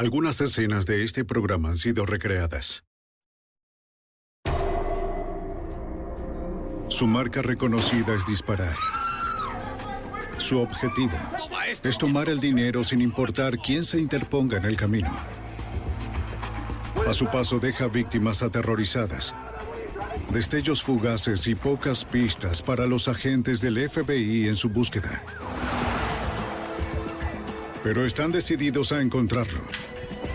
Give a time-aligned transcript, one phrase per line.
[0.00, 2.84] Algunas escenas de este programa han sido recreadas.
[6.88, 8.78] Su marca reconocida es disparar.
[10.38, 11.18] Su objetivo
[11.82, 15.10] es tomar el dinero sin importar quién se interponga en el camino.
[17.06, 19.34] A su paso deja víctimas aterrorizadas,
[20.32, 25.22] destellos fugaces y pocas pistas para los agentes del FBI en su búsqueda.
[27.82, 29.60] Pero están decididos a encontrarlo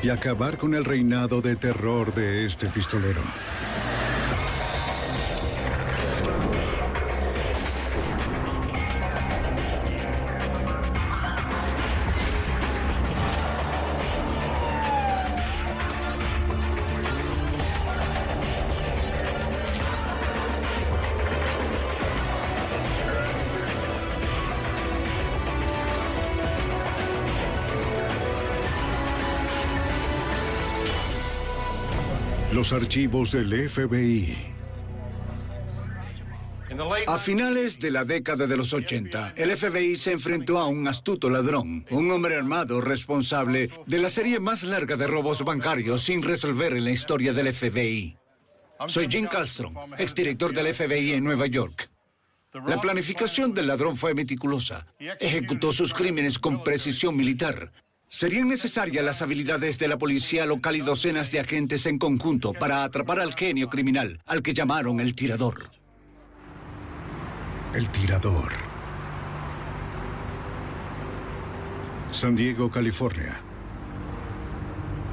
[0.05, 3.21] y acabar con el reinado de terror de este pistolero.
[32.65, 34.35] Los archivos del FBI.
[37.05, 41.29] A finales de la década de los 80, el FBI se enfrentó a un astuto
[41.29, 46.73] ladrón, un hombre armado responsable de la serie más larga de robos bancarios sin resolver
[46.73, 48.17] en la historia del FBI.
[48.87, 51.91] Soy Jim Castron, exdirector del FBI en Nueva York.
[52.65, 54.87] La planificación del ladrón fue meticulosa.
[55.19, 57.71] Ejecutó sus crímenes con precisión militar.
[58.07, 62.83] Serían necesarias las habilidades de la policía local y docenas de agentes en conjunto para
[62.83, 65.69] atrapar al genio criminal, al que llamaron el tirador.
[67.73, 68.51] El tirador.
[72.11, 73.41] San Diego, California.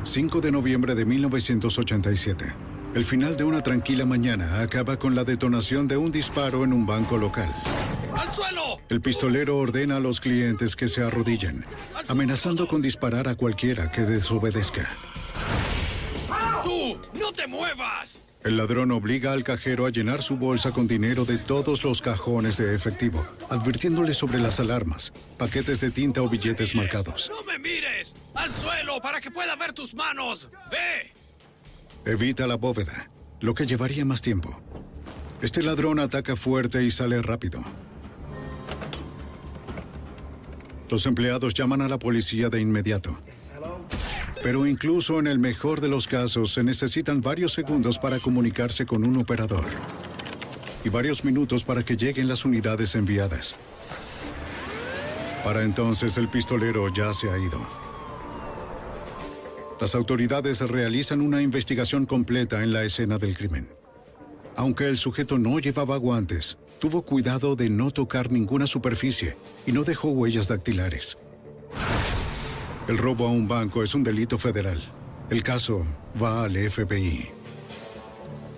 [0.05, 2.45] 5 de noviembre de 1987.
[2.95, 6.87] El final de una tranquila mañana acaba con la detonación de un disparo en un
[6.87, 7.53] banco local.
[8.17, 8.81] ¡Al suelo!
[8.89, 11.65] El pistolero ordena a los clientes que se arrodillen,
[12.09, 14.89] amenazando con disparar a cualquiera que desobedezca.
[16.63, 16.99] ¡Tú!
[17.19, 18.21] ¡No te muevas!
[18.45, 22.57] El ladrón obliga al cajero a llenar su bolsa con dinero de todos los cajones
[22.57, 27.31] de efectivo, advirtiéndole sobre las alarmas, paquetes de tinta o billetes marcados.
[27.31, 28.17] ¡No me mires!
[28.35, 30.51] ¡Al suelo para que pueda ver tus manos!
[30.71, 31.13] ¡Ve!
[32.05, 34.61] Evita la bóveda, lo que llevaría más tiempo.
[35.41, 37.63] Este ladrón ataca fuerte y sale rápido.
[40.93, 43.19] Los empleados llaman a la policía de inmediato.
[44.43, 49.03] Pero incluso en el mejor de los casos se necesitan varios segundos para comunicarse con
[49.03, 49.65] un operador.
[50.85, 53.57] Y varios minutos para que lleguen las unidades enviadas.
[55.43, 57.67] Para entonces el pistolero ya se ha ido.
[59.81, 63.67] Las autoridades realizan una investigación completa en la escena del crimen.
[64.57, 69.37] Aunque el sujeto no llevaba guantes, tuvo cuidado de no tocar ninguna superficie
[69.67, 71.19] y no dejó huellas dactilares.
[72.89, 74.83] El robo a un banco es un delito federal.
[75.31, 75.87] El caso
[76.21, 77.31] va al FBI.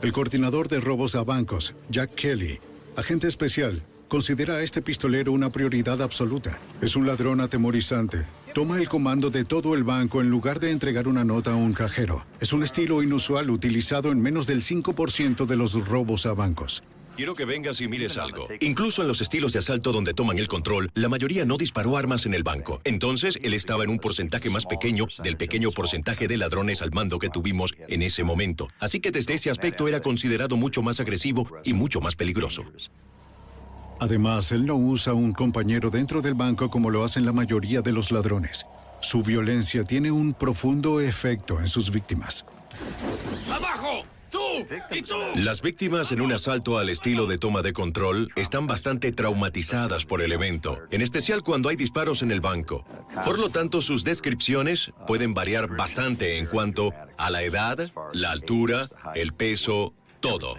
[0.02, 2.58] El coordinador de robos a bancos, Jack Kelly,
[2.96, 6.58] agente especial, considera a este pistolero una prioridad absoluta.
[6.80, 8.24] Es un ladrón atemorizante.
[8.54, 11.72] Toma el comando de todo el banco en lugar de entregar una nota a un
[11.72, 12.24] cajero.
[12.38, 16.84] Es un estilo inusual utilizado en menos del 5% de los robos a bancos.
[17.16, 18.46] Quiero que vengas y mires algo.
[18.60, 22.26] Incluso en los estilos de asalto donde toman el control, la mayoría no disparó armas
[22.26, 22.80] en el banco.
[22.84, 27.18] Entonces, él estaba en un porcentaje más pequeño del pequeño porcentaje de ladrones al mando
[27.18, 28.68] que tuvimos en ese momento.
[28.78, 32.64] Así que desde ese aspecto era considerado mucho más agresivo y mucho más peligroso.
[34.00, 37.92] Además, él no usa un compañero dentro del banco como lo hacen la mayoría de
[37.92, 38.66] los ladrones.
[39.00, 42.44] Su violencia tiene un profundo efecto en sus víctimas.
[43.52, 44.04] ¡Abajo!
[44.30, 44.38] ¡Tú!
[44.90, 45.14] ¿Y tú?
[45.36, 50.22] Las víctimas en un asalto al estilo de toma de control están bastante traumatizadas por
[50.22, 52.84] el evento, en especial cuando hay disparos en el banco.
[53.24, 58.88] Por lo tanto, sus descripciones pueden variar bastante en cuanto a la edad, la altura,
[59.14, 60.56] el peso, todo.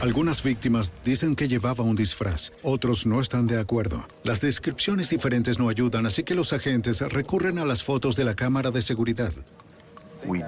[0.00, 4.08] Algunas víctimas dicen que llevaba un disfraz, otros no están de acuerdo.
[4.24, 8.34] Las descripciones diferentes no ayudan, así que los agentes recurren a las fotos de la
[8.34, 9.32] cámara de seguridad.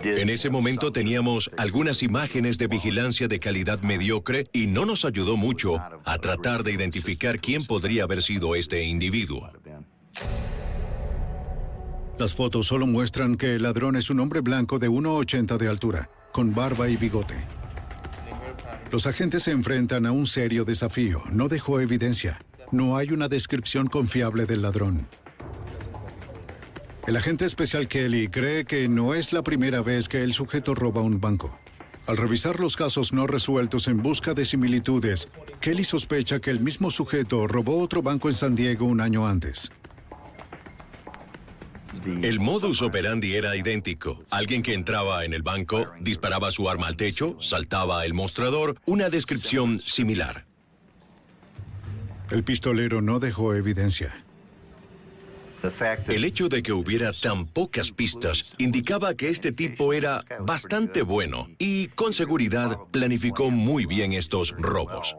[0.04, 5.36] En ese momento teníamos algunas imágenes de vigilancia de calidad mediocre y no nos ayudó
[5.36, 9.50] mucho a tratar de identificar quién podría haber sido este individuo.
[12.18, 16.08] Las fotos solo muestran que el ladrón es un hombre blanco de 1,80 de altura,
[16.32, 17.61] con barba y bigote.
[18.92, 21.22] Los agentes se enfrentan a un serio desafío.
[21.32, 22.44] No dejó evidencia.
[22.72, 25.08] No hay una descripción confiable del ladrón.
[27.06, 31.00] El agente especial Kelly cree que no es la primera vez que el sujeto roba
[31.00, 31.58] un banco.
[32.06, 35.26] Al revisar los casos no resueltos en busca de similitudes,
[35.62, 39.72] Kelly sospecha que el mismo sujeto robó otro banco en San Diego un año antes.
[42.04, 44.22] El modus operandi era idéntico.
[44.30, 49.08] Alguien que entraba en el banco, disparaba su arma al techo, saltaba el mostrador, una
[49.08, 50.46] descripción similar.
[52.30, 54.14] El pistolero no dejó evidencia.
[56.08, 61.48] El hecho de que hubiera tan pocas pistas indicaba que este tipo era bastante bueno
[61.58, 65.16] y con seguridad planificó muy bien estos robos.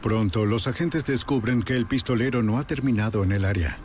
[0.00, 3.78] Pronto los agentes descubren que el pistolero no ha terminado en el área.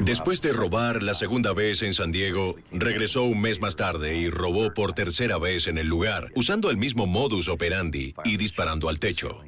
[0.00, 4.28] Después de robar la segunda vez en San Diego, regresó un mes más tarde y
[4.28, 8.98] robó por tercera vez en el lugar, usando el mismo modus operandi y disparando al
[8.98, 9.40] techo.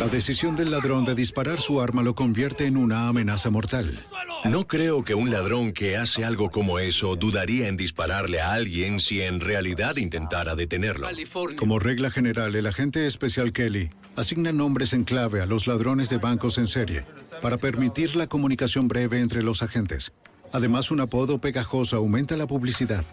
[0.00, 4.04] La decisión del ladrón de disparar su arma lo convierte en una amenaza mortal.
[4.44, 9.00] No creo que un ladrón que hace algo como eso dudaría en dispararle a alguien
[9.00, 11.08] si en realidad intentara detenerlo.
[11.56, 16.18] Como regla general, el agente especial Kelly asigna nombres en clave a los ladrones de
[16.18, 17.06] bancos en serie
[17.40, 20.12] para permitir la comunicación breve entre los agentes.
[20.52, 23.04] Además, un apodo pegajoso aumenta la publicidad.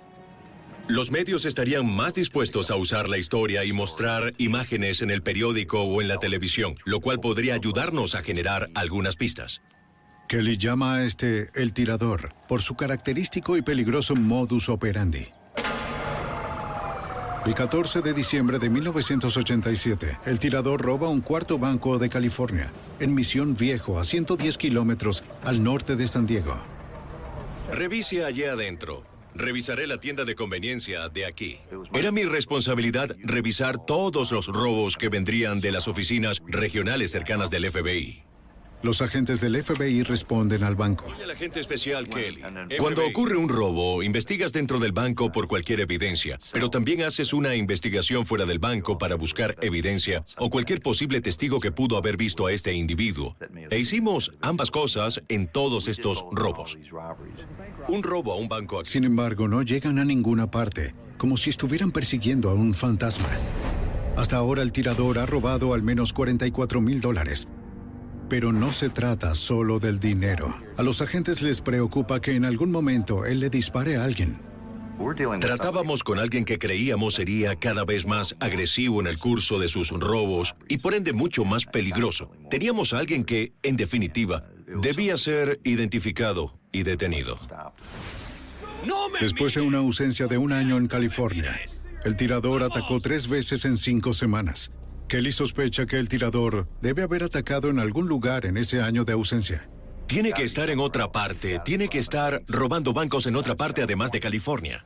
[0.88, 5.82] Los medios estarían más dispuestos a usar la historia y mostrar imágenes en el periódico
[5.82, 9.62] o en la televisión, lo cual podría ayudarnos a generar algunas pistas.
[10.28, 15.28] Kelly llama a este el tirador por su característico y peligroso modus operandi.
[17.46, 23.14] El 14 de diciembre de 1987, el tirador roba un cuarto banco de California, en
[23.14, 26.56] Misión Viejo, a 110 kilómetros al norte de San Diego.
[27.70, 29.04] Revise allí adentro.
[29.36, 31.58] Revisaré la tienda de conveniencia de aquí.
[31.92, 37.70] Era mi responsabilidad revisar todos los robos que vendrían de las oficinas regionales cercanas del
[37.70, 38.24] FBI.
[38.84, 41.06] Los agentes del FBI responden al banco.
[41.10, 42.42] Soy el agente especial Kelly.
[42.78, 47.56] Cuando ocurre un robo, investigas dentro del banco por cualquier evidencia, pero también haces una
[47.56, 52.46] investigación fuera del banco para buscar evidencia o cualquier posible testigo que pudo haber visto
[52.46, 53.38] a este individuo.
[53.70, 56.78] E hicimos ambas cosas en todos estos robos.
[57.88, 58.90] Un robo a un banco aquí.
[58.90, 63.30] Sin embargo, no llegan a ninguna parte, como si estuvieran persiguiendo a un fantasma.
[64.18, 67.48] Hasta ahora el tirador ha robado al menos 44 mil dólares.
[68.34, 70.56] Pero no se trata solo del dinero.
[70.76, 74.42] A los agentes les preocupa que en algún momento él le dispare a alguien.
[75.40, 79.92] Tratábamos con alguien que creíamos sería cada vez más agresivo en el curso de sus
[79.92, 82.32] robos y por ende mucho más peligroso.
[82.50, 84.46] Teníamos a alguien que, en definitiva,
[84.82, 87.38] debía ser identificado y detenido.
[88.84, 91.56] ¡No me Después de una ausencia de un año en California,
[92.04, 94.72] el tirador atacó tres veces en cinco semanas.
[95.08, 99.14] Kelly sospecha que el tirador debe haber atacado en algún lugar en ese año de
[99.14, 99.68] ausencia.
[100.08, 104.12] Tiene que estar en otra parte, tiene que estar robando bancos en otra parte además
[104.12, 104.86] de California.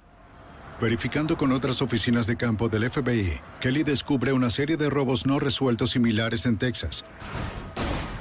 [0.79, 5.39] Verificando con otras oficinas de campo del FBI, Kelly descubre una serie de robos no
[5.39, 7.03] resueltos similares en Texas,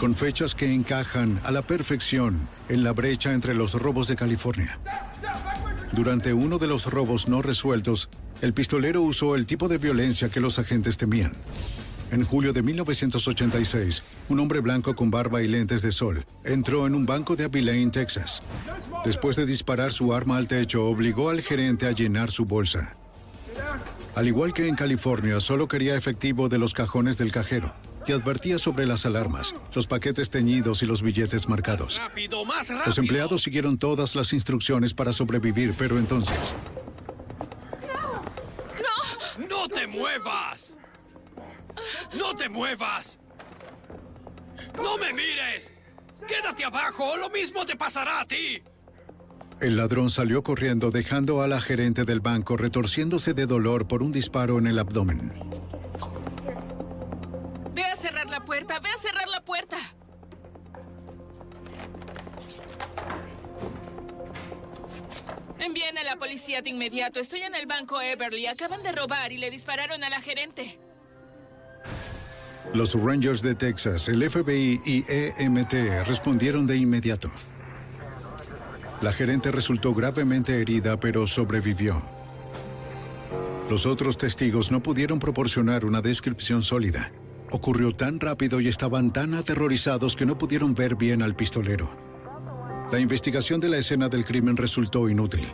[0.01, 4.79] con fechas que encajan a la perfección en la brecha entre los robos de California.
[5.93, 8.09] Durante uno de los robos no resueltos,
[8.41, 11.33] el pistolero usó el tipo de violencia que los agentes temían.
[12.13, 16.95] En julio de 1986, un hombre blanco con barba y lentes de sol entró en
[16.95, 18.43] un banco de Abilene, Texas.
[19.05, 22.97] Después de disparar su arma al techo, obligó al gerente a llenar su bolsa.
[24.15, 27.75] Al igual que en California, solo quería efectivo de los cajones del cajero
[28.07, 31.99] y advertía sobre las alarmas, los paquetes teñidos y los billetes marcados.
[31.99, 32.87] rápido, más rápido!
[32.87, 36.55] Los empleados siguieron todas las instrucciones para sobrevivir, pero entonces,
[39.51, 40.77] ¡No te muevas!
[42.17, 43.19] ¡No te muevas!
[44.75, 45.73] ¡No me mires!
[46.27, 47.17] ¡Quédate abajo!
[47.17, 48.63] ¡Lo mismo te pasará a ti!
[49.61, 54.13] El ladrón salió corriendo dejando a la gerente del banco retorciéndose de dolor por un
[54.13, 55.33] disparo en el abdomen.
[57.73, 59.79] Ve a cerrar la puerta, ve a cerrar la puerta.
[65.59, 67.19] Envíen a la policía de inmediato.
[67.19, 68.47] Estoy en el banco Everly.
[68.47, 70.79] Acaban de robar y le dispararon a la gerente.
[72.75, 77.31] Los Rangers de Texas, el FBI y EMT respondieron de inmediato.
[79.01, 82.03] La gerente resultó gravemente herida, pero sobrevivió.
[83.71, 87.13] Los otros testigos no pudieron proporcionar una descripción sólida.
[87.51, 91.91] Ocurrió tan rápido y estaban tan aterrorizados que no pudieron ver bien al pistolero.
[92.93, 95.47] La investigación de la escena del crimen resultó inútil.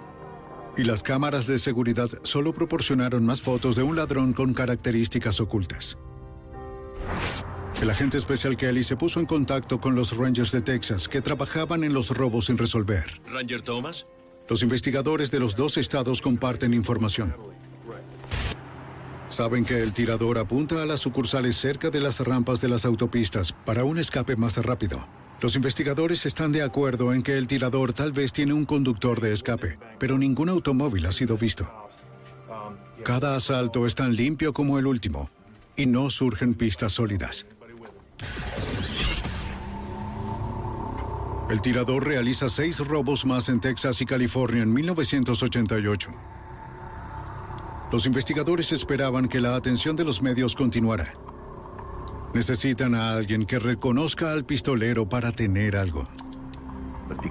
[0.76, 5.98] Y las cámaras de seguridad solo proporcionaron más fotos de un ladrón con características ocultas.
[7.82, 11.82] El agente especial Kelly se puso en contacto con los Rangers de Texas que trabajaban
[11.82, 13.20] en los robos sin resolver.
[13.26, 14.06] Ranger Thomas.
[14.48, 17.34] Los investigadores de los dos estados comparten información.
[19.28, 23.52] Saben que el tirador apunta a las sucursales cerca de las rampas de las autopistas
[23.52, 25.04] para un escape más rápido.
[25.40, 29.32] Los investigadores están de acuerdo en que el tirador tal vez tiene un conductor de
[29.32, 31.68] escape, pero ningún automóvil ha sido visto.
[33.02, 35.30] Cada asalto es tan limpio como el último
[35.76, 37.46] y no surgen pistas sólidas.
[41.50, 46.10] El tirador realiza seis robos más en Texas y California en 1988.
[47.92, 51.12] Los investigadores esperaban que la atención de los medios continuara.
[52.32, 56.08] Necesitan a alguien que reconozca al pistolero para tener algo.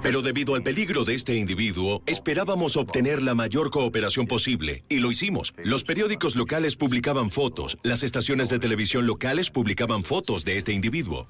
[0.02, 5.12] Pero debido al peligro de este individuo, esperábamos obtener la mayor cooperación posible, y lo
[5.12, 5.54] hicimos.
[5.64, 11.28] Los periódicos locales publicaban fotos, las estaciones de televisión locales publicaban fotos de este individuo.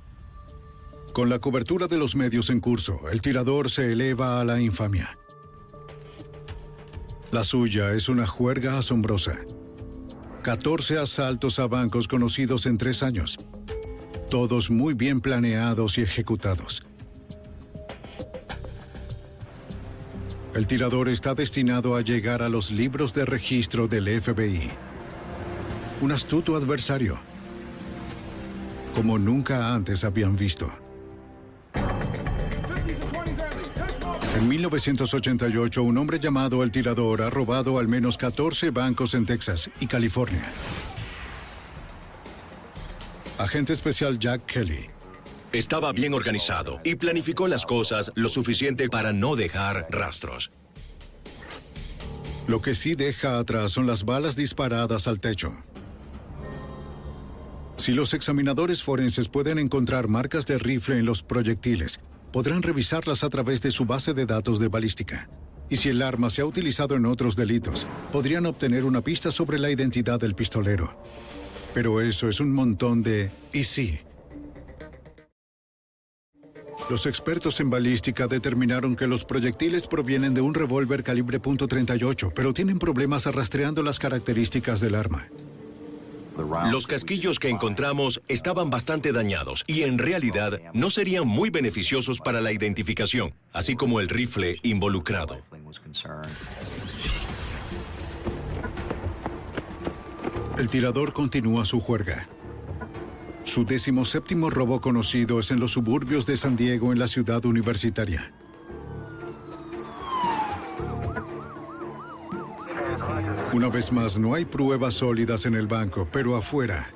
[1.13, 5.17] Con la cobertura de los medios en curso, el tirador se eleva a la infamia.
[7.31, 9.39] La suya es una juerga asombrosa.
[10.43, 13.39] 14 asaltos a bancos conocidos en tres años,
[14.29, 16.83] todos muy bien planeados y ejecutados.
[20.53, 24.69] El tirador está destinado a llegar a los libros de registro del FBI.
[26.01, 27.17] Un astuto adversario,
[28.93, 30.69] como nunca antes habían visto.
[34.35, 39.69] En 1988, un hombre llamado El Tirador ha robado al menos 14 bancos en Texas
[39.79, 40.51] y California.
[43.37, 44.89] Agente especial Jack Kelly
[45.53, 50.49] Estaba bien organizado y planificó las cosas lo suficiente para no dejar rastros.
[52.47, 55.51] Lo que sí deja atrás son las balas disparadas al techo.
[57.75, 61.99] Si los examinadores forenses pueden encontrar marcas de rifle en los proyectiles,
[62.31, 65.29] podrán revisarlas a través de su base de datos de balística.
[65.69, 69.59] Y si el arma se ha utilizado en otros delitos, podrían obtener una pista sobre
[69.59, 70.95] la identidad del pistolero.
[71.73, 73.99] Pero eso es un montón de y sí.
[76.91, 82.53] Los expertos en balística determinaron que los proyectiles provienen de un revólver calibre .38, pero
[82.53, 85.29] tienen problemas rastreando las características del arma.
[86.69, 92.41] Los casquillos que encontramos estaban bastante dañados y en realidad no serían muy beneficiosos para
[92.41, 95.41] la identificación, así como el rifle involucrado.
[100.57, 102.27] El tirador continúa su juerga.
[103.43, 108.31] Su decimoséptimo robo conocido es en los suburbios de San Diego, en la ciudad universitaria.
[113.53, 116.89] Una vez más, no hay pruebas sólidas en el banco, pero afuera.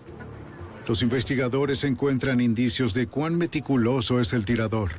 [0.87, 4.91] Los investigadores encuentran indicios de cuán meticuloso es el tirador.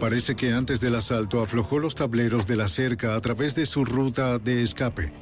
[0.00, 3.84] Parece que antes del asalto aflojó los tableros de la cerca a través de su
[3.84, 5.12] ruta de escape,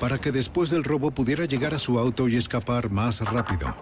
[0.00, 3.76] para que después del robo pudiera llegar a su auto y escapar más rápido.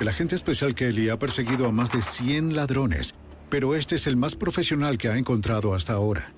[0.00, 3.14] El agente especial Kelly ha perseguido a más de 100 ladrones,
[3.48, 6.32] pero este es el más profesional que ha encontrado hasta ahora.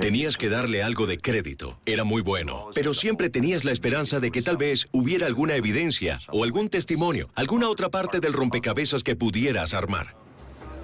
[0.00, 1.78] Tenías que darle algo de crédito.
[1.86, 2.68] Era muy bueno.
[2.74, 7.30] Pero siempre tenías la esperanza de que tal vez hubiera alguna evidencia o algún testimonio,
[7.34, 10.16] alguna otra parte del rompecabezas que pudieras armar.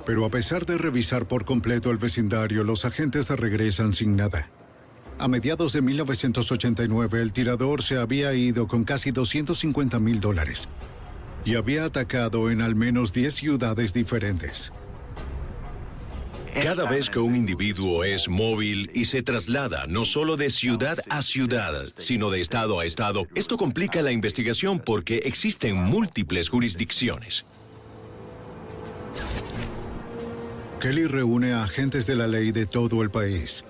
[0.06, 4.48] Pero a pesar de revisar por completo el vecindario, los agentes regresan sin nada.
[5.18, 10.68] A mediados de 1989, el tirador se había ido con casi 250 mil dólares
[11.44, 14.72] y había atacado en al menos 10 ciudades diferentes.
[16.62, 21.22] Cada vez que un individuo es móvil y se traslada no solo de ciudad a
[21.22, 27.46] ciudad, sino de estado a estado, esto complica la investigación porque existen múltiples jurisdicciones.
[30.80, 33.64] Kelly reúne a agentes de la ley de todo el país.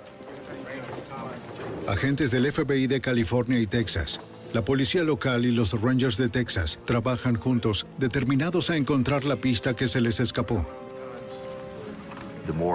[1.88, 4.20] Agentes del FBI de California y Texas,
[4.52, 9.76] la policía local y los Rangers de Texas trabajan juntos, determinados a encontrar la pista
[9.76, 10.66] que se les escapó.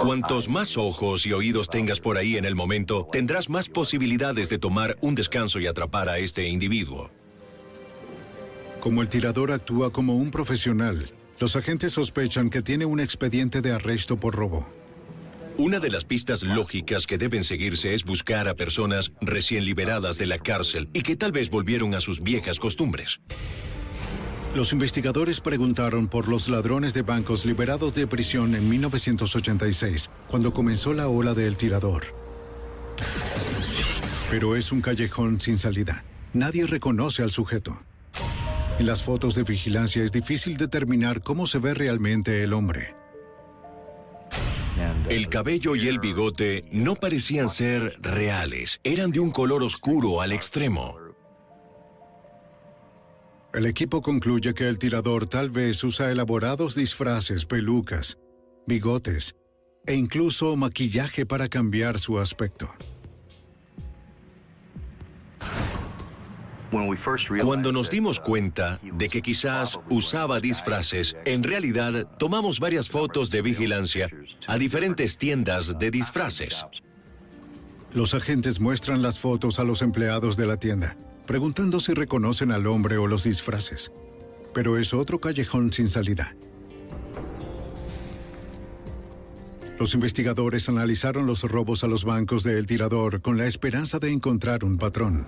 [0.00, 4.58] Cuantos más ojos y oídos tengas por ahí en el momento, tendrás más posibilidades de
[4.58, 7.10] tomar un descanso y atrapar a este individuo.
[8.80, 13.72] Como el tirador actúa como un profesional, los agentes sospechan que tiene un expediente de
[13.72, 14.66] arresto por robo.
[15.58, 20.26] Una de las pistas lógicas que deben seguirse es buscar a personas recién liberadas de
[20.26, 23.20] la cárcel y que tal vez volvieron a sus viejas costumbres.
[24.54, 30.94] Los investigadores preguntaron por los ladrones de bancos liberados de prisión en 1986, cuando comenzó
[30.94, 32.04] la ola del tirador.
[34.30, 36.04] Pero es un callejón sin salida.
[36.32, 37.82] Nadie reconoce al sujeto.
[38.78, 43.01] En las fotos de vigilancia es difícil determinar cómo se ve realmente el hombre.
[45.08, 50.32] El cabello y el bigote no parecían ser reales, eran de un color oscuro al
[50.32, 50.96] extremo.
[53.52, 58.18] El equipo concluye que el tirador tal vez usa elaborados disfraces, pelucas,
[58.66, 59.36] bigotes
[59.84, 62.72] e incluso maquillaje para cambiar su aspecto.
[67.42, 73.42] Cuando nos dimos cuenta de que quizás usaba disfraces, en realidad tomamos varias fotos de
[73.42, 74.08] vigilancia
[74.46, 76.66] a diferentes tiendas de disfraces.
[77.92, 82.66] Los agentes muestran las fotos a los empleados de la tienda preguntando si reconocen al
[82.66, 83.92] hombre o los disfraces.
[84.52, 86.36] Pero es otro callejón sin salida.
[89.78, 94.10] Los investigadores analizaron los robos a los bancos de El Tirador con la esperanza de
[94.10, 95.26] encontrar un patrón.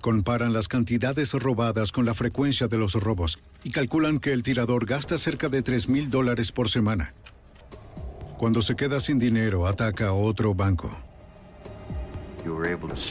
[0.00, 4.86] Comparan las cantidades robadas con la frecuencia de los robos y calculan que el tirador
[4.86, 7.12] gasta cerca de 3 mil dólares por semana.
[8.38, 10.90] Cuando se queda sin dinero, ataca a otro banco.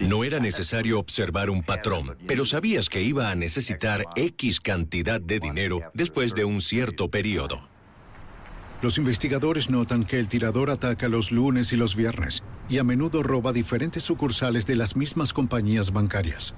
[0.02, 5.40] No era necesario observar un patrón, pero sabías que iba a necesitar X cantidad de
[5.40, 7.62] dinero después de un cierto periodo.
[8.82, 13.22] Los investigadores notan que el tirador ataca los lunes y los viernes y a menudo
[13.22, 16.56] roba diferentes sucursales de las mismas compañías bancarias.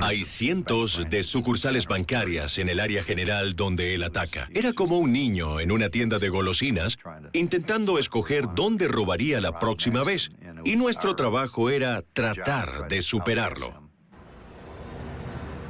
[0.00, 4.48] Hay cientos de sucursales bancarias en el área general donde él ataca.
[4.52, 6.98] Era como un niño en una tienda de golosinas
[7.32, 10.30] intentando escoger dónde robaría la próxima vez.
[10.64, 13.82] Y nuestro trabajo era tratar de superarlo.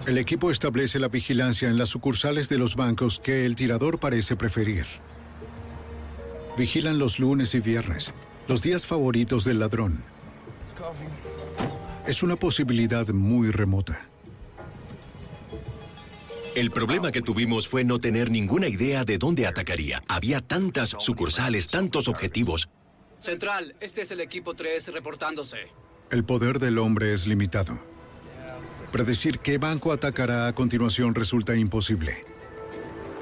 [0.06, 4.36] El equipo establece la vigilancia en las sucursales de los bancos que el tirador parece
[4.36, 4.86] preferir.
[6.56, 8.14] Vigilan los lunes y viernes,
[8.48, 9.98] los días favoritos del ladrón
[12.06, 14.06] es una posibilidad muy remota.
[16.54, 20.02] El problema que tuvimos fue no tener ninguna idea de dónde atacaría.
[20.08, 22.70] Había tantas sucursales, tantos objetivos.
[23.18, 25.58] Central, este es el equipo 3 reportándose.
[26.10, 27.78] El poder del hombre es limitado.
[28.92, 32.24] Predecir qué banco atacará a continuación resulta imposible.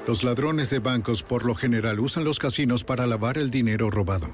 [0.07, 4.27] Los ladrones de bancos por lo general usan los casinos para lavar el dinero robado.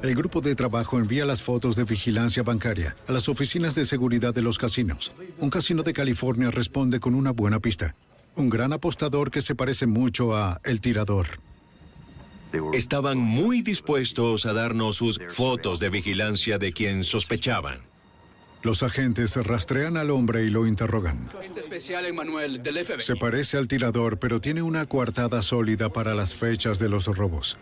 [0.00, 4.32] El grupo de trabajo envía las fotos de vigilancia bancaria a las oficinas de seguridad
[4.32, 5.12] de los casinos.
[5.38, 7.96] Un casino de California responde con una buena pista.
[8.36, 11.26] Un gran apostador que se parece mucho a El Tirador.
[12.72, 17.80] Estaban muy dispuestos a darnos sus fotos de vigilancia de quien sospechaban.
[18.62, 21.18] Los agentes rastrean al hombre y lo interrogan.
[21.56, 23.00] especial Emmanuel, del FBI.
[23.00, 27.58] Se parece al tirador, pero tiene una coartada sólida para las fechas de los robos.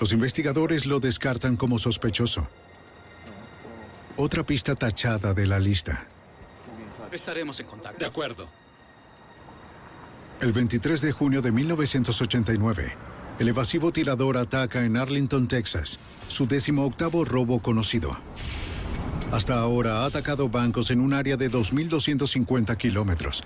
[0.00, 2.48] Los investigadores lo descartan como sospechoso.
[4.16, 6.06] Otra pista tachada de la lista.
[7.12, 7.98] Estaremos en contacto.
[7.98, 8.48] De acuerdo.
[10.40, 12.96] El 23 de junio de 1989,
[13.38, 18.16] el evasivo tirador ataca en Arlington, Texas, su décimo octavo robo conocido.
[19.30, 23.44] Hasta ahora ha atacado bancos en un área de 2.250 kilómetros.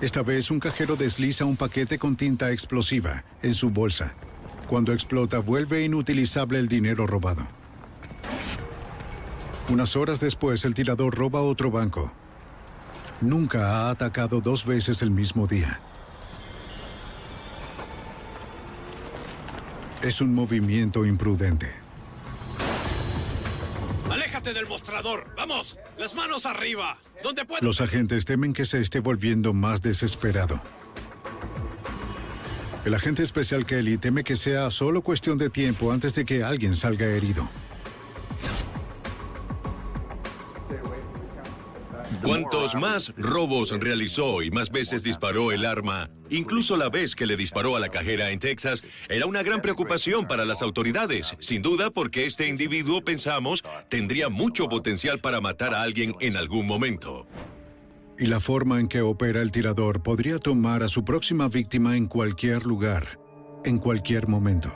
[0.00, 4.14] Esta vez un cajero desliza un paquete con tinta explosiva en su bolsa
[4.66, 7.46] cuando explota, vuelve inutilizable el dinero robado.
[9.68, 12.12] Unas horas después, el tirador roba otro banco.
[13.20, 15.80] Nunca ha atacado dos veces el mismo día.
[20.02, 21.72] Es un movimiento imprudente.
[24.10, 25.26] ¡Aléjate del mostrador!
[25.34, 25.78] ¡Vamos!
[25.96, 26.98] ¡Las manos arriba!
[27.22, 27.64] ¿Dónde puedo?
[27.64, 30.60] Los agentes temen que se esté volviendo más desesperado.
[32.84, 36.76] El agente especial Kelly teme que sea solo cuestión de tiempo antes de que alguien
[36.76, 37.48] salga herido.
[42.22, 47.36] Cuantos más robos realizó y más veces disparó el arma, incluso la vez que le
[47.36, 51.36] disparó a la cajera en Texas, era una gran preocupación para las autoridades.
[51.38, 56.66] Sin duda porque este individuo, pensamos, tendría mucho potencial para matar a alguien en algún
[56.66, 57.26] momento.
[58.18, 62.06] Y la forma en que opera el tirador podría tomar a su próxima víctima en
[62.06, 63.18] cualquier lugar,
[63.64, 64.72] en cualquier momento.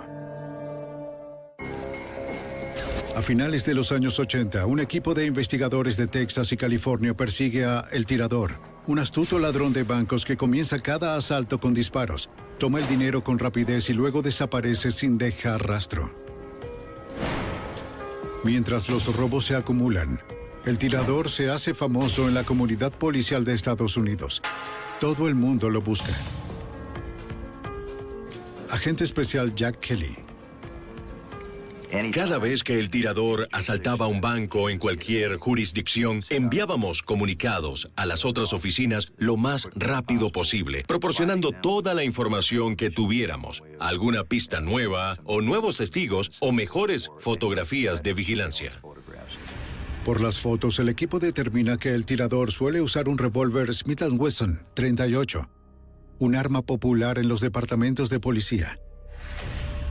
[3.19, 7.65] A finales de los años 80, un equipo de investigadores de Texas y California persigue
[7.65, 12.79] a El Tirador, un astuto ladrón de bancos que comienza cada asalto con disparos, toma
[12.79, 16.13] el dinero con rapidez y luego desaparece sin dejar rastro.
[18.45, 20.21] Mientras los robos se acumulan,
[20.69, 24.43] el tirador se hace famoso en la comunidad policial de Estados Unidos.
[25.01, 26.13] Todo el mundo lo busca.
[28.71, 30.29] Agente especial Jack Kelly
[32.13, 38.25] cada vez que el tirador asaltaba un banco en cualquier jurisdicción, enviábamos comunicados a las
[38.25, 45.19] otras oficinas lo más rápido posible, proporcionando toda la información que tuviéramos, alguna pista nueva
[45.25, 48.73] o nuevos testigos o mejores fotografías de vigilancia.
[50.05, 54.59] Por las fotos, el equipo determina que el tirador suele usar un revólver Smith Wesson
[54.75, 55.49] 38,
[56.19, 58.79] un arma popular en los departamentos de policía.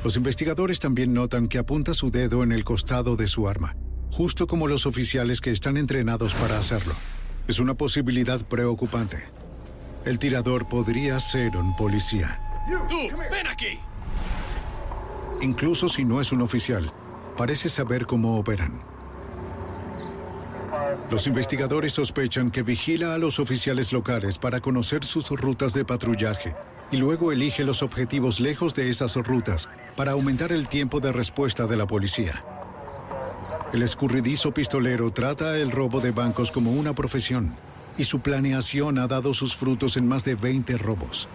[0.04, 3.76] Los investigadores también notan que apunta su dedo en el costado de su arma,
[4.12, 6.96] justo como los oficiales que están entrenados para hacerlo.
[7.48, 9.26] Es una posibilidad preocupante.
[10.06, 12.42] El tirador podría ser un policía.
[12.90, 13.18] ¡Tú!
[13.32, 13.80] ¡Ven aquí!
[15.42, 16.92] Incluso si no es un oficial,
[17.38, 18.82] parece saber cómo operan.
[21.10, 26.56] Los investigadores sospechan que vigila a los oficiales locales para conocer sus rutas de patrullaje
[26.92, 31.68] y luego elige los objetivos lejos de esas rutas para aumentar el tiempo de respuesta
[31.68, 32.44] de la policía.
[33.74, 37.58] El escurridizo pistolero trata el robo de bancos como una profesión
[37.98, 41.28] y su planeación ha dado sus frutos en más de 20 robos.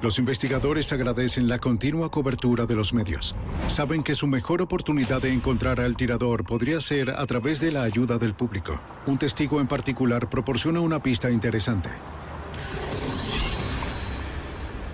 [0.00, 3.34] Los investigadores agradecen la continua cobertura de los medios.
[3.66, 7.82] Saben que su mejor oportunidad de encontrar al tirador podría ser a través de la
[7.82, 8.80] ayuda del público.
[9.06, 11.88] Un testigo en particular proporciona una pista interesante.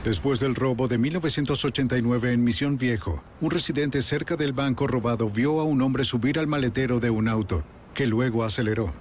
[0.05, 5.61] Después del robo de 1989 en Misión Viejo, un residente cerca del banco robado vio
[5.61, 7.63] a un hombre subir al maletero de un auto,
[7.93, 8.93] que luego aceleró.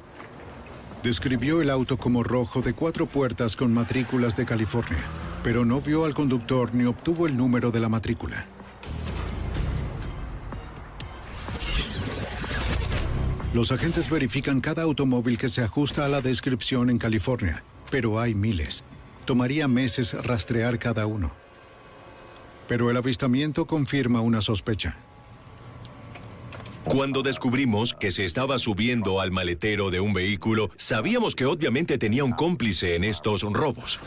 [1.01, 5.03] Describió el auto como rojo de cuatro puertas con matrículas de California,
[5.43, 8.45] pero no vio al conductor ni obtuvo el número de la matrícula.
[13.53, 18.34] Los agentes verifican cada automóvil que se ajusta a la descripción en California, pero hay
[18.34, 18.84] miles.
[19.25, 21.32] Tomaría meses rastrear cada uno.
[22.67, 24.97] Pero el avistamiento confirma una sospecha.
[26.86, 32.23] Cuando descubrimos que se estaba subiendo al maletero de un vehículo, sabíamos que obviamente tenía
[32.23, 33.99] un cómplice en estos robos.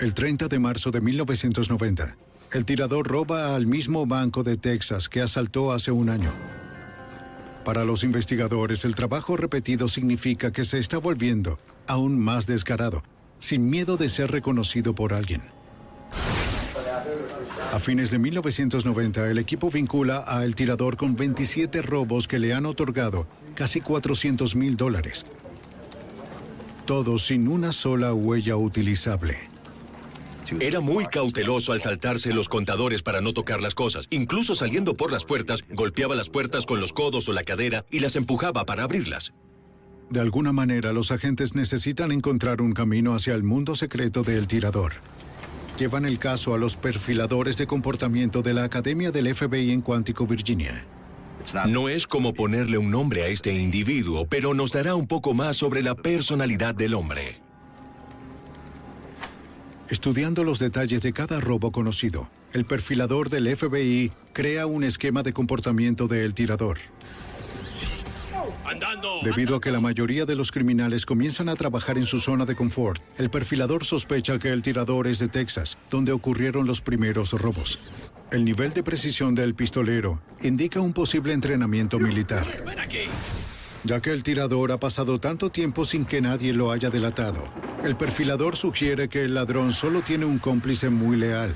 [0.00, 2.16] El 30 de marzo de 1990,
[2.52, 6.30] el tirador roba al mismo banco de Texas que asaltó hace un año.
[7.64, 11.58] Para los investigadores, el trabajo repetido significa que se está volviendo
[11.88, 13.02] aún más descarado
[13.40, 15.42] sin miedo de ser reconocido por alguien.
[17.72, 22.54] A fines de 1990, el equipo vincula a El Tirador con 27 robos que le
[22.54, 25.26] han otorgado casi 400 mil dólares.
[26.86, 29.47] Todos sin una sola huella utilizable.
[30.60, 34.06] Era muy cauteloso al saltarse los contadores para no tocar las cosas.
[34.10, 38.00] Incluso saliendo por las puertas, golpeaba las puertas con los codos o la cadera y
[38.00, 39.32] las empujaba para abrirlas.
[40.10, 44.92] De alguna manera, los agentes necesitan encontrar un camino hacia el mundo secreto del tirador.
[45.78, 50.26] Llevan el caso a los perfiladores de comportamiento de la Academia del FBI en Cuántico,
[50.26, 50.86] Virginia.
[51.68, 55.56] No es como ponerle un nombre a este individuo, pero nos dará un poco más
[55.56, 57.40] sobre la personalidad del hombre.
[59.90, 65.32] Estudiando los detalles de cada robo conocido, el perfilador del FBI crea un esquema de
[65.32, 66.78] comportamiento del tirador.
[69.22, 72.54] Debido a que la mayoría de los criminales comienzan a trabajar en su zona de
[72.54, 77.78] confort, el perfilador sospecha que el tirador es de Texas, donde ocurrieron los primeros robos.
[78.30, 82.46] El nivel de precisión del pistolero indica un posible entrenamiento militar.
[83.88, 87.42] Ya que el tirador ha pasado tanto tiempo sin que nadie lo haya delatado,
[87.82, 91.54] el perfilador sugiere que el ladrón solo tiene un cómplice muy leal.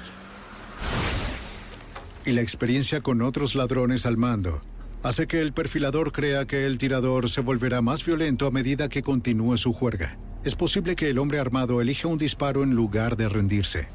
[2.24, 4.62] Y la experiencia con otros ladrones al mando
[5.02, 9.02] hace que el perfilador crea que el tirador se volverá más violento a medida que
[9.02, 10.16] continúe su juerga.
[10.42, 13.88] Es posible que el hombre armado elija un disparo en lugar de rendirse.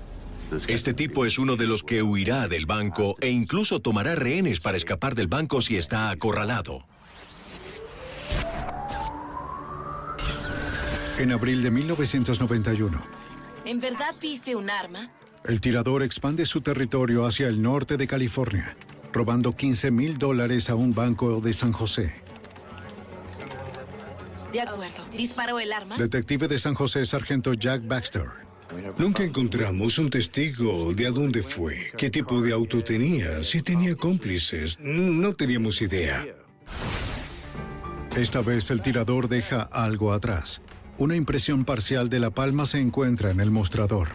[0.67, 4.78] Este tipo es uno de los que huirá del banco e incluso tomará rehenes para
[4.78, 6.86] escapar del banco si está acorralado.
[11.17, 13.03] En abril de 1991,
[13.65, 15.12] ¿En verdad viste un arma?
[15.45, 18.75] el tirador expande su territorio hacia el norte de California,
[19.13, 22.13] robando 15 mil dólares a un banco de San José.
[24.51, 25.06] De acuerdo.
[25.15, 25.97] ¿Disparó el arma?
[25.97, 28.25] Detective de San José, sargento Jack Baxter.
[28.97, 33.95] Nunca encontramos un testigo de a dónde fue, qué tipo de auto tenía, si tenía
[33.95, 34.77] cómplices.
[34.80, 36.25] No teníamos idea.
[38.15, 40.62] Esta vez el tirador deja algo atrás.
[40.99, 44.07] Una impresión parcial de la palma se encuentra en el mostrador.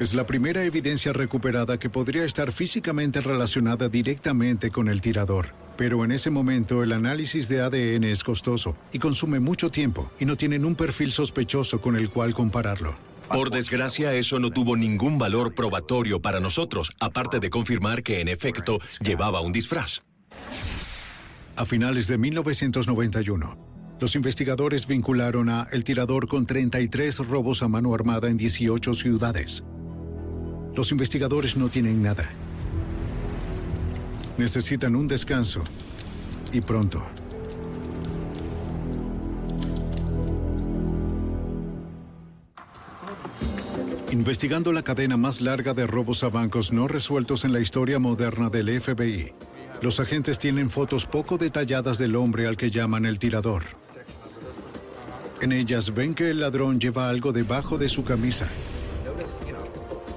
[0.00, 5.50] Es la primera evidencia recuperada que podría estar físicamente relacionada directamente con el tirador.
[5.76, 10.24] Pero en ese momento el análisis de ADN es costoso y consume mucho tiempo y
[10.24, 13.09] no tienen un perfil sospechoso con el cual compararlo.
[13.30, 18.26] Por desgracia, eso no tuvo ningún valor probatorio para nosotros, aparte de confirmar que en
[18.26, 20.02] efecto llevaba un disfraz.
[21.54, 27.94] A finales de 1991, los investigadores vincularon a El Tirador con 33 robos a mano
[27.94, 29.62] armada en 18 ciudades.
[30.74, 32.28] Los investigadores no tienen nada.
[34.38, 35.62] Necesitan un descanso.
[36.52, 37.06] Y pronto.
[44.10, 48.50] Investigando la cadena más larga de robos a bancos no resueltos en la historia moderna
[48.50, 49.32] del FBI,
[49.82, 53.62] los agentes tienen fotos poco detalladas del hombre al que llaman el tirador.
[55.40, 58.48] En ellas ven que el ladrón lleva algo debajo de su camisa.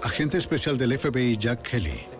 [0.01, 2.12] Agente especial del FBI Jack Kelly.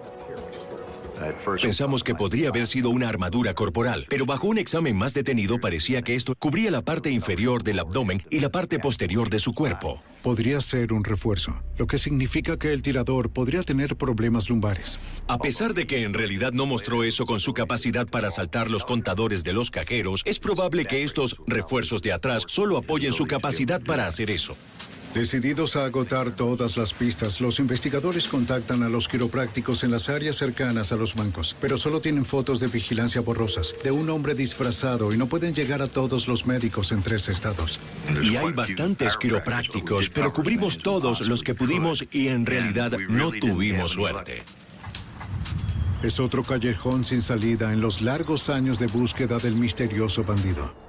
[1.61, 6.01] Pensamos que podría haber sido una armadura corporal, pero bajo un examen más detenido parecía
[6.01, 10.01] que esto cubría la parte inferior del abdomen y la parte posterior de su cuerpo.
[10.21, 14.99] Podría ser un refuerzo, lo que significa que el tirador podría tener problemas lumbares.
[15.27, 18.85] A pesar de que en realidad no mostró eso con su capacidad para saltar los
[18.85, 23.81] contadores de los cajeros, es probable que estos refuerzos de atrás solo apoyen su capacidad
[23.81, 24.55] para hacer eso.
[25.13, 30.37] Decididos a agotar todas las pistas, los investigadores contactan a los quiroprácticos en las áreas
[30.37, 35.13] cercanas a los bancos, pero solo tienen fotos de vigilancia borrosas de un hombre disfrazado
[35.13, 37.79] y no pueden llegar a todos los médicos en tres estados.
[38.23, 43.91] Y hay bastantes quiroprácticos, pero cubrimos todos los que pudimos y en realidad no tuvimos
[43.91, 44.41] suerte.
[46.01, 50.82] Es otro callejón sin salida en los largos años de búsqueda del misterioso bandido.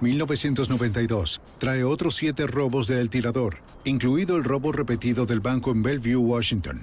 [0.00, 5.82] 1992 trae otros siete robos de El Tirador, incluido el robo repetido del banco en
[5.82, 6.80] Bellevue, Washington.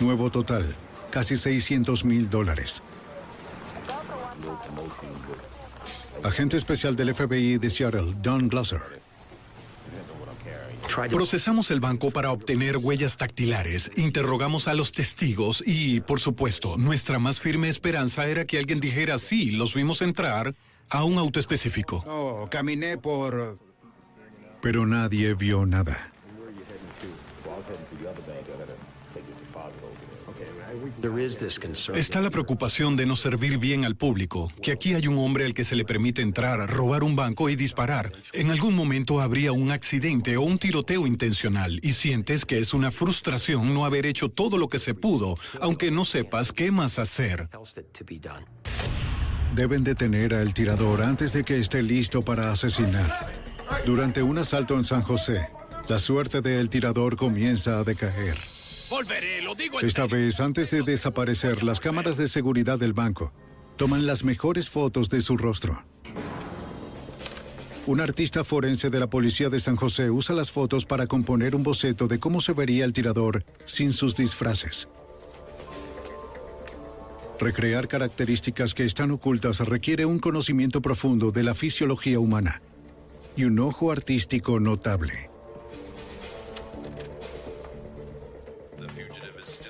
[0.00, 0.74] Nuevo total,
[1.10, 2.82] casi 600 mil dólares.
[6.22, 8.82] Agente especial del FBI de Seattle, Don Glasser.
[11.10, 17.18] Procesamos el banco para obtener huellas dactilares, interrogamos a los testigos y, por supuesto, nuestra
[17.18, 20.54] más firme esperanza era que alguien dijera sí, los vimos entrar
[20.90, 22.04] a un auto específico.
[22.06, 23.58] Oh, caminé por...
[24.60, 26.12] Pero nadie vio nada.
[31.94, 35.54] Está la preocupación de no servir bien al público, que aquí hay un hombre al
[35.54, 38.12] que se le permite entrar, robar un banco y disparar.
[38.32, 42.90] En algún momento habría un accidente o un tiroteo intencional y sientes que es una
[42.90, 47.48] frustración no haber hecho todo lo que se pudo, aunque no sepas qué más hacer.
[49.56, 53.32] Deben detener al tirador antes de que esté listo para asesinar.
[53.86, 55.48] Durante un asalto en San José,
[55.88, 58.36] la suerte del tirador comienza a decaer.
[58.90, 63.32] Volveré, lo digo Esta vez, antes de desaparecer, las cámaras de seguridad del banco
[63.78, 65.82] toman las mejores fotos de su rostro.
[67.86, 71.62] Un artista forense de la policía de San José usa las fotos para componer un
[71.62, 74.86] boceto de cómo se vería el tirador sin sus disfraces.
[77.38, 82.62] Recrear características que están ocultas requiere un conocimiento profundo de la fisiología humana
[83.36, 85.30] y un ojo artístico notable.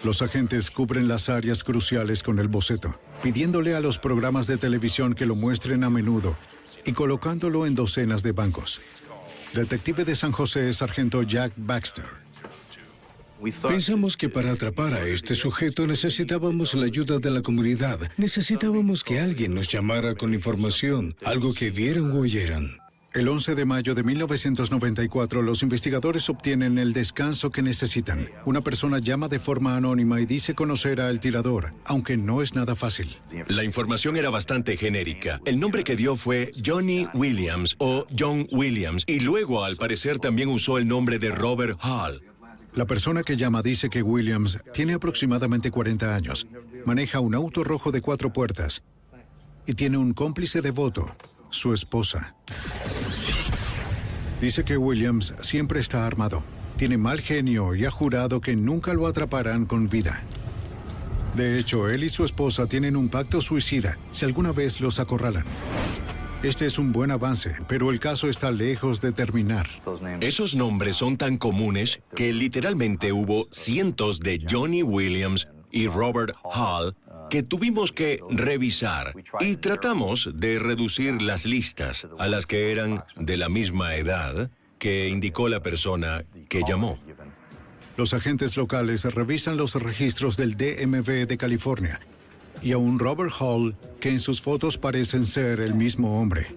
[0.05, 5.15] Los agentes cubren las áreas cruciales con el boceto, pidiéndole a los programas de televisión
[5.15, 6.37] que lo muestren a menudo
[6.85, 8.81] y colocándolo en docenas de bancos.
[9.53, 12.26] Detective de San José, sargento Jack Baxter.
[13.69, 18.01] Pensamos que para atrapar a este sujeto necesitábamos la ayuda de la comunidad.
[18.17, 22.79] Necesitábamos que alguien nos llamara con información, algo que vieran o oyeran.
[23.17, 28.29] El 11 de mayo de 1994, los investigadores obtienen el descanso que necesitan.
[28.45, 32.77] Una persona llama de forma anónima y dice conocer al tirador, aunque no es nada
[32.77, 33.17] fácil.
[33.49, 35.41] La información era bastante genérica.
[35.47, 40.51] El nombre que dio fue Johnny Williams o John Williams y luego al parecer también
[40.51, 42.23] usó el nombre de Robert Hall.
[42.77, 46.47] La persona que llama dice que Williams tiene aproximadamente 40 años,
[46.85, 48.83] maneja un auto rojo de cuatro puertas
[49.65, 51.17] y tiene un cómplice devoto,
[51.49, 52.37] su esposa.
[54.43, 56.45] Dice que Williams siempre está armado,
[56.77, 60.23] tiene mal genio y ha jurado que nunca lo atraparán con vida.
[61.35, 65.45] De hecho, él y su esposa tienen un pacto suicida si alguna vez los acorralan.
[66.43, 69.67] Este es un buen avance, pero el caso está lejos de terminar.
[70.21, 76.95] Esos nombres son tan comunes que literalmente hubo cientos de Johnny Williams y Robert Hall
[77.31, 83.37] que tuvimos que revisar y tratamos de reducir las listas a las que eran de
[83.39, 86.99] la misma edad que indicó la persona que llamó.
[87.97, 92.01] Los agentes locales revisan los registros del DMV de California
[92.63, 96.55] y a un Robert Hall que en sus fotos parecen ser el mismo hombre.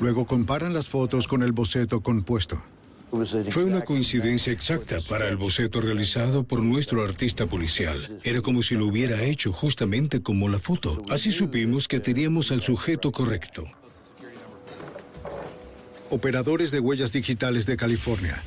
[0.00, 2.62] Luego comparan las fotos con el boceto compuesto.
[3.50, 8.18] Fue una coincidencia exacta para el boceto realizado por nuestro artista policial.
[8.24, 11.00] Era como si lo hubiera hecho justamente como la foto.
[11.08, 13.64] Así supimos que teníamos al sujeto correcto.
[16.10, 18.42] Operadores de huellas digitales de California.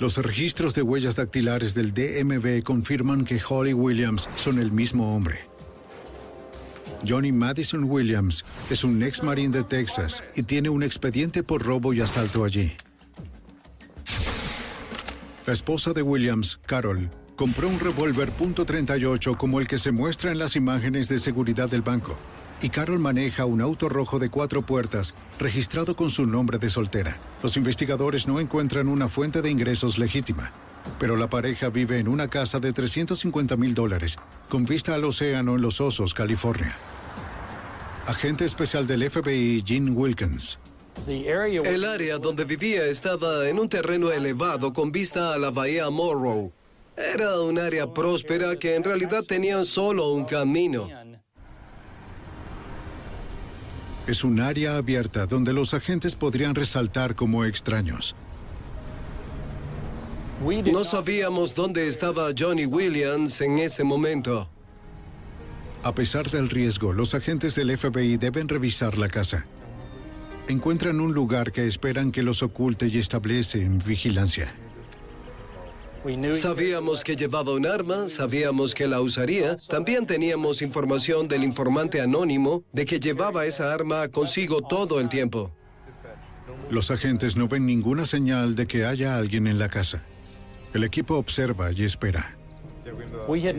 [0.00, 5.40] Los registros de huellas dactilares del DMV confirman que Holly Williams son el mismo hombre.
[7.06, 11.92] Johnny Madison Williams es un ex marín de Texas y tiene un expediente por robo
[11.92, 12.72] y asalto allí.
[15.46, 20.38] La esposa de Williams, Carol, compró un revólver .38 como el que se muestra en
[20.38, 22.16] las imágenes de seguridad del banco.
[22.60, 27.20] Y Carol maneja un auto rojo de cuatro puertas, registrado con su nombre de soltera.
[27.42, 30.50] Los investigadores no encuentran una fuente de ingresos legítima,
[30.98, 34.18] pero la pareja vive en una casa de 350 mil dólares,
[34.48, 36.76] con vista al océano en Los Osos, California.
[38.06, 40.58] Agente especial del FBI, Gene Wilkins.
[41.06, 46.52] El área donde vivía estaba en un terreno elevado con vista a la bahía Morrow.
[46.96, 50.88] Era un área próspera que en realidad tenía solo un camino.
[54.08, 58.16] Es un área abierta donde los agentes podrían resaltar como extraños.
[60.72, 64.48] No sabíamos dónde estaba Johnny Williams en ese momento.
[65.82, 69.46] A pesar del riesgo, los agentes del FBI deben revisar la casa.
[70.48, 74.48] Encuentran un lugar que esperan que los oculte y establecen vigilancia.
[76.32, 79.56] Sabíamos que llevaba un arma, sabíamos que la usaría.
[79.68, 85.50] También teníamos información del informante anónimo de que llevaba esa arma consigo todo el tiempo.
[86.70, 90.02] Los agentes no ven ninguna señal de que haya alguien en la casa.
[90.72, 92.36] El equipo observa y espera.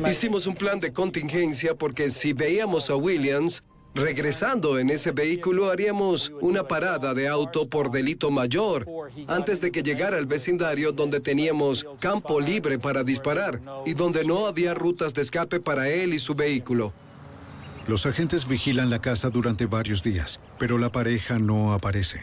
[0.10, 3.64] Hicimos un plan de contingencia porque si veíamos a Williams
[3.96, 8.86] regresando en ese vehículo haríamos una parada de auto por delito mayor
[9.28, 14.48] antes de que llegara al vecindario donde teníamos campo libre para disparar y donde no
[14.48, 16.94] había rutas de escape para él y su vehículo.
[17.88, 22.22] Los agentes vigilan la casa durante varios días, pero la pareja no aparece.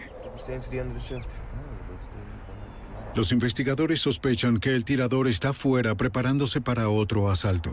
[3.17, 7.71] Los investigadores sospechan que el tirador está fuera preparándose para otro asalto.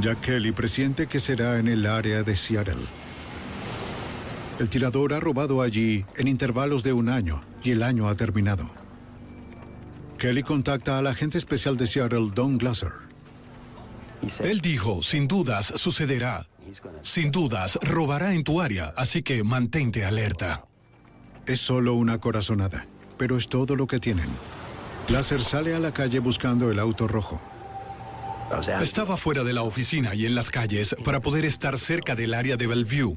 [0.00, 2.84] Jack Kelly presiente que será en el área de Seattle.
[4.58, 8.68] El tirador ha robado allí en intervalos de un año y el año ha terminado.
[10.18, 12.92] Kelly contacta al agente especial de Seattle, Don Glasser.
[14.40, 16.46] Él dijo, sin dudas sucederá.
[17.02, 20.66] Sin dudas robará en tu área, así que mantente alerta.
[21.46, 22.86] Es solo una corazonada,
[23.16, 24.28] pero es todo lo que tienen.
[25.08, 27.40] Láser sale a la calle buscando el auto rojo.
[28.80, 32.56] Estaba fuera de la oficina y en las calles para poder estar cerca del área
[32.56, 33.16] de Bellevue.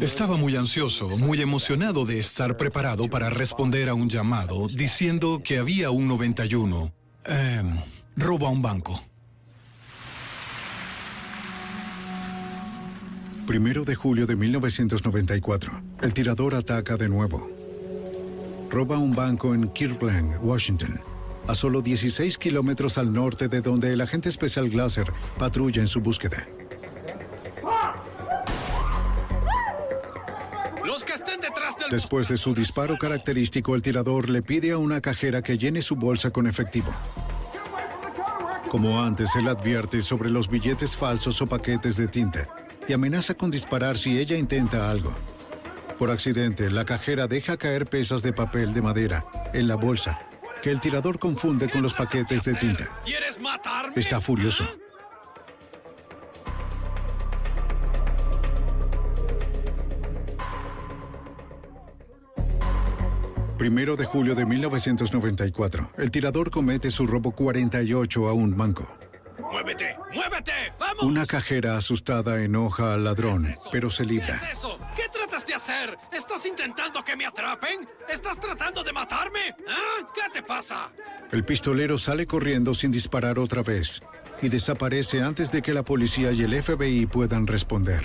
[0.00, 5.58] Estaba muy ansioso, muy emocionado de estar preparado para responder a un llamado diciendo que
[5.58, 6.92] había un 91.
[7.24, 7.62] Eh,
[8.16, 9.02] roba un banco.
[13.46, 17.50] Primero de julio de 1994, el tirador ataca de nuevo.
[18.70, 21.00] Roba un banco en Kirkland, Washington,
[21.46, 26.00] a solo 16 kilómetros al norte de donde el agente especial Glasser patrulla en su
[26.00, 26.46] búsqueda.
[30.84, 31.90] Los que estén detrás del...
[31.90, 35.96] Después de su disparo característico, el tirador le pide a una cajera que llene su
[35.96, 36.92] bolsa con efectivo.
[38.68, 42.48] Como antes, él advierte sobre los billetes falsos o paquetes de tinta
[42.86, 45.12] y amenaza con disparar si ella intenta algo.
[45.98, 50.20] Por accidente, la cajera deja caer pesas de papel de madera en la bolsa,
[50.62, 52.84] que el tirador confunde con los paquetes de tinta.
[53.04, 53.94] ¿Quieres matarme?
[53.96, 54.64] Está furioso.
[63.60, 68.88] Primero de julio de 1994, el tirador comete su robo 48 a un banco.
[69.50, 69.96] ¡Muévete!
[70.14, 70.52] ¡Muévete!
[70.78, 71.02] ¡Vamos!
[71.02, 74.38] Una cajera asustada enoja al ladrón, pero se libra.
[74.38, 74.78] ¿Qué es eso?
[74.94, 75.98] ¿Qué tratas de hacer?
[76.12, 77.88] ¿Estás intentando que me atrapen?
[78.08, 79.54] ¿Estás tratando de matarme?
[79.68, 80.06] ¿Ah?
[80.14, 80.90] ¿Qué te pasa?
[81.32, 84.02] El pistolero sale corriendo sin disparar otra vez
[84.40, 88.04] y desaparece antes de que la policía y el FBI puedan responder.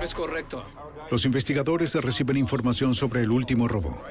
[0.00, 0.64] Es correcto.
[1.10, 4.02] Los investigadores reciben información sobre el último robo.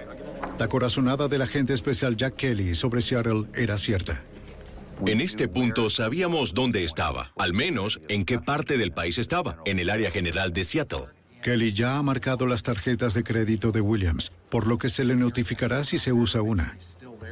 [0.60, 4.24] La corazonada del agente especial Jack Kelly sobre Seattle era cierta.
[5.08, 9.80] En este punto sabíamos dónde estaba, al menos en qué parte del país estaba, en
[9.80, 11.06] el área general de Seattle.
[11.42, 15.16] Kelly ya ha marcado las tarjetas de crédito de Williams, por lo que se le
[15.16, 16.78] notificará si se usa una.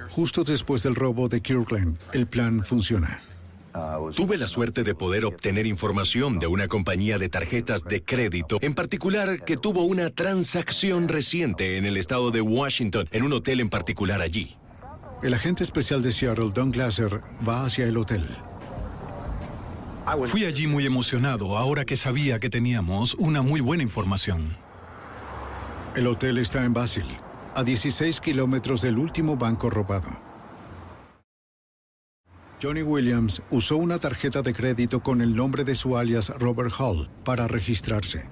[0.09, 3.19] Justo después del robo de Kirkland, el plan funciona.
[4.15, 8.73] Tuve la suerte de poder obtener información de una compañía de tarjetas de crédito, en
[8.73, 13.69] particular que tuvo una transacción reciente en el estado de Washington, en un hotel en
[13.69, 14.57] particular allí.
[15.21, 18.25] El agente especial de Seattle, Don Glasser, va hacia el hotel.
[20.27, 24.55] Fui allí muy emocionado ahora que sabía que teníamos una muy buena información.
[25.93, 27.05] El hotel está en Basil,
[27.53, 30.09] a 16 kilómetros del último banco robado.
[32.63, 37.09] Johnny Williams usó una tarjeta de crédito con el nombre de su alias Robert Hall
[37.25, 38.25] para registrarse,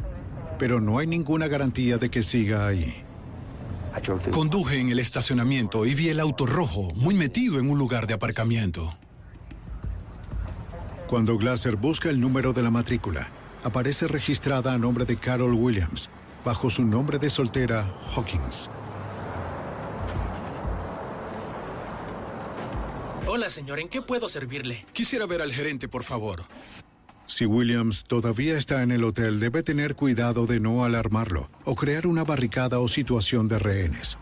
[0.58, 3.07] pero no hay ninguna garantía de que siga ahí.
[4.32, 8.14] Conduje en el estacionamiento y vi el auto rojo muy metido en un lugar de
[8.14, 8.98] aparcamiento.
[11.08, 13.30] Cuando Glasser busca el número de la matrícula,
[13.64, 16.10] aparece registrada a nombre de Carol Williams,
[16.44, 18.70] bajo su nombre de soltera Hawkins.
[23.26, 24.86] Hola, señor, ¿en qué puedo servirle?
[24.94, 26.44] Quisiera ver al gerente, por favor.
[27.28, 32.08] Si Williams todavía está en el hotel, debe tener cuidado de no alarmarlo o crear
[32.08, 34.18] una barricada o situación de rehenes.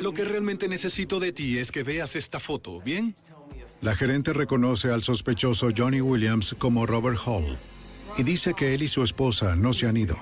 [0.00, 3.14] Lo que realmente necesito de ti es que veas esta foto, ¿bien?
[3.82, 7.58] La gerente reconoce al sospechoso Johnny Williams como Robert Hall
[8.16, 10.16] y dice que él y su esposa no se han ido.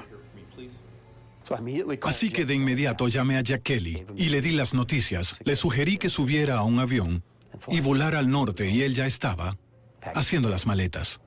[2.03, 5.37] Así que de inmediato llamé a Jack Kelly y le di las noticias.
[5.45, 7.23] Le sugerí que subiera a un avión
[7.69, 9.57] y volara al norte y él ya estaba
[10.15, 11.21] haciendo las maletas.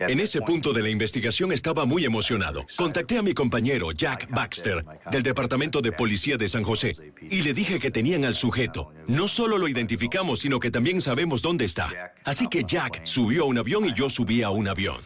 [0.00, 2.66] En ese punto de la investigación estaba muy emocionado.
[2.76, 6.96] Contacté a mi compañero Jack Baxter del Departamento de Policía de San José
[7.28, 8.92] y le dije que tenían al sujeto.
[9.06, 12.14] No solo lo identificamos, sino que también sabemos dónde está.
[12.24, 15.00] Así que Jack subió a un avión y yo subí a un avión.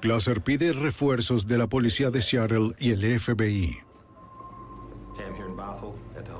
[0.00, 3.91] Glasser pide refuerzos de la policía de Seattle y el FBI.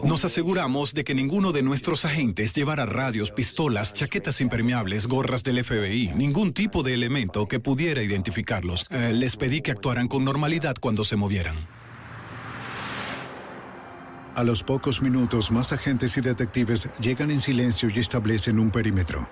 [0.03, 5.62] Nos aseguramos de que ninguno de nuestros agentes llevara radios, pistolas, chaquetas impermeables, gorras del
[5.62, 8.86] FBI, ningún tipo de elemento que pudiera identificarlos.
[8.90, 11.57] Eh, les pedí que actuaran con normalidad cuando se movieran.
[14.34, 19.28] A los pocos minutos, más agentes y detectives llegan en silencio y establecen un perímetro.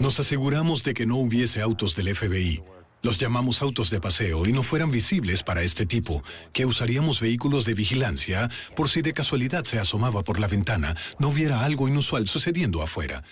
[0.00, 2.62] Nos aseguramos de que no hubiese autos del FBI.
[3.02, 7.64] Los llamamos autos de paseo y no fueran visibles para este tipo, que usaríamos vehículos
[7.64, 12.26] de vigilancia por si de casualidad se asomaba por la ventana, no hubiera algo inusual
[12.26, 13.22] sucediendo afuera.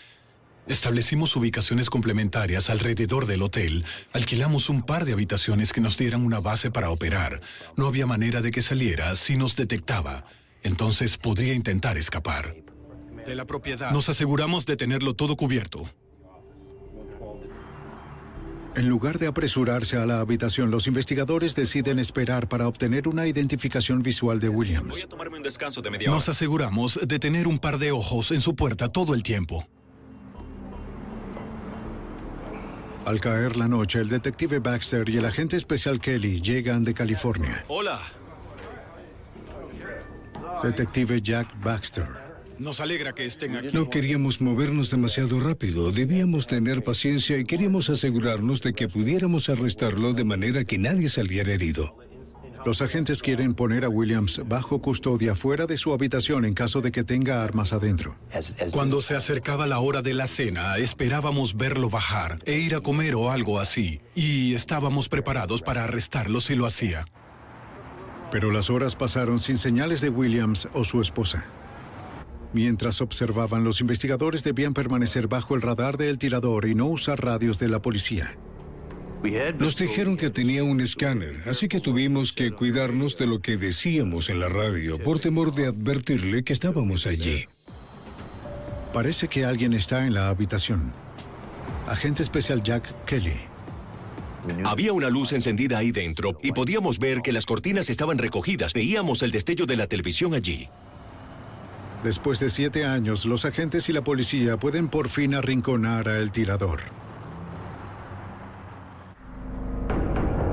[0.69, 6.41] Establecimos ubicaciones complementarias alrededor del hotel, alquilamos un par de habitaciones que nos dieran una
[6.41, 7.41] base para operar.
[7.77, 10.25] No había manera de que saliera si nos detectaba.
[10.63, 12.57] Entonces podría intentar escapar.
[13.25, 13.91] de la propiedad.
[13.91, 15.89] Nos aseguramos de tenerlo todo cubierto.
[18.77, 24.03] En lugar de apresurarse a la habitación, los investigadores deciden esperar para obtener una identificación
[24.03, 25.09] visual de Williams.
[25.09, 28.55] tomarme un descanso de media Nos aseguramos de tener un par de ojos en su
[28.55, 29.67] puerta todo el tiempo.
[33.07, 37.65] Al caer la noche, el detective Baxter y el agente especial Kelly llegan de California.
[37.69, 38.03] Hola.
[40.63, 42.26] Detective Jack Baxter.
[42.59, 43.69] Nos alegra que estén aquí.
[43.73, 50.13] No queríamos movernos demasiado rápido, debíamos tener paciencia y queríamos asegurarnos de que pudiéramos arrestarlo
[50.15, 51.97] de manera que nadie saliera herido.
[52.65, 56.91] Los agentes quieren poner a Williams bajo custodia fuera de su habitación en caso de
[56.91, 58.17] que tenga armas adentro.
[58.73, 63.15] Cuando se acercaba la hora de la cena, esperábamos verlo bajar e ir a comer
[63.15, 64.01] o algo así.
[64.17, 67.05] Y estábamos preparados para arrestarlo si lo hacía.
[68.33, 71.47] Pero las horas pasaron sin señales de Williams o su esposa.
[72.57, 77.59] Mientras observaban, los investigadores debían permanecer bajo el radar del tirador y no usar radios
[77.59, 78.35] de la policía.
[79.59, 84.31] Nos dijeron que tenía un escáner, así que tuvimos que cuidarnos de lo que decíamos
[84.31, 87.45] en la radio por temor de advertirle que estábamos allí.
[88.95, 90.95] Parece que alguien está en la habitación.
[91.87, 93.37] Agente especial Jack Kelly.
[94.65, 98.73] Había una luz encendida ahí dentro y podíamos ver que las cortinas estaban recogidas.
[98.73, 100.71] Veíamos el destello de la televisión allí.
[102.07, 106.31] Después de siete años, los agentes y la policía pueden por fin arrinconar a el
[106.31, 106.79] tirador.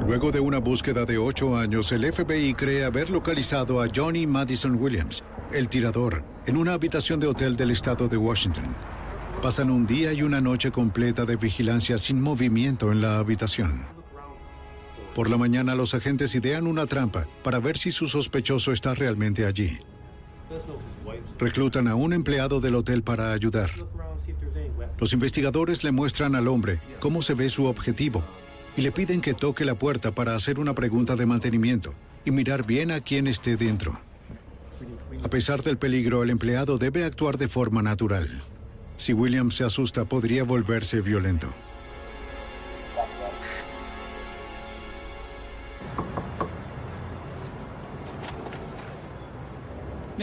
[0.08, 4.82] Luego de una búsqueda de ocho años, el FBI cree haber localizado a Johnny Madison
[4.82, 8.76] Williams, el tirador, en una habitación de hotel del estado de Washington.
[9.40, 13.86] Pasan un día y una noche completa de vigilancia sin movimiento en la habitación.
[15.14, 19.46] Por la mañana los agentes idean una trampa para ver si su sospechoso está realmente
[19.46, 19.78] allí.
[21.40, 23.70] Reclutan a un empleado del hotel para ayudar.
[25.00, 28.24] Los investigadores le muestran al hombre cómo se ve su objetivo
[28.78, 31.94] y le piden que toque la puerta para hacer una pregunta de mantenimiento
[32.26, 34.00] y mirar bien a quién esté dentro.
[35.24, 38.42] A pesar del peligro, el empleado debe actuar de forma natural.
[38.98, 41.50] Si William se asusta, podría volverse violento.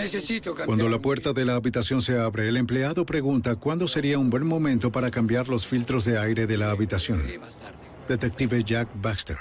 [0.02, 0.66] Necesito cambiar.
[0.66, 4.46] Cuando la puerta de la habitación se abre, el empleado pregunta cuándo sería un buen
[4.46, 7.20] momento para cambiar los filtros de aire de la habitación.
[8.08, 9.38] Detective Jack Baxter.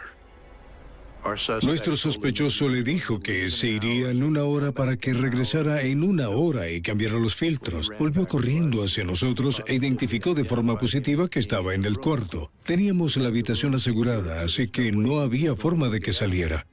[1.64, 6.30] Nuestro sospechoso le dijo que se iría en una hora para que regresara en una
[6.30, 7.92] hora y cambiara los filtros.
[8.00, 12.52] Volvió corriendo hacia nosotros e identificó de forma positiva que estaba en el cuarto.
[12.64, 16.66] Teníamos la habitación asegurada, así que no había forma de que saliera.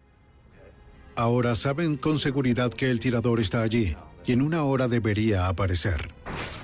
[1.17, 3.97] Ahora saben con seguridad que el tirador está allí
[4.27, 6.13] y en una hora debería aparecer.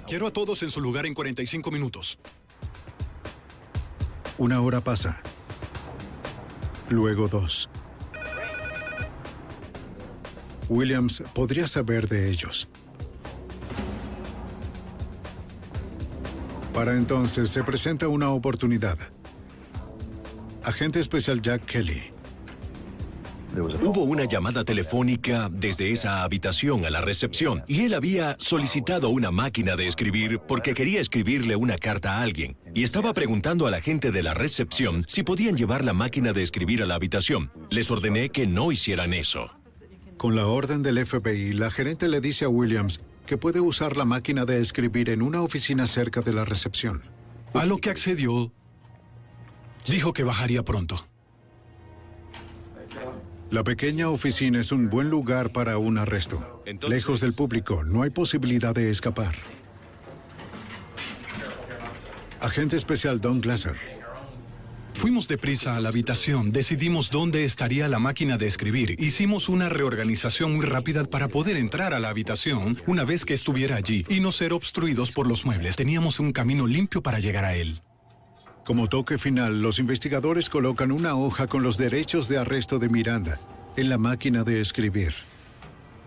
[0.06, 2.18] Quiero a todos en su lugar en 45 minutos.
[4.36, 5.22] Una hora pasa.
[6.90, 7.70] Luego dos.
[10.68, 12.68] Williams podría saber de ellos.
[16.74, 18.98] Para entonces se presenta una oportunidad.
[20.62, 22.12] Agente especial Jack Kelly.
[23.54, 29.30] Hubo una llamada telefónica desde esa habitación a la recepción y él había solicitado una
[29.30, 33.82] máquina de escribir porque quería escribirle una carta a alguien y estaba preguntando a la
[33.82, 37.50] gente de la recepción si podían llevar la máquina de escribir a la habitación.
[37.68, 39.50] Les ordené que no hicieran eso.
[40.16, 44.06] Con la orden del FBI, la gerente le dice a Williams que puede usar la
[44.06, 47.02] máquina de escribir en una oficina cerca de la recepción.
[47.52, 48.50] A lo que accedió,
[49.86, 51.11] dijo que bajaría pronto.
[53.52, 56.64] La pequeña oficina es un buen lugar para un arresto.
[56.88, 59.34] Lejos del público, no hay posibilidad de escapar.
[62.40, 63.76] Agente especial Don Glasser.
[64.94, 70.56] Fuimos deprisa a la habitación, decidimos dónde estaría la máquina de escribir, hicimos una reorganización
[70.56, 74.32] muy rápida para poder entrar a la habitación una vez que estuviera allí y no
[74.32, 75.76] ser obstruidos por los muebles.
[75.76, 77.82] Teníamos un camino limpio para llegar a él.
[78.64, 83.40] Como toque final, los investigadores colocan una hoja con los derechos de arresto de Miranda
[83.76, 85.14] en la máquina de escribir.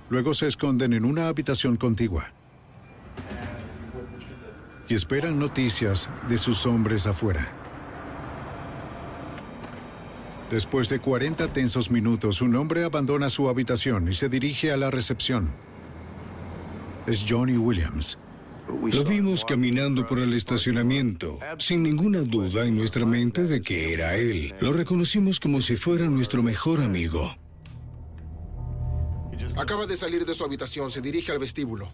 [0.10, 2.32] Luego se esconden en una habitación contigua
[4.88, 7.52] y esperan noticias de sus hombres afuera.
[10.50, 14.92] Después de 40 tensos minutos, un hombre abandona su habitación y se dirige a la
[14.92, 15.50] recepción.
[17.08, 18.18] Es Johnny Williams.
[18.68, 24.16] Lo vimos caminando por el estacionamiento, sin ninguna duda en nuestra mente de que era
[24.16, 24.56] él.
[24.60, 27.36] Lo reconocimos como si fuera nuestro mejor amigo.
[29.58, 31.92] Acaba de salir de su habitación, se dirige al vestíbulo.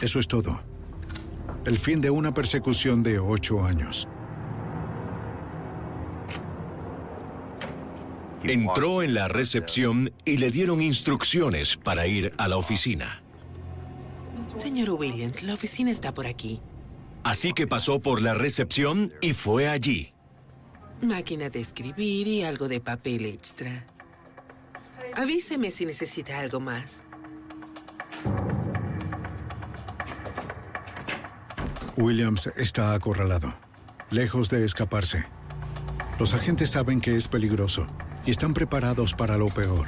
[0.00, 0.62] Eso es todo.
[1.64, 4.08] El fin de una persecución de ocho años.
[8.44, 13.22] Entró en la recepción y le dieron instrucciones para ir a la oficina.
[14.58, 16.60] Señor Williams, la oficina está por aquí.
[17.22, 20.12] Así que pasó por la recepción y fue allí.
[21.00, 23.86] Máquina de escribir y algo de papel extra.
[25.14, 27.02] Avíseme si necesita algo más.
[31.96, 33.52] Williams está acorralado,
[34.10, 35.24] lejos de escaparse.
[36.18, 37.86] Los agentes saben que es peligroso
[38.26, 39.86] y están preparados para lo peor.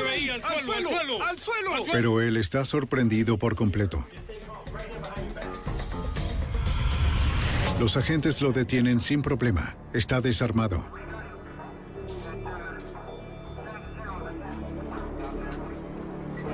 [0.00, 4.06] FBI, al suelo, al suelo, Pero él está sorprendido por completo.
[7.78, 9.76] Los agentes lo detienen sin problema.
[9.94, 11.00] Está desarmado.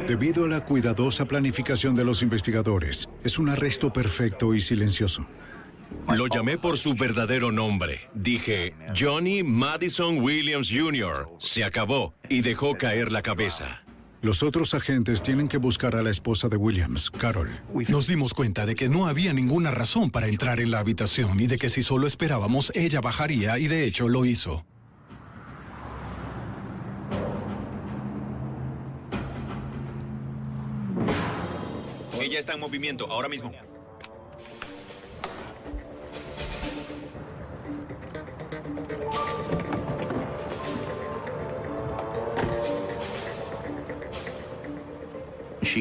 [0.06, 5.26] Debido a la cuidadosa planificación de los investigadores, es un arresto perfecto y silencioso.
[6.14, 8.00] Lo llamé por su verdadero nombre.
[8.14, 11.28] Dije, Johnny Madison Williams Jr.
[11.38, 13.82] Se acabó y dejó caer la cabeza.
[14.22, 17.50] Los otros agentes tienen que buscar a la esposa de Williams, Carol.
[17.88, 21.48] Nos dimos cuenta de que no había ninguna razón para entrar en la habitación y
[21.48, 24.64] de que si solo esperábamos, ella bajaría y de hecho lo hizo.
[32.20, 33.52] Ella está en movimiento ahora mismo.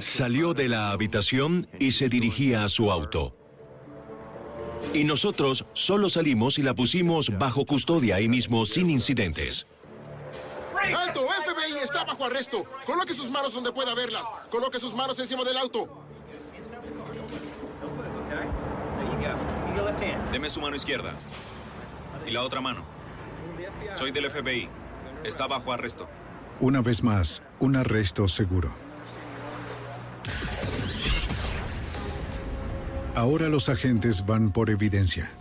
[0.01, 3.35] Salió de la habitación y se dirigía a su auto.
[4.93, 9.67] Y nosotros solo salimos y la pusimos bajo custodia ahí mismo sin incidentes.
[10.95, 11.21] ¡Alto!
[11.21, 12.65] FBI está bajo arresto.
[12.85, 14.25] Coloque sus manos donde pueda verlas.
[14.49, 15.89] Coloque sus manos encima del auto.
[20.31, 21.13] Deme su mano izquierda.
[22.27, 22.83] Y la otra mano.
[23.95, 24.67] Soy del FBI.
[25.23, 26.07] Está bajo arresto.
[26.59, 28.84] Una vez más, un arresto seguro.
[33.15, 35.31] Ahora los agentes van por evidencia.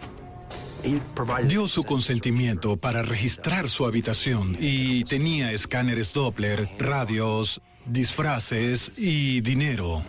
[1.49, 10.05] Dio su consentimiento para registrar su habitación y tenía escáneres Doppler, radios, disfraces y dinero.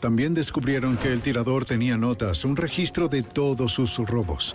[0.00, 4.54] También descubrieron que el tirador tenía notas, un registro de todos sus robos.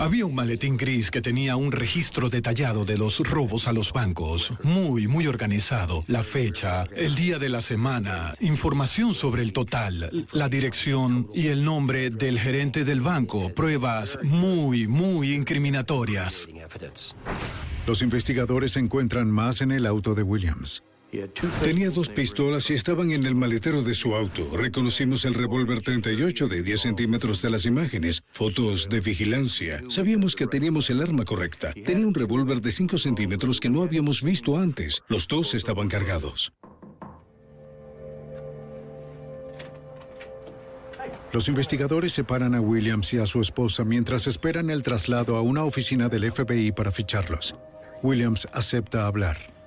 [0.00, 4.54] Había un maletín gris que tenía un registro detallado de los robos a los bancos,
[4.62, 6.04] muy, muy organizado.
[6.06, 11.66] La fecha, el día de la semana, información sobre el total, la dirección y el
[11.66, 16.48] nombre del gerente del banco, pruebas muy, muy incriminatorias.
[17.86, 20.82] Los investigadores encuentran más en el auto de Williams.
[21.62, 24.56] Tenía dos pistolas y estaban en el maletero de su auto.
[24.56, 29.82] Reconocimos el revólver 38 de 10 centímetros de las imágenes, fotos de vigilancia.
[29.88, 31.72] Sabíamos que teníamos el arma correcta.
[31.84, 35.02] Tenía un revólver de 5 centímetros que no habíamos visto antes.
[35.08, 36.52] Los dos estaban cargados.
[41.32, 45.64] Los investigadores separan a Williams y a su esposa mientras esperan el traslado a una
[45.64, 47.54] oficina del FBI para ficharlos.
[48.02, 49.59] Williams acepta hablar.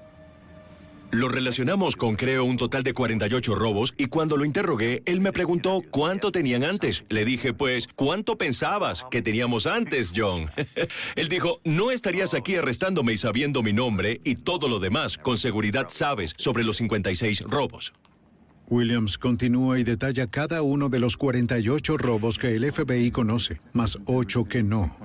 [1.14, 5.32] Lo relacionamos con creo un total de 48 robos y cuando lo interrogué, él me
[5.32, 7.03] preguntó cuánto tenían antes.
[7.07, 10.49] Le dije, pues, ¿cuánto pensabas que teníamos antes, John?
[11.16, 15.20] él dijo, no estarías aquí arrestándome y sabiendo mi nombre y todo lo demás.
[15.20, 17.93] Con seguridad sabes sobre los 56 robos.
[18.70, 23.99] Williams continúa y detalla cada uno de los 48 robos que el FBI conoce, más
[24.07, 24.97] 8 que no.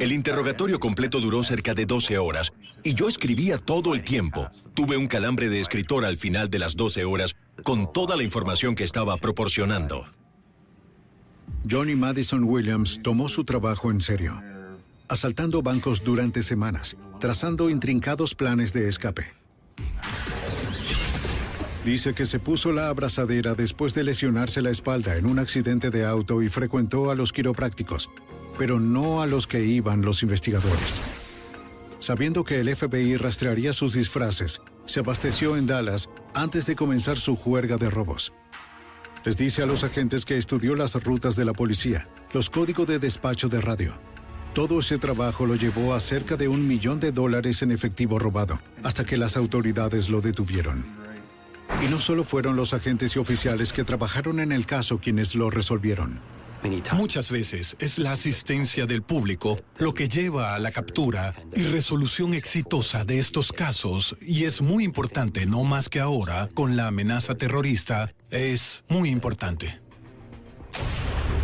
[0.00, 4.48] El interrogatorio completo duró cerca de 12 horas y yo escribía todo el tiempo.
[4.74, 8.74] Tuve un calambre de escritor al final de las 12 horas con toda la información
[8.74, 10.06] que estaba proporcionando.
[11.70, 14.42] Johnny Madison Williams tomó su trabajo en serio,
[15.08, 19.32] asaltando bancos durante semanas, trazando intrincados planes de escape.
[21.84, 26.04] Dice que se puso la abrazadera después de lesionarse la espalda en un accidente de
[26.04, 28.08] auto y frecuentó a los quiroprácticos,
[28.58, 31.00] pero no a los que iban los investigadores.
[31.98, 37.36] Sabiendo que el FBI rastrearía sus disfraces, se abasteció en Dallas antes de comenzar su
[37.36, 38.32] juerga de robos.
[39.24, 42.98] Les dice a los agentes que estudió las rutas de la policía, los códigos de
[42.98, 43.92] despacho de radio.
[44.52, 48.60] Todo ese trabajo lo llevó a cerca de un millón de dólares en efectivo robado,
[48.82, 50.84] hasta que las autoridades lo detuvieron.
[51.80, 55.50] Y no solo fueron los agentes y oficiales que trabajaron en el caso quienes lo
[55.50, 56.20] resolvieron.
[56.92, 62.34] Muchas veces es la asistencia del público lo que lleva a la captura y resolución
[62.34, 67.34] exitosa de estos casos y es muy importante, no más que ahora, con la amenaza
[67.34, 69.80] terrorista, es muy importante.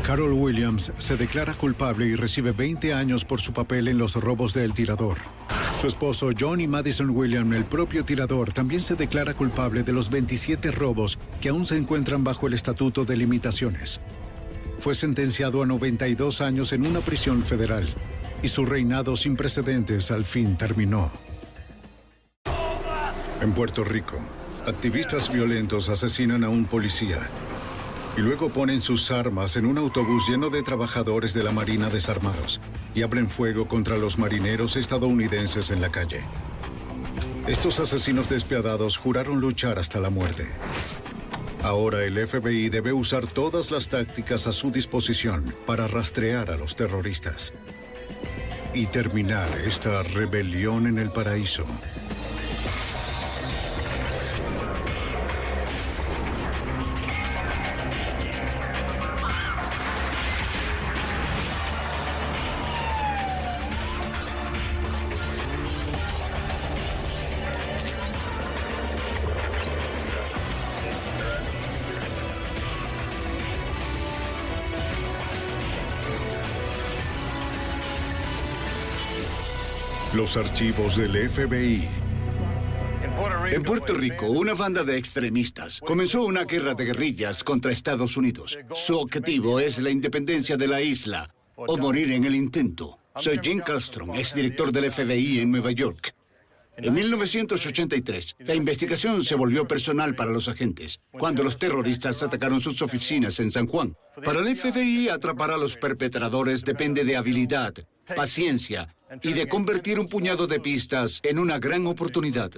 [0.05, 4.55] Carol Williams se declara culpable y recibe 20 años por su papel en los robos
[4.55, 5.19] de El Tirador.
[5.79, 10.71] Su esposo Johnny Madison Williams, el propio tirador, también se declara culpable de los 27
[10.71, 14.01] robos que aún se encuentran bajo el Estatuto de Limitaciones.
[14.81, 17.89] Fue sentenciado a 92 años en una prisión federal
[18.43, 21.11] y su reinado sin precedentes al fin terminó.
[23.41, 24.17] En Puerto Rico,
[24.67, 27.19] activistas violentos asesinan a un policía
[28.17, 32.61] y luego ponen sus armas en un autobús lleno de trabajadores de la Marina desarmados
[32.95, 36.23] y abren fuego contra los marineros estadounidenses en la calle.
[37.47, 40.47] Estos asesinos despiadados juraron luchar hasta la muerte.
[41.63, 46.77] Ahora el FBI debe usar todas las tácticas a su disposición para rastrear a los
[46.77, 47.53] terroristas
[48.75, 51.67] y terminar esta rebelión en el paraíso.
[80.37, 81.89] Archivos del FBI.
[83.51, 88.59] En Puerto Rico, una banda de extremistas comenzó una guerra de guerrillas contra Estados Unidos.
[88.75, 92.99] Su objetivo es la independencia de la isla o morir en el intento.
[93.17, 96.15] Soy Jim Castron, exdirector del FBI en Nueva York.
[96.77, 102.83] En 1983, la investigación se volvió personal para los agentes, cuando los terroristas atacaron sus
[102.83, 103.97] oficinas en San Juan.
[104.23, 107.75] Para el FBI, atrapar a los perpetradores depende de habilidad,
[108.15, 112.51] paciencia y de convertir un puñado de pistas en una gran oportunidad.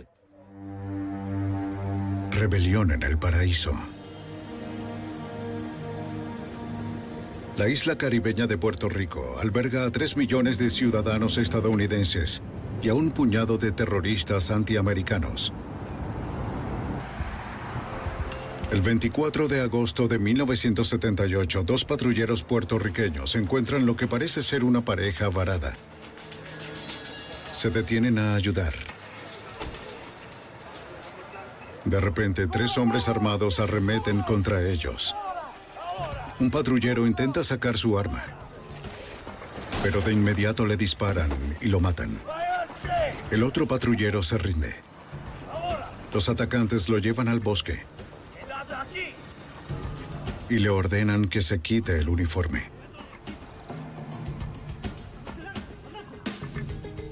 [2.31, 3.73] Rebelión en el paraíso.
[7.57, 12.43] La isla caribeña de Puerto Rico alberga a 3 millones de ciudadanos estadounidenses
[12.83, 15.53] y a un puñado de terroristas antiamericanos.
[18.73, 24.85] El 24 de agosto de 1978, dos patrulleros puertorriqueños encuentran lo que parece ser una
[24.85, 25.77] pareja varada.
[27.61, 28.73] Se detienen a ayudar.
[31.85, 35.15] De repente, tres hombres armados arremeten contra ellos.
[36.39, 38.25] Un patrullero intenta sacar su arma,
[39.83, 41.29] pero de inmediato le disparan
[41.61, 42.19] y lo matan.
[43.31, 44.75] El otro patrullero se rinde.
[46.15, 47.85] Los atacantes lo llevan al bosque
[50.49, 52.80] y le ordenan que se quite el uniforme.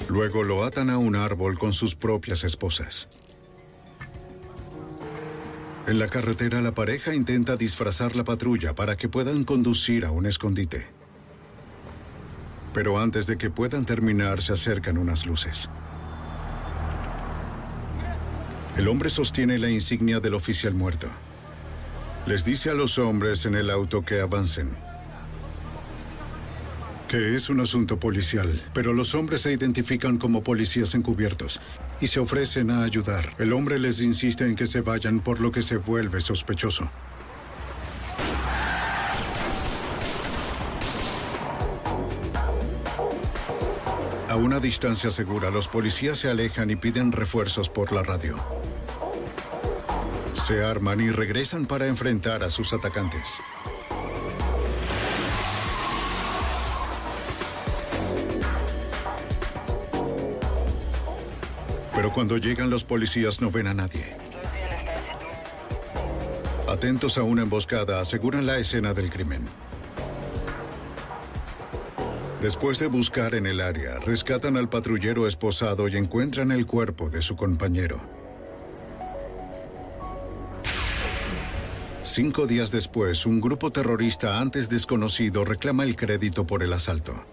[0.09, 3.09] Luego lo atan a un árbol con sus propias esposas.
[5.87, 10.27] En la carretera la pareja intenta disfrazar la patrulla para que puedan conducir a un
[10.27, 10.87] escondite.
[12.75, 15.69] Pero antes de que puedan terminar se acercan unas luces.
[18.77, 21.09] El hombre sostiene la insignia del oficial muerto.
[22.27, 24.88] Les dice a los hombres en el auto que avancen.
[27.09, 31.59] Que es un asunto policial, pero los hombres se identifican como policías encubiertos
[32.03, 33.35] y se ofrecen a ayudar.
[33.39, 36.91] El hombre les insiste en que se vayan por lo que se vuelve sospechoso.
[44.29, 48.37] A una distancia segura, los policías se alejan y piden refuerzos por la radio.
[50.35, 53.41] Se arman y regresan para enfrentar a sus atacantes.
[61.99, 64.15] Pero cuando llegan los policías no ven a nadie.
[66.69, 69.45] Atentos a una emboscada, aseguran la escena del crimen.
[72.41, 77.21] Después de buscar en el área, rescatan al patrullero esposado y encuentran el cuerpo de
[77.21, 78.01] su compañero.
[82.05, 87.25] Cinco días después, un grupo terrorista antes desconocido reclama el crédito por el asalto.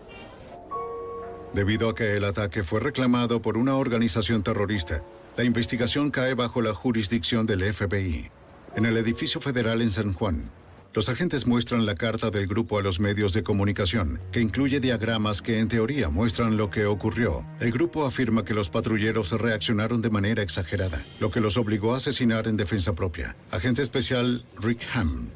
[1.56, 5.02] Debido a que el ataque fue reclamado por una organización terrorista,
[5.38, 8.30] la investigación cae bajo la jurisdicción del FBI.
[8.76, 10.52] En el edificio federal en San Juan,
[10.94, 15.42] los agentes muestran la carta del grupo a los medios de comunicación, que incluye diagramas
[15.42, 17.46] que en teoría muestran lo que ocurrió.
[17.62, 21.98] El grupo afirma que los patrulleros reaccionaron de manera exagerada, lo que los obligó a
[21.98, 23.34] asesinar en defensa propia.
[23.50, 25.30] Agente especial Rick Ham.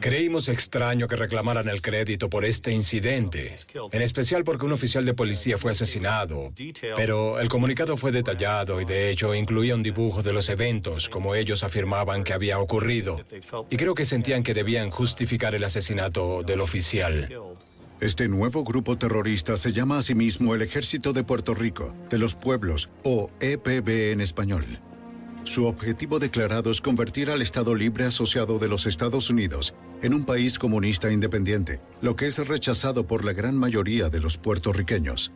[0.00, 3.56] Creímos extraño que reclamaran el crédito por este incidente,
[3.92, 6.52] en especial porque un oficial de policía fue asesinado,
[6.94, 11.34] pero el comunicado fue detallado y de hecho incluía un dibujo de los eventos como
[11.34, 13.20] ellos afirmaban que había ocurrido,
[13.70, 17.28] y creo que sentían que debían justificar el asesinato del oficial.
[18.00, 22.18] Este nuevo grupo terrorista se llama a sí mismo el Ejército de Puerto Rico, de
[22.18, 24.64] los Pueblos, o EPB en español.
[25.44, 30.24] Su objetivo declarado es convertir al Estado Libre Asociado de los Estados Unidos en un
[30.24, 35.32] país comunista independiente, lo que es rechazado por la gran mayoría de los puertorriqueños.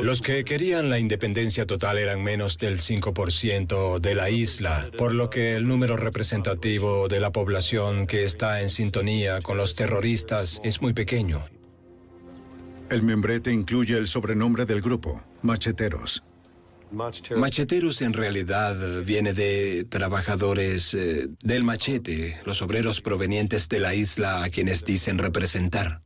[0.00, 5.28] Los que querían la independencia total eran menos del 5% de la isla, por lo
[5.28, 10.80] que el número representativo de la población que está en sintonía con los terroristas es
[10.80, 11.44] muy pequeño.
[12.90, 16.22] El membrete incluye el sobrenombre del grupo, Macheteros.
[17.36, 24.44] Macheteros en realidad viene de trabajadores eh, del machete, los obreros provenientes de la isla
[24.44, 26.02] a quienes dicen representar.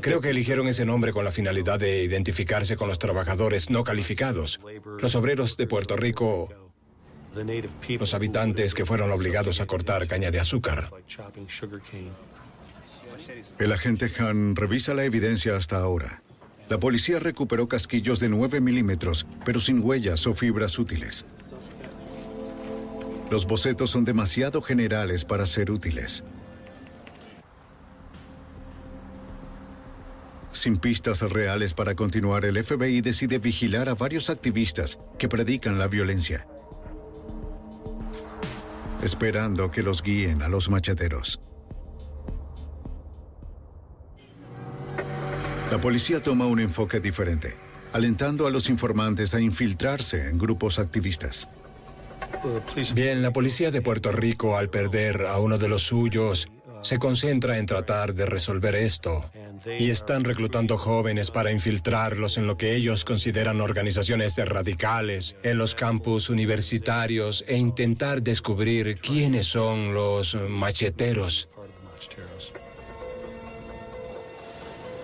[0.00, 4.60] Creo que eligieron ese nombre con la finalidad de identificarse con los trabajadores no calificados,
[4.98, 6.48] los obreros de Puerto Rico,
[8.00, 10.90] los habitantes que fueron obligados a cortar caña de azúcar.
[13.58, 16.22] El agente Han revisa la evidencia hasta ahora.
[16.68, 21.24] La policía recuperó casquillos de 9 milímetros, pero sin huellas o fibras útiles.
[23.30, 26.24] Los bocetos son demasiado generales para ser útiles.
[30.50, 35.86] Sin pistas reales para continuar, el FBI decide vigilar a varios activistas que predican la
[35.86, 36.46] violencia,
[39.02, 41.38] esperando que los guíen a los macheteros.
[45.70, 47.54] La policía toma un enfoque diferente,
[47.92, 51.48] alentando a los informantes a infiltrarse en grupos activistas.
[52.94, 56.48] Bien, la policía de Puerto Rico, al perder a uno de los suyos,
[56.80, 59.30] se concentra en tratar de resolver esto
[59.78, 65.74] y están reclutando jóvenes para infiltrarlos en lo que ellos consideran organizaciones radicales en los
[65.74, 71.50] campus universitarios e intentar descubrir quiénes son los macheteros.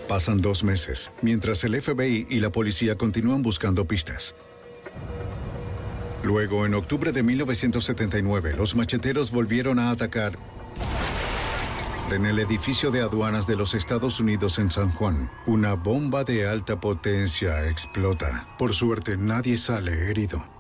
[0.09, 4.35] Pasan dos meses, mientras el FBI y la policía continúan buscando pistas.
[6.23, 10.37] Luego, en octubre de 1979, los macheteros volvieron a atacar
[12.11, 15.31] en el edificio de aduanas de los Estados Unidos en San Juan.
[15.47, 18.49] Una bomba de alta potencia explota.
[18.59, 20.54] Por suerte, nadie sale herido.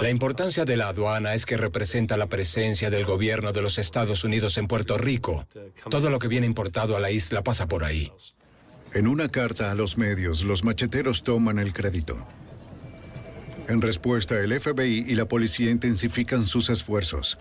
[0.00, 4.24] La importancia de la aduana es que representa la presencia del gobierno de los Estados
[4.24, 5.46] Unidos en Puerto Rico.
[5.90, 8.12] Todo lo que viene importado a la isla pasa por ahí.
[8.92, 12.26] En una carta a los medios, los macheteros toman el crédito.
[13.68, 17.38] En respuesta, el FBI y la policía intensifican sus esfuerzos.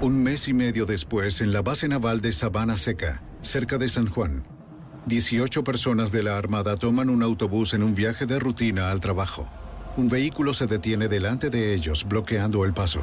[0.00, 4.08] Un mes y medio después, en la base naval de Sabana Seca, cerca de San
[4.08, 4.46] Juan,
[5.06, 9.48] 18 personas de la Armada toman un autobús en un viaje de rutina al trabajo.
[9.96, 13.00] Un vehículo se detiene delante de ellos, bloqueando el paso.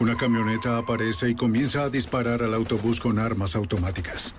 [0.00, 4.34] Una camioneta aparece y comienza a disparar al autobús con armas automáticas.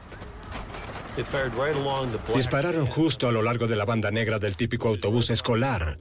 [2.36, 5.98] Dispararon justo a lo largo de la banda negra del típico autobús escolar,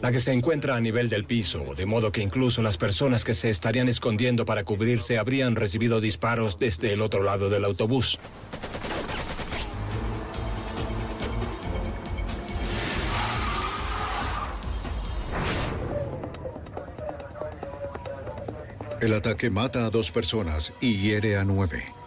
[0.00, 3.34] la que se encuentra a nivel del piso, de modo que incluso las personas que
[3.34, 8.18] se estarían escondiendo para cubrirse habrían recibido disparos desde el otro lado del autobús.
[19.00, 21.99] El ataque mata a dos personas y hiere a nueve.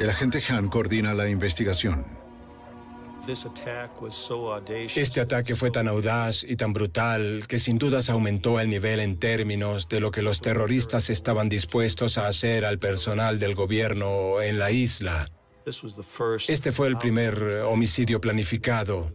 [0.00, 2.04] El agente Han coordina la investigación.
[4.96, 9.16] Este ataque fue tan audaz y tan brutal que sin dudas aumentó el nivel en
[9.16, 14.58] términos de lo que los terroristas estaban dispuestos a hacer al personal del gobierno en
[14.58, 15.30] la isla.
[16.48, 19.12] Este fue el primer homicidio planificado.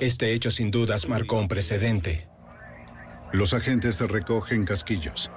[0.00, 2.28] Este hecho sin dudas marcó un precedente.
[3.32, 5.30] Los agentes recogen casquillos.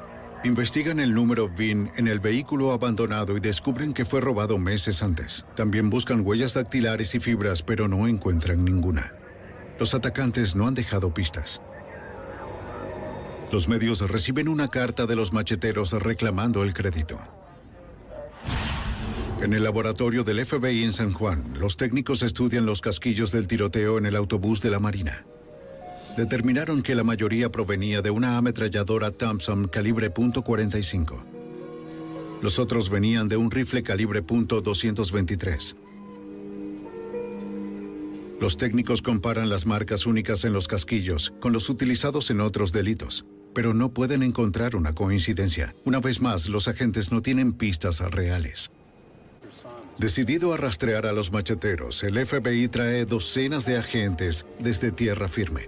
[0.46, 5.46] Investigan el número VIN en el vehículo abandonado y descubren que fue robado meses antes.
[5.54, 9.14] También buscan huellas dactilares y fibras, pero no encuentran ninguna.
[9.80, 11.62] Los atacantes no han dejado pistas.
[13.52, 17.18] Los medios reciben una carta de los macheteros reclamando el crédito.
[19.42, 23.98] En el laboratorio del FBI en San Juan, los técnicos estudian los casquillos del tiroteo
[23.98, 25.26] en el autobús de la Marina
[26.18, 31.24] determinaron que la mayoría provenía de una ametralladora Thompson calibre .45.
[32.42, 35.76] Los otros venían de un rifle calibre .223.
[38.40, 43.26] Los técnicos comparan las marcas únicas en los casquillos con los utilizados en otros delitos.
[43.54, 45.76] pero no pueden encontrar una coincidencia.
[45.84, 48.72] Una vez más, los agentes no tienen pistas reales.
[49.98, 55.68] Decidido a rastrear a los macheteros, el FBI trae docenas de agentes desde tierra firme.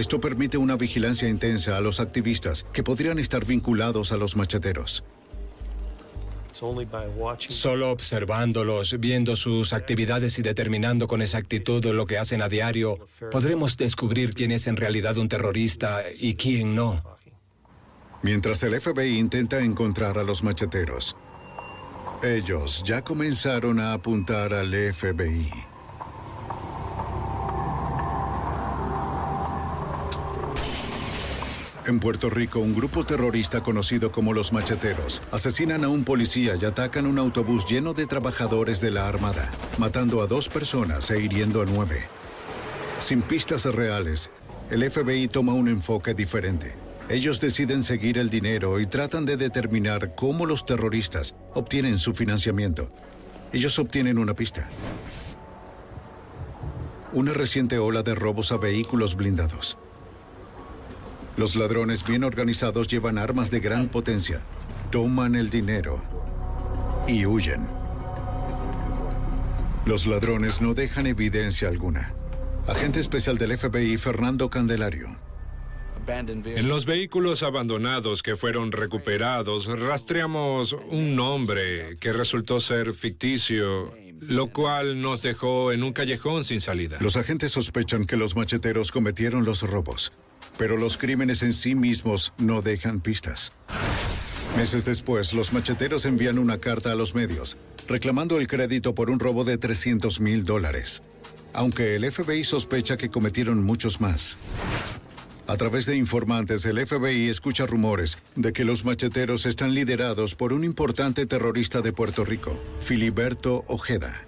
[0.00, 5.04] Esto permite una vigilancia intensa a los activistas que podrían estar vinculados a los macheteros.
[7.36, 12.98] Solo observándolos, viendo sus actividades y determinando con exactitud lo que hacen a diario,
[13.30, 17.02] podremos descubrir quién es en realidad un terrorista y quién no.
[18.22, 21.14] Mientras el FBI intenta encontrar a los macheteros,
[22.22, 25.69] ellos ya comenzaron a apuntar al FBI.
[31.86, 36.64] En Puerto Rico, un grupo terrorista conocido como los Macheteros asesinan a un policía y
[36.66, 41.62] atacan un autobús lleno de trabajadores de la Armada, matando a dos personas e hiriendo
[41.62, 42.02] a nueve.
[43.00, 44.28] Sin pistas reales,
[44.70, 46.74] el FBI toma un enfoque diferente.
[47.08, 52.92] Ellos deciden seguir el dinero y tratan de determinar cómo los terroristas obtienen su financiamiento.
[53.54, 54.68] Ellos obtienen una pista.
[57.14, 59.78] Una reciente ola de robos a vehículos blindados.
[61.36, 64.40] Los ladrones bien organizados llevan armas de gran potencia,
[64.90, 66.02] toman el dinero
[67.06, 67.66] y huyen.
[69.86, 72.14] Los ladrones no dejan evidencia alguna.
[72.66, 75.08] Agente especial del FBI, Fernando Candelario.
[76.06, 83.92] En los vehículos abandonados que fueron recuperados, rastreamos un nombre que resultó ser ficticio,
[84.28, 86.98] lo cual nos dejó en un callejón sin salida.
[87.00, 90.12] Los agentes sospechan que los macheteros cometieron los robos
[90.60, 93.54] pero los crímenes en sí mismos no dejan pistas.
[94.58, 97.56] Meses después, los macheteros envían una carta a los medios,
[97.88, 101.00] reclamando el crédito por un robo de 300 mil dólares,
[101.54, 104.36] aunque el FBI sospecha que cometieron muchos más.
[105.46, 110.52] A través de informantes, el FBI escucha rumores de que los macheteros están liderados por
[110.52, 114.26] un importante terrorista de Puerto Rico, Filiberto Ojeda.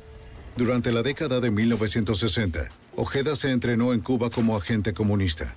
[0.57, 5.55] Durante la década de 1960, Ojeda se entrenó en Cuba como agente comunista.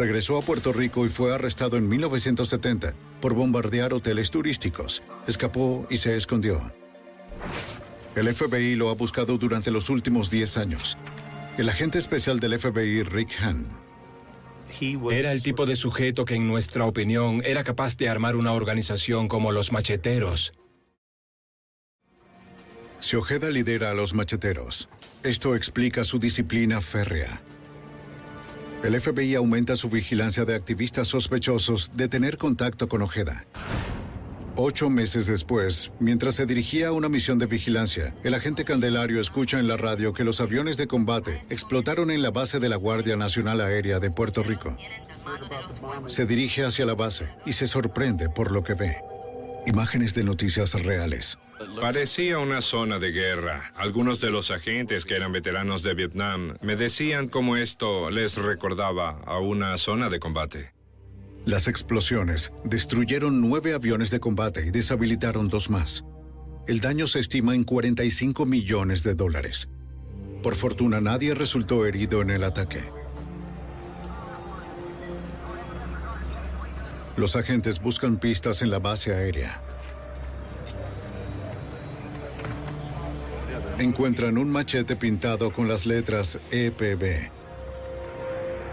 [0.00, 5.02] Regresó a Puerto Rico y fue arrestado en 1970 por bombardear hoteles turísticos.
[5.26, 6.58] Escapó y se escondió.
[8.16, 10.96] El FBI lo ha buscado durante los últimos 10 años.
[11.58, 13.66] El agente especial del FBI, Rick Hahn,
[15.12, 19.28] era el tipo de sujeto que, en nuestra opinión, era capaz de armar una organización
[19.28, 20.54] como los macheteros.
[23.00, 24.88] Si Ojeda lidera a los macheteros,
[25.24, 27.42] esto explica su disciplina férrea.
[28.82, 33.44] El FBI aumenta su vigilancia de activistas sospechosos de tener contacto con Ojeda.
[34.56, 39.58] Ocho meses después, mientras se dirigía a una misión de vigilancia, el agente Candelario escucha
[39.58, 43.16] en la radio que los aviones de combate explotaron en la base de la Guardia
[43.16, 44.74] Nacional Aérea de Puerto Rico.
[46.06, 48.96] Se dirige hacia la base y se sorprende por lo que ve.
[49.66, 51.38] Imágenes de noticias reales.
[51.78, 53.70] Parecía una zona de guerra.
[53.76, 59.20] Algunos de los agentes que eran veteranos de Vietnam me decían cómo esto les recordaba
[59.26, 60.72] a una zona de combate.
[61.44, 66.04] Las explosiones destruyeron nueve aviones de combate y deshabilitaron dos más.
[66.66, 69.68] El daño se estima en 45 millones de dólares.
[70.42, 72.80] Por fortuna nadie resultó herido en el ataque.
[77.16, 79.62] Los agentes buscan pistas en la base aérea.
[83.80, 87.30] Encuentran un machete pintado con las letras EPB,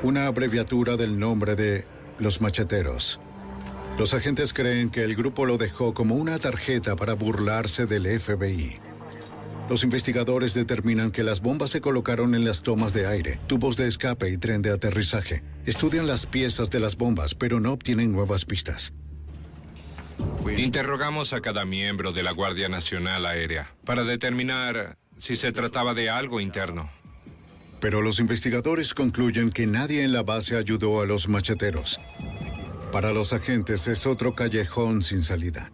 [0.04, 1.86] una abreviatura del nombre de
[2.20, 3.20] los macheteros.
[3.98, 8.80] Los agentes creen que el grupo lo dejó como una tarjeta para burlarse del FBI.
[9.70, 13.88] Los investigadores determinan que las bombas se colocaron en las tomas de aire, tubos de
[13.88, 15.44] escape y tren de aterrizaje.
[15.66, 18.94] Estudian las piezas de las bombas, pero no obtienen nuevas pistas.
[20.56, 26.10] Interrogamos a cada miembro de la Guardia Nacional Aérea para determinar si se trataba de
[26.10, 26.90] algo interno.
[27.80, 32.00] Pero los investigadores concluyen que nadie en la base ayudó a los macheteros.
[32.92, 35.72] Para los agentes es otro callejón sin salida.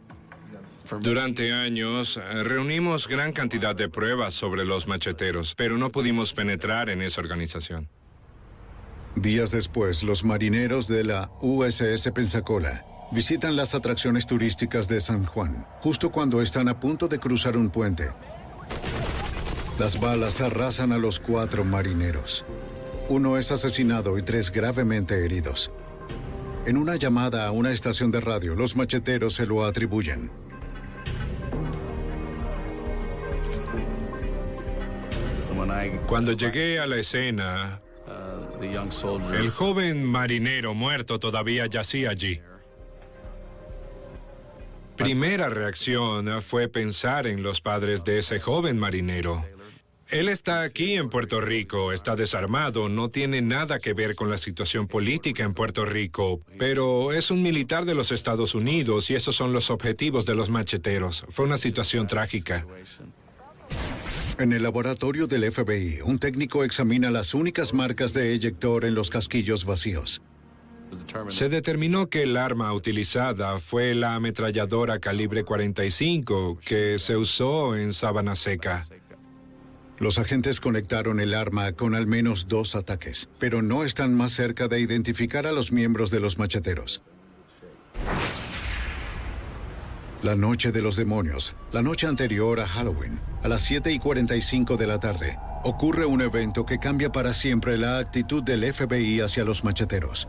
[1.02, 7.02] Durante años reunimos gran cantidad de pruebas sobre los macheteros, pero no pudimos penetrar en
[7.02, 7.90] esa organización.
[9.16, 15.66] Días después, los marineros de la USS Pensacola visitan las atracciones turísticas de San Juan,
[15.82, 18.10] justo cuando están a punto de cruzar un puente.
[19.80, 22.46] Las balas arrasan a los cuatro marineros.
[23.10, 25.72] Uno es asesinado y tres gravemente heridos.
[26.66, 30.32] En una llamada a una estación de radio, los macheteros se lo atribuyen.
[36.08, 37.82] Cuando llegué a la escena,
[39.34, 42.40] El joven marinero muerto todavía yacía allí.
[44.98, 49.44] Primera reacción fue pensar en los padres de ese joven marinero.
[50.10, 54.38] Él está aquí en Puerto Rico, está desarmado, no tiene nada que ver con la
[54.38, 59.36] situación política en Puerto Rico, pero es un militar de los Estados Unidos y esos
[59.36, 61.26] son los objetivos de los macheteros.
[61.30, 62.68] Fue una situación trágica.
[64.38, 69.10] En el laboratorio del FBI, un técnico examina las únicas marcas de eyector en los
[69.10, 70.22] casquillos vacíos.
[71.28, 77.94] Se determinó que el arma utilizada fue la ametralladora calibre 45 que se usó en
[77.94, 78.86] Sabana Seca.
[80.00, 84.68] Los agentes conectaron el arma con al menos dos ataques, pero no están más cerca
[84.68, 87.04] de identificar a los miembros de los macheteros.
[90.24, 94.78] La noche de los demonios, la noche anterior a Halloween, a las 7 y 45
[94.78, 99.44] de la tarde, ocurre un evento que cambia para siempre la actitud del FBI hacia
[99.44, 100.28] los macheteros.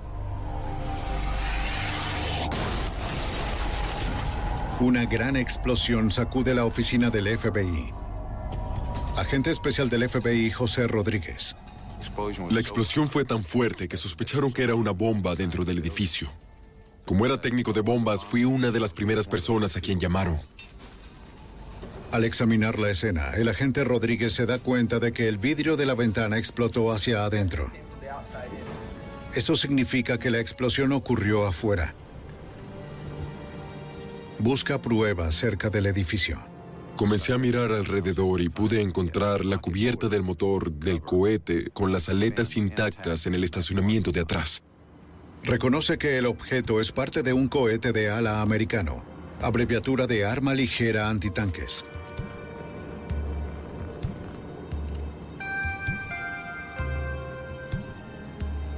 [4.80, 7.92] Una gran explosión sacude la oficina del FBI.
[9.16, 11.54] Agente especial del FBI, José Rodríguez.
[12.50, 16.28] La explosión fue tan fuerte que sospecharon que era una bomba dentro del edificio.
[17.06, 20.40] Como era técnico de bombas, fui una de las primeras personas a quien llamaron.
[22.10, 25.86] Al examinar la escena, el agente Rodríguez se da cuenta de que el vidrio de
[25.86, 27.70] la ventana explotó hacia adentro.
[29.34, 31.94] Eso significa que la explosión ocurrió afuera.
[34.38, 36.38] Busca pruebas cerca del edificio.
[36.96, 42.08] Comencé a mirar alrededor y pude encontrar la cubierta del motor del cohete con las
[42.08, 44.62] aletas intactas en el estacionamiento de atrás.
[45.42, 49.04] Reconoce que el objeto es parte de un cohete de ala americano,
[49.40, 51.84] abreviatura de arma ligera antitanques.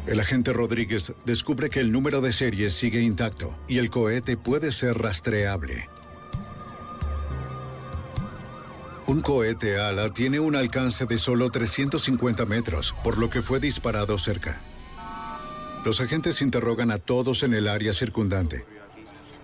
[0.06, 4.70] El agente Rodríguez descubre que el número de serie sigue intacto y el cohete puede
[4.70, 5.88] ser rastreable.
[9.08, 14.16] Un cohete ala tiene un alcance de solo 350 metros, por lo que fue disparado
[14.18, 14.60] cerca.
[15.84, 18.64] Los agentes interrogan a todos en el área circundante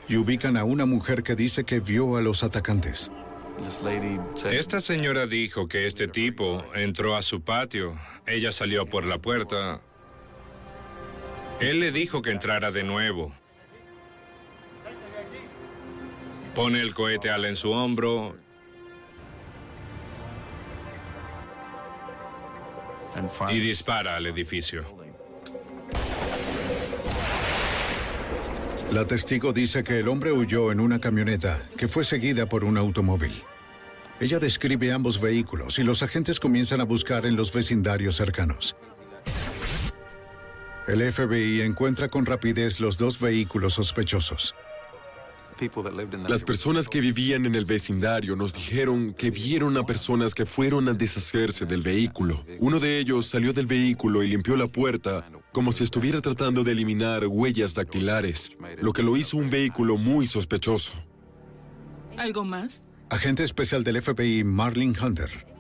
[0.08, 3.10] y ubican a una mujer que dice que vio a los atacantes.
[4.50, 7.96] Esta señora dijo que este tipo entró a su patio.
[8.26, 9.80] Ella salió por la puerta.
[11.62, 13.32] Él le dijo que entrara de nuevo.
[16.56, 18.36] Pone el cohete ala en su hombro
[23.48, 24.84] y dispara al edificio.
[28.90, 32.76] La testigo dice que el hombre huyó en una camioneta que fue seguida por un
[32.76, 33.32] automóvil.
[34.18, 38.74] Ella describe ambos vehículos y los agentes comienzan a buscar en los vecindarios cercanos.
[40.89, 44.55] El FBI encuentra con rapidez los dos vehículos sospechosos.
[46.28, 50.89] Las personas que vivían en el vecindario nos dijeron que vieron a personas que fueron
[50.89, 52.45] a deshacerse del vehículo.
[52.59, 56.72] Uno de ellos salió del vehículo y limpió la puerta como si estuviera tratando de
[56.72, 60.95] eliminar huellas dactilares, lo que lo hizo un vehículo muy sospechoso.
[62.16, 62.87] ¿Algo más?
[63.11, 65.51] Agente especial del FBI, Marlene Hunter.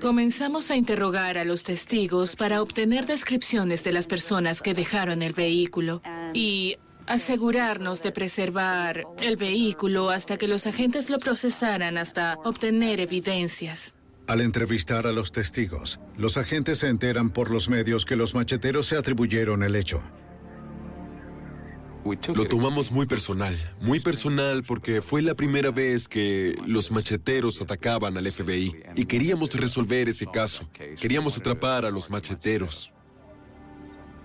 [0.00, 5.32] Comenzamos a interrogar a los testigos para obtener descripciones de las personas que dejaron el
[5.32, 6.02] vehículo
[6.32, 13.94] y asegurarnos de preservar el vehículo hasta que los agentes lo procesaran hasta obtener evidencias.
[14.26, 18.86] Al entrevistar a los testigos, los agentes se enteran por los medios que los macheteros
[18.86, 20.02] se atribuyeron el hecho.
[22.34, 28.18] Lo tomamos muy personal, muy personal porque fue la primera vez que los macheteros atacaban
[28.18, 30.68] al FBI y queríamos resolver ese caso.
[31.00, 32.92] Queríamos atrapar a los macheteros.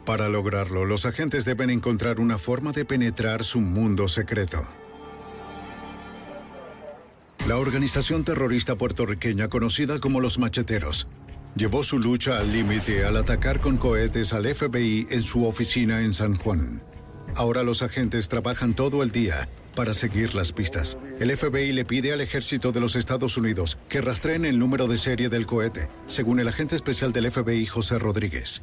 [0.06, 4.65] Para lograrlo, los agentes deben encontrar una forma de penetrar su mundo secreto.
[7.47, 11.07] La organización terrorista puertorriqueña conocida como los Macheteros
[11.56, 16.14] llevó su lucha al límite al atacar con cohetes al FBI en su oficina en
[16.14, 16.84] San Juan.
[17.35, 20.97] Ahora los agentes trabajan todo el día para seguir las pistas.
[21.19, 24.97] El FBI le pide al ejército de los Estados Unidos que rastreen el número de
[24.97, 28.61] serie del cohete, según el agente especial del FBI José Rodríguez.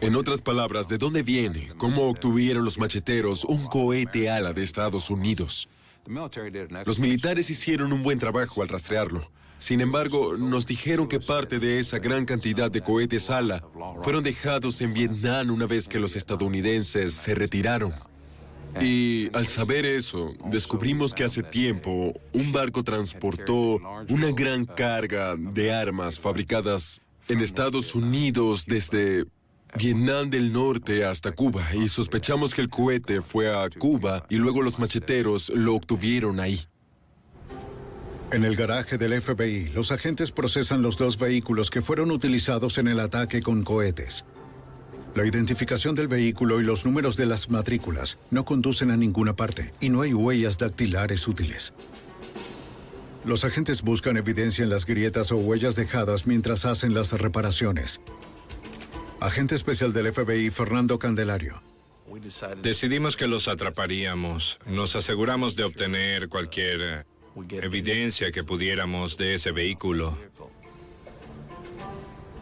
[0.00, 1.68] En otras palabras, ¿de dónde viene?
[1.76, 5.68] ¿Cómo obtuvieron los macheteros un cohete ala de Estados Unidos?
[6.86, 9.30] Los militares hicieron un buen trabajo al rastrearlo.
[9.58, 13.64] Sin embargo, nos dijeron que parte de esa gran cantidad de cohetes ala
[14.02, 17.92] fueron dejados en Vietnam una vez que los estadounidenses se retiraron.
[18.80, 25.72] Y al saber eso, descubrimos que hace tiempo un barco transportó una gran carga de
[25.72, 29.24] armas fabricadas en Estados Unidos desde
[29.76, 34.62] Vietnam del Norte hasta Cuba y sospechamos que el cohete fue a Cuba y luego
[34.62, 36.60] los macheteros lo obtuvieron ahí.
[38.30, 42.86] En el garaje del FBI, los agentes procesan los dos vehículos que fueron utilizados en
[42.86, 44.26] el ataque con cohetes.
[45.14, 49.72] La identificación del vehículo y los números de las matrículas no conducen a ninguna parte
[49.80, 51.72] y no hay huellas dactilares útiles.
[53.24, 58.02] Los agentes buscan evidencia en las grietas o huellas dejadas mientras hacen las reparaciones.
[59.20, 61.62] Agente especial del FBI, Fernando Candelario.
[62.62, 64.60] Decidimos que los atraparíamos.
[64.66, 67.06] Nos aseguramos de obtener cualquier
[67.50, 70.16] evidencia que pudiéramos de ese vehículo.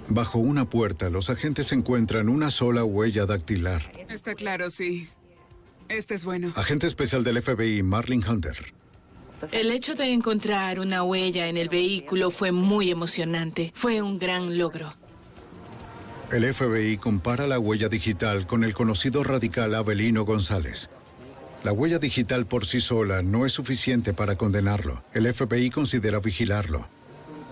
[0.09, 3.90] Bajo una puerta, los agentes encuentran una sola huella dactilar.
[4.09, 5.09] Está claro, sí.
[5.89, 6.52] Este es bueno.
[6.56, 8.73] Agente especial del FBI, Marlin Hunter.
[9.52, 13.70] El hecho de encontrar una huella en el vehículo fue muy emocionante.
[13.74, 14.94] Fue un gran logro.
[16.32, 20.90] El FBI compara la huella digital con el conocido radical Abelino González.
[21.66, 25.02] La huella digital por sí sola no es suficiente para condenarlo.
[25.12, 26.86] El FBI considera vigilarlo.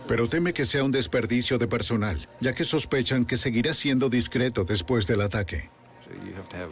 [0.07, 4.63] Pero teme que sea un desperdicio de personal, ya que sospechan que seguirá siendo discreto
[4.63, 5.69] después del ataque.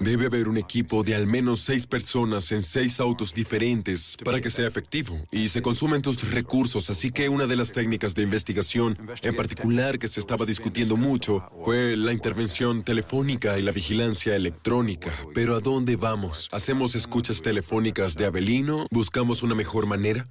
[0.00, 4.50] Debe haber un equipo de al menos seis personas en seis autos diferentes para que
[4.50, 6.90] sea efectivo y se consumen tus recursos.
[6.90, 11.44] Así que una de las técnicas de investigación en particular que se estaba discutiendo mucho
[11.64, 15.12] fue la intervención telefónica y la vigilancia electrónica.
[15.34, 16.48] Pero ¿a dónde vamos?
[16.52, 18.86] ¿Hacemos escuchas telefónicas de Abelino?
[18.90, 20.28] ¿Buscamos una mejor manera?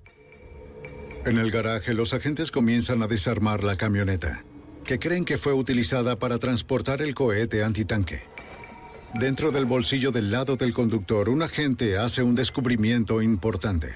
[1.26, 4.44] En el garaje, los agentes comienzan a desarmar la camioneta,
[4.84, 8.24] que creen que fue utilizada para transportar el cohete antitanque.
[9.14, 13.90] Dentro del bolsillo del lado del conductor, un agente hace un descubrimiento importante.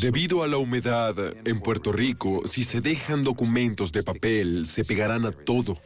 [0.00, 1.14] Debido a la humedad
[1.44, 5.78] en Puerto Rico, si se dejan documentos de papel, se pegarán a todo.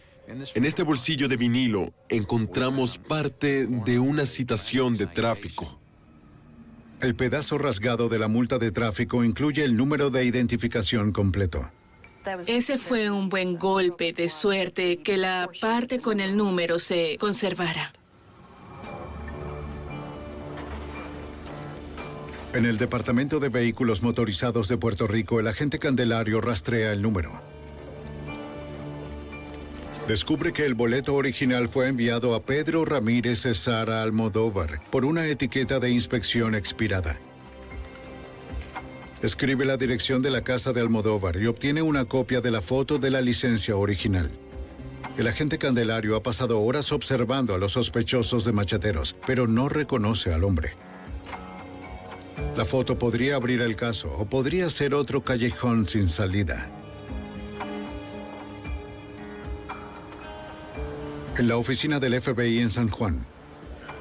[0.54, 5.78] En este bolsillo de vinilo encontramos parte de una citación de tráfico.
[7.02, 11.70] El pedazo rasgado de la multa de tráfico incluye el número de identificación completo.
[12.46, 17.92] Ese fue un buen golpe de suerte que la parte con el número se conservara.
[22.54, 27.32] En el Departamento de Vehículos Motorizados de Puerto Rico, el agente Candelario rastrea el número.
[30.06, 35.80] Descubre que el boleto original fue enviado a Pedro Ramírez César Almodóvar por una etiqueta
[35.80, 37.18] de inspección expirada.
[39.24, 42.98] Escribe la dirección de la casa de Almodóvar y obtiene una copia de la foto
[42.98, 44.30] de la licencia original.
[45.16, 50.34] El agente Candelario ha pasado horas observando a los sospechosos de macheteros, pero no reconoce
[50.34, 50.76] al hombre.
[52.54, 56.70] La foto podría abrir el caso o podría ser otro callejón sin salida.
[61.38, 63.24] En la oficina del FBI en San Juan,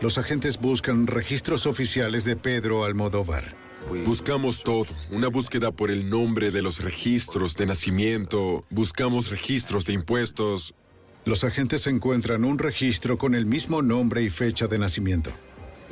[0.01, 3.62] los agentes buscan registros oficiales de Pedro Almodóvar.
[4.05, 9.93] Buscamos todo, una búsqueda por el nombre de los registros de nacimiento, buscamos registros de
[9.93, 10.73] impuestos.
[11.25, 15.31] Los agentes encuentran un registro con el mismo nombre y fecha de nacimiento.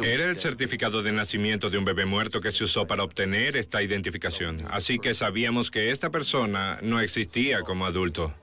[0.03, 3.83] Era el certificado de nacimiento de un bebé muerto que se usó para obtener esta
[3.83, 8.33] identificación, así que sabíamos que esta persona no existía como adulto.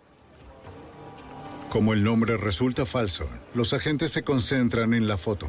[1.68, 5.46] Como el nombre resulta falso, los agentes se concentran en la foto.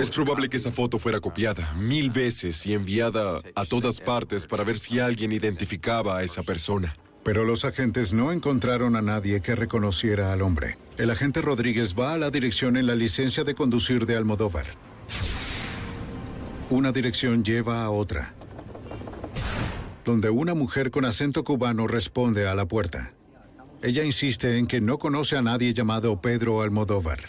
[0.00, 4.64] Es probable que esa foto fuera copiada mil veces y enviada a todas partes para
[4.64, 6.96] ver si alguien identificaba a esa persona.
[7.22, 10.78] Pero los agentes no encontraron a nadie que reconociera al hombre.
[10.96, 14.66] El agente Rodríguez va a la dirección en la licencia de conducir de Almodóvar.
[16.70, 18.34] Una dirección lleva a otra,
[20.06, 23.12] donde una mujer con acento cubano responde a la puerta.
[23.84, 27.20] Ella insiste en que no conoce a nadie llamado Pedro Almodóvar.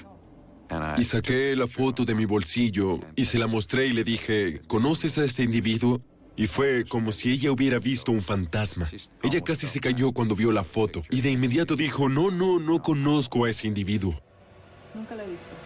[0.97, 5.17] Y saqué la foto de mi bolsillo y se la mostré y le dije, ¿conoces
[5.17, 6.01] a este individuo?
[6.37, 8.89] Y fue como si ella hubiera visto un fantasma.
[9.21, 12.81] Ella casi se cayó cuando vio la foto y de inmediato dijo, no, no, no
[12.81, 14.17] conozco a ese individuo.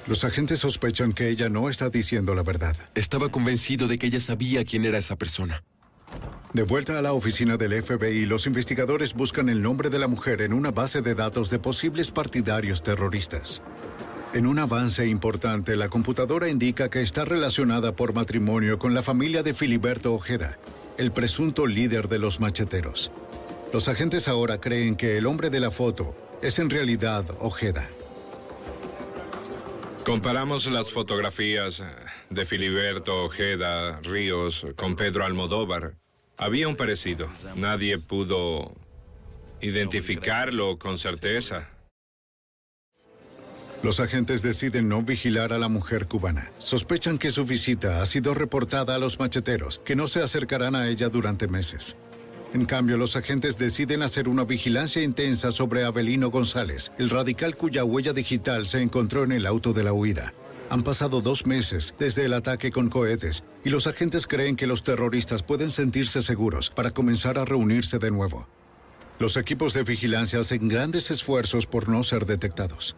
[0.07, 2.75] Los agentes sospechan que ella no está diciendo la verdad.
[2.95, 5.63] Estaba convencido de que ella sabía quién era esa persona.
[6.53, 10.41] De vuelta a la oficina del FBI, los investigadores buscan el nombre de la mujer
[10.41, 13.61] en una base de datos de posibles partidarios terroristas.
[14.33, 19.43] En un avance importante, la computadora indica que está relacionada por matrimonio con la familia
[19.43, 20.57] de Filiberto Ojeda,
[20.97, 23.11] el presunto líder de los macheteros.
[23.71, 27.89] Los agentes ahora creen que el hombre de la foto es en realidad Ojeda.
[30.09, 31.83] Comparamos las fotografías
[32.31, 35.97] de Filiberto Ojeda Ríos con Pedro Almodóvar.
[36.39, 37.29] Había un parecido.
[37.55, 38.73] Nadie pudo
[39.61, 41.69] identificarlo con certeza.
[43.83, 46.51] Los agentes deciden no vigilar a la mujer cubana.
[46.57, 50.89] Sospechan que su visita ha sido reportada a los macheteros, que no se acercarán a
[50.89, 51.95] ella durante meses.
[52.51, 57.83] En cambio, los agentes deciden hacer una vigilancia intensa sobre Abelino González, el radical cuya
[57.83, 60.33] huella digital se encontró en el auto de la huida.
[60.71, 64.83] Han pasado dos meses desde el ataque con cohetes y los agentes creen que los
[64.83, 68.47] terroristas pueden sentirse seguros para comenzar a reunirse de nuevo.
[69.19, 72.95] Los equipos de vigilancia hacen grandes esfuerzos por no ser detectados.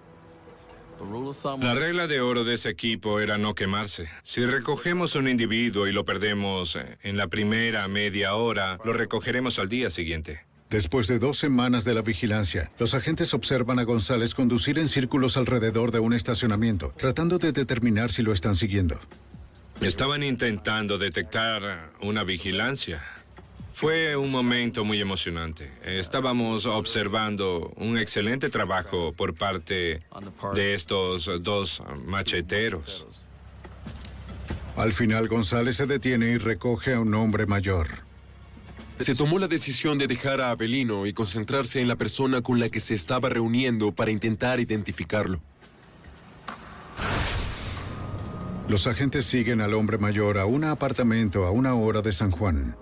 [1.59, 4.07] La regla de oro de ese equipo era no quemarse.
[4.23, 9.59] Si recogemos un individuo y lo perdemos eh, en la primera media hora, lo recogeremos
[9.59, 10.45] al día siguiente.
[10.69, 15.35] Después de dos semanas de la vigilancia, los agentes observan a González conducir en círculos
[15.35, 18.97] alrededor de un estacionamiento, tratando de determinar si lo están siguiendo.
[19.81, 23.03] Estaban intentando detectar una vigilancia.
[23.73, 25.71] Fue un momento muy emocionante.
[25.83, 30.01] Estábamos observando un excelente trabajo por parte
[30.53, 33.25] de estos dos macheteros.
[34.75, 37.87] Al final González se detiene y recoge a un hombre mayor.
[38.97, 42.69] Se tomó la decisión de dejar a Abelino y concentrarse en la persona con la
[42.69, 45.41] que se estaba reuniendo para intentar identificarlo.
[48.67, 52.77] Los agentes siguen al hombre mayor a un apartamento a una hora de San Juan.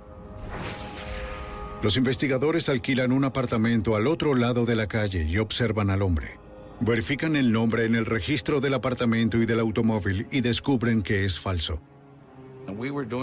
[1.82, 6.38] Los investigadores alquilan un apartamento al otro lado de la calle y observan al hombre.
[6.82, 11.40] Verifican el nombre en el registro del apartamento y del automóvil y descubren que es
[11.40, 11.82] falso.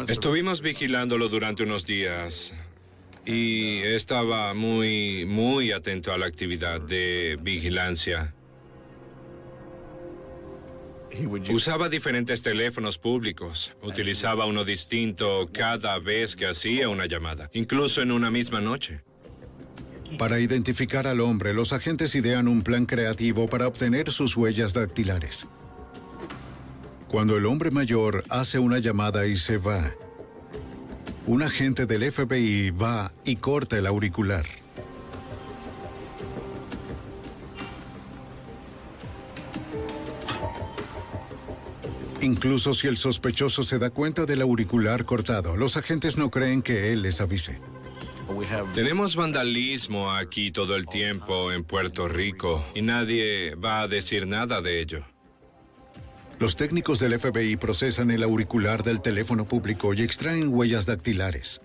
[0.09, 2.71] Estuvimos vigilándolo durante unos días
[3.27, 8.36] y estaba muy, muy atento a la actividad de vigilancia.
[11.51, 13.75] Usaba diferentes teléfonos públicos.
[13.83, 19.03] Utilizaba uno distinto cada vez que hacía una llamada, incluso en una misma noche.
[20.19, 25.47] Para identificar al hombre, los agentes idean un plan creativo para obtener sus huellas dactilares.
[27.09, 29.93] Cuando el hombre mayor hace una llamada y se va,
[31.27, 34.45] un agente del FBI va y corta el auricular.
[42.21, 46.93] Incluso si el sospechoso se da cuenta del auricular cortado, los agentes no creen que
[46.93, 47.61] él les avise.
[48.75, 54.61] Tenemos vandalismo aquí todo el tiempo en Puerto Rico y nadie va a decir nada
[54.61, 55.05] de ello.
[56.39, 61.63] Los técnicos del FBI procesan el auricular del teléfono público y extraen huellas dactilares.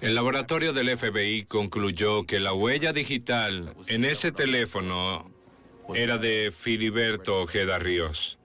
[0.00, 5.30] El laboratorio del FBI concluyó que la huella digital en ese teléfono
[5.94, 8.37] era de Filiberto Ojeda Ríos.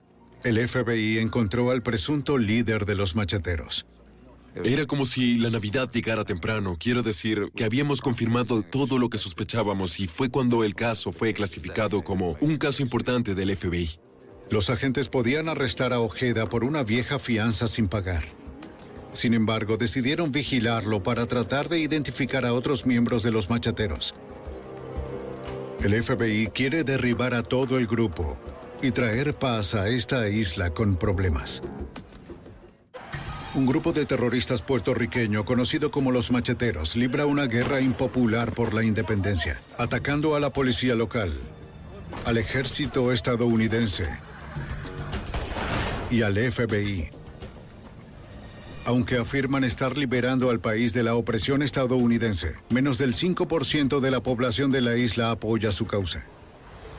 [0.44, 3.86] El FBI encontró al presunto líder de los macheteros.
[4.62, 6.76] Era como si la Navidad llegara temprano.
[6.78, 11.32] Quiero decir que habíamos confirmado todo lo que sospechábamos y fue cuando el caso fue
[11.32, 13.98] clasificado como un caso importante del FBI.
[14.50, 18.24] Los agentes podían arrestar a Ojeda por una vieja fianza sin pagar.
[19.12, 24.14] Sin embargo, decidieron vigilarlo para tratar de identificar a otros miembros de los macheteros.
[25.82, 28.38] El FBI quiere derribar a todo el grupo
[28.84, 31.62] y traer paz a esta isla con problemas.
[33.54, 38.84] Un grupo de terroristas puertorriqueño conocido como los macheteros libra una guerra impopular por la
[38.84, 41.32] independencia, atacando a la policía local,
[42.26, 44.06] al ejército estadounidense
[46.10, 47.08] y al FBI.
[48.84, 54.22] Aunque afirman estar liberando al país de la opresión estadounidense, menos del 5% de la
[54.22, 56.26] población de la isla apoya su causa.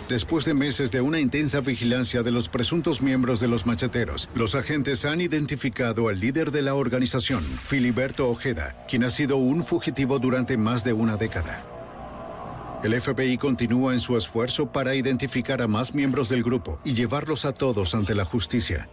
[0.10, 4.54] Después de meses de una intensa vigilancia de los presuntos miembros de los macheteros, los
[4.54, 10.20] agentes han identificado al líder de la organización, Filiberto Ojeda, quien ha sido un fugitivo
[10.20, 11.66] durante más de una década.
[12.84, 17.44] El FBI continúa en su esfuerzo para identificar a más miembros del grupo y llevarlos
[17.44, 18.88] a todos ante la justicia.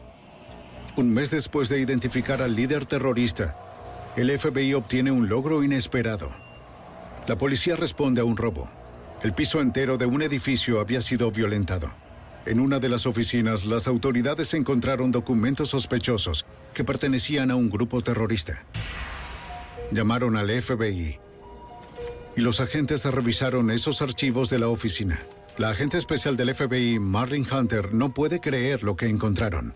[0.96, 3.54] Un mes después de identificar al líder terrorista,
[4.16, 6.30] el FBI obtiene un logro inesperado.
[7.26, 8.70] La policía responde a un robo.
[9.22, 11.94] El piso entero de un edificio había sido violentado.
[12.44, 16.44] En una de las oficinas, las autoridades encontraron documentos sospechosos
[16.74, 18.64] que pertenecían a un grupo terrorista.
[19.92, 21.20] Llamaron al FBI
[22.34, 25.22] y los agentes revisaron esos archivos de la oficina.
[25.56, 29.74] La agente especial del FBI, Marlene Hunter, no puede creer lo que encontraron.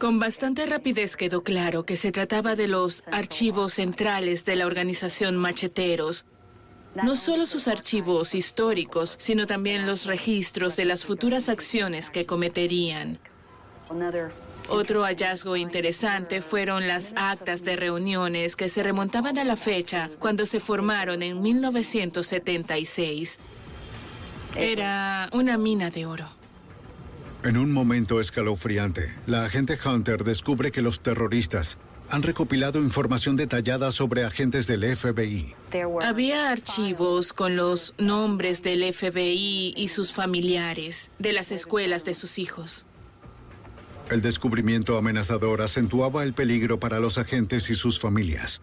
[0.00, 5.36] Con bastante rapidez quedó claro que se trataba de los archivos centrales de la organización
[5.36, 6.26] Macheteros,
[6.94, 13.18] no solo sus archivos históricos, sino también los registros de las futuras acciones que cometerían.
[14.68, 20.46] Otro hallazgo interesante fueron las actas de reuniones que se remontaban a la fecha cuando
[20.46, 23.38] se formaron en 1976.
[24.56, 26.28] Era una mina de oro.
[27.44, 31.76] En un momento escalofriante, la agente Hunter descubre que los terroristas
[32.12, 35.54] han recopilado información detallada sobre agentes del FBI.
[36.02, 42.38] Había archivos con los nombres del FBI y sus familiares, de las escuelas de sus
[42.38, 42.84] hijos.
[44.10, 48.60] El descubrimiento amenazador acentuaba el peligro para los agentes y sus familias.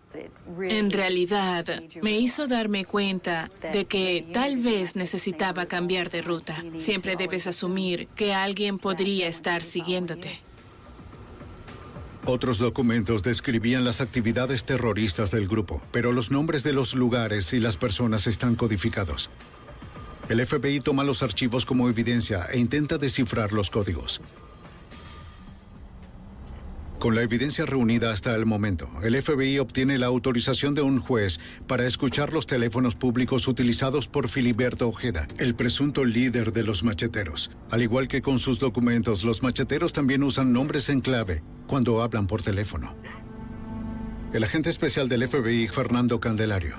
[0.61, 6.63] En realidad, me hizo darme cuenta de que tal vez necesitaba cambiar de ruta.
[6.77, 10.39] Siempre debes asumir que alguien podría estar siguiéndote.
[12.31, 17.59] Otros documentos describían las actividades terroristas del grupo, pero los nombres de los lugares y
[17.59, 19.31] las personas están codificados.
[20.29, 24.21] El FBI toma los archivos como evidencia e intenta descifrar los códigos.
[26.99, 31.39] Con la evidencia reunida hasta el momento, el FBI obtiene la autorización de un juez
[31.65, 37.51] para escuchar los teléfonos públicos utilizados por Filiberto Ojeda, el presunto líder de los macheteros.
[37.71, 42.27] Al igual que con sus documentos, los macheteros también usan nombres en clave cuando hablan
[42.27, 42.93] por teléfono.
[44.33, 46.75] El agente especial del FBI, Fernando Candelario,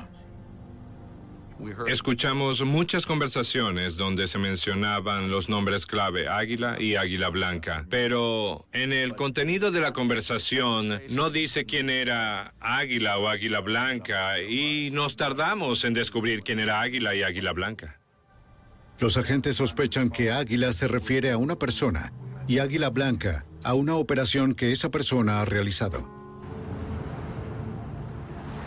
[1.87, 8.93] Escuchamos muchas conversaciones donde se mencionaban los nombres clave Águila y Águila Blanca, pero en
[8.93, 15.16] el contenido de la conversación no dice quién era Águila o Águila Blanca y nos
[15.16, 17.99] tardamos en descubrir quién era Águila y Águila Blanca.
[18.99, 22.12] Los agentes sospechan que Águila se refiere a una persona
[22.47, 26.19] y Águila Blanca a una operación que esa persona ha realizado.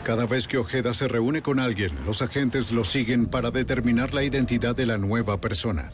[0.04, 4.24] Cada vez que Ojeda se reúne con alguien, los agentes lo siguen para determinar la
[4.24, 5.94] identidad de la nueva persona.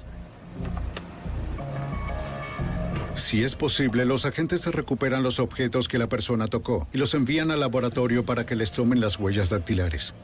[3.14, 7.52] Si es posible, los agentes recuperan los objetos que la persona tocó y los envían
[7.52, 10.16] al laboratorio para que les tomen las huellas dactilares.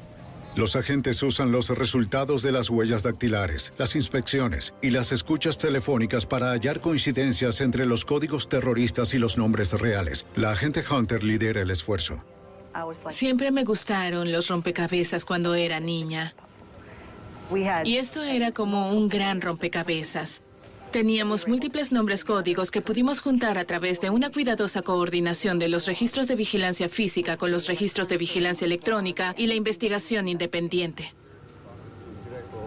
[0.55, 6.25] Los agentes usan los resultados de las huellas dactilares, las inspecciones y las escuchas telefónicas
[6.25, 10.25] para hallar coincidencias entre los códigos terroristas y los nombres reales.
[10.35, 12.23] La agente Hunter lidera el esfuerzo.
[13.09, 16.33] Siempre me gustaron los rompecabezas cuando era niña.
[17.83, 20.49] Y esto era como un gran rompecabezas.
[20.91, 25.87] Teníamos múltiples nombres códigos que pudimos juntar a través de una cuidadosa coordinación de los
[25.87, 31.13] registros de vigilancia física con los registros de vigilancia electrónica y la investigación independiente.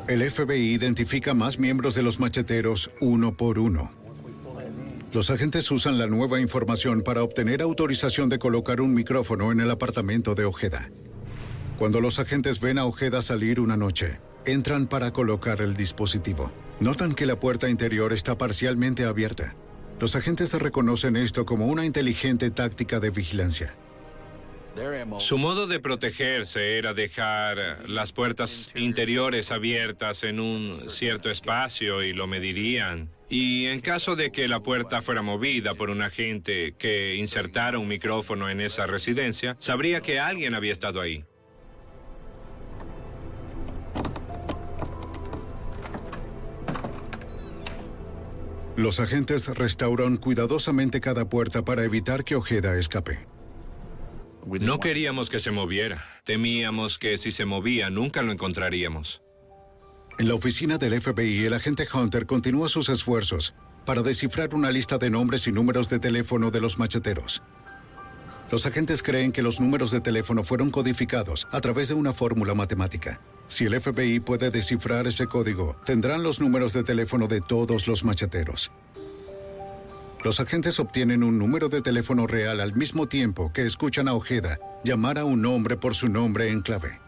[0.07, 3.91] El FBI identifica más miembros de los macheteros uno por uno.
[5.13, 9.71] Los agentes usan la nueva información para obtener autorización de colocar un micrófono en el
[9.71, 10.91] apartamento de Ojeda.
[11.79, 16.53] Cuando los agentes ven a Ojeda salir una noche, entran para colocar el dispositivo.
[16.79, 19.57] Notan que la puerta interior está parcialmente abierta.
[19.99, 23.75] Los agentes reconocen esto como una inteligente táctica de vigilancia.
[25.19, 32.13] Su modo de protegerse era dejar las puertas interiores abiertas en un cierto espacio y
[32.13, 33.09] lo medirían.
[33.31, 37.89] Y en caso de que la puerta fuera movida por un agente que insertara un
[37.89, 41.25] micrófono en esa residencia, sabría que alguien había estado ahí.
[48.77, 53.19] Los agentes restauran cuidadosamente cada puerta para evitar que Ojeda escape.
[54.47, 56.03] No queríamos que se moviera.
[56.25, 59.21] Temíamos que si se movía nunca lo encontraríamos.
[60.19, 63.55] En la oficina del FBI, el agente Hunter continúa sus esfuerzos
[63.86, 67.40] para descifrar una lista de nombres y números de teléfono de los macheteros.
[68.51, 72.55] Los agentes creen que los números de teléfono fueron codificados a través de una fórmula
[72.55, 73.20] matemática.
[73.47, 78.03] Si el FBI puede descifrar ese código, tendrán los números de teléfono de todos los
[78.03, 78.73] macheteros.
[80.24, 84.59] Los agentes obtienen un número de teléfono real al mismo tiempo que escuchan a Ojeda
[84.82, 86.99] llamar a un hombre por su nombre en clave.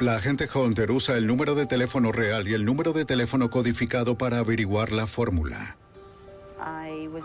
[0.00, 4.16] La agente Hunter usa el número de teléfono real y el número de teléfono codificado
[4.16, 5.76] para averiguar la fórmula.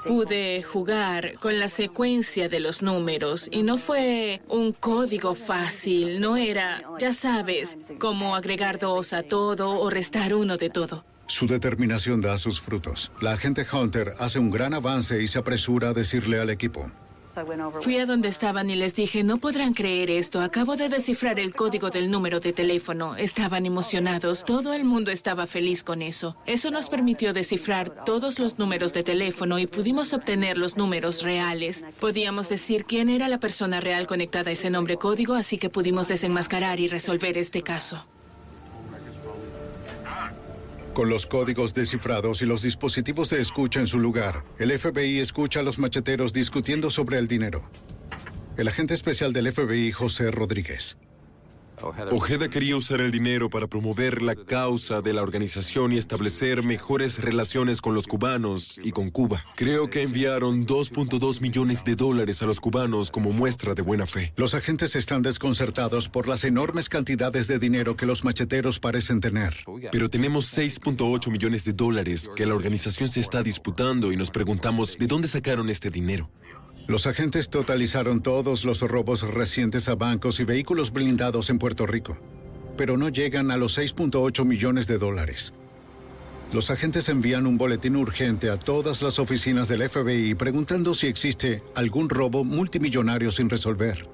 [0.06, 6.36] Pude jugar con la secuencia de los números y no fue un código fácil, no
[6.36, 11.06] era, ya sabes, como agregar dos a todo o restar uno de todo.
[11.28, 13.12] Su determinación da sus frutos.
[13.22, 16.92] La agente Hunter hace un gran avance y se apresura a decirle al equipo.
[17.82, 21.54] Fui a donde estaban y les dije, no podrán creer esto, acabo de descifrar el
[21.54, 23.16] código del número de teléfono.
[23.18, 26.38] Estaban emocionados, todo el mundo estaba feliz con eso.
[26.46, 31.84] Eso nos permitió descifrar todos los números de teléfono y pudimos obtener los números reales.
[32.00, 36.08] Podíamos decir quién era la persona real conectada a ese nombre código, así que pudimos
[36.08, 38.06] desenmascarar y resolver este caso.
[40.96, 45.60] Con los códigos descifrados y los dispositivos de escucha en su lugar, el FBI escucha
[45.60, 47.70] a los macheteros discutiendo sobre el dinero.
[48.56, 50.96] El agente especial del FBI, José Rodríguez.
[52.12, 57.22] Ojeda quería usar el dinero para promover la causa de la organización y establecer mejores
[57.22, 59.46] relaciones con los cubanos y con Cuba.
[59.56, 64.34] Creo que enviaron 2.2 millones de dólares a los cubanos como muestra de buena fe.
[64.36, 69.64] Los agentes están desconcertados por las enormes cantidades de dinero que los macheteros parecen tener.
[69.92, 74.98] Pero tenemos 6.8 millones de dólares que la organización se está disputando y nos preguntamos
[74.98, 76.30] de dónde sacaron este dinero.
[76.88, 82.16] Los agentes totalizaron todos los robos recientes a bancos y vehículos blindados en Puerto Rico,
[82.78, 85.52] pero no llegan a los 6.8 millones de dólares.
[86.54, 91.64] Los agentes envían un boletín urgente a todas las oficinas del FBI preguntando si existe
[91.74, 94.08] algún robo multimillonario sin resolver.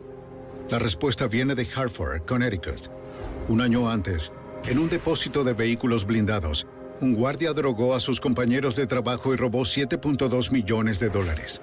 [0.70, 2.90] La respuesta viene de Hartford, Connecticut.
[3.50, 4.32] Un año antes,
[4.70, 6.66] en un depósito de vehículos blindados,
[7.02, 11.62] un guardia drogó a sus compañeros de trabajo y robó 7.2 millones de dólares.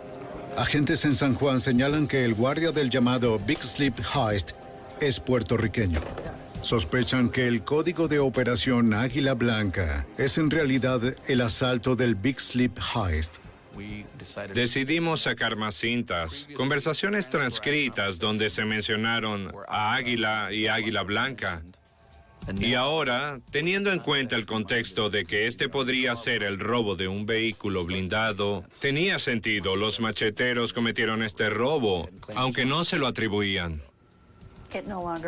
[0.59, 4.51] Agentes en San Juan señalan que el guardia del llamado Big Sleep Heist
[5.01, 6.01] es puertorriqueño.
[6.63, 12.41] Sospechan que el código de operación Águila Blanca es en realidad el asalto del Big
[12.41, 13.37] Sleep Heist.
[14.53, 21.63] Decidimos sacar más cintas, conversaciones transcritas donde se mencionaron a Águila y Águila Blanca.
[22.59, 27.09] Y ahora, teniendo en cuenta el contexto de que este podría ser el robo de
[27.09, 33.83] un vehículo blindado, tenía sentido, los macheteros cometieron este robo, aunque no se lo atribuían.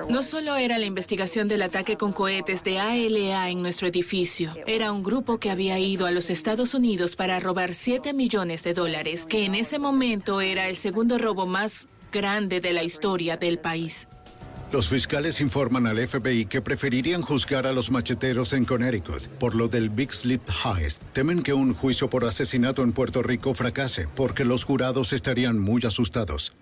[0.09, 4.93] No solo era la investigación del ataque con cohetes de ALA en nuestro edificio, era
[4.93, 9.25] un grupo que había ido a los Estados Unidos para robar 7 millones de dólares,
[9.25, 14.09] que en ese momento era el segundo robo más grande de la historia del país.
[14.73, 19.67] Los fiscales informan al FBI que preferirían juzgar a los macheteros en Connecticut por lo
[19.67, 21.03] del Big Sleep Heist.
[21.13, 25.83] Temen que un juicio por asesinato en Puerto Rico fracase porque los jurados estarían muy
[25.85, 26.55] asustados.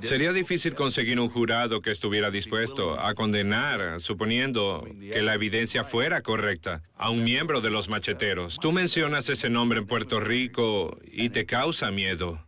[0.00, 6.22] Sería difícil conseguir un jurado que estuviera dispuesto a condenar, suponiendo que la evidencia fuera
[6.22, 8.58] correcta, a un miembro de los macheteros.
[8.60, 12.45] Tú mencionas ese nombre en Puerto Rico y te causa miedo.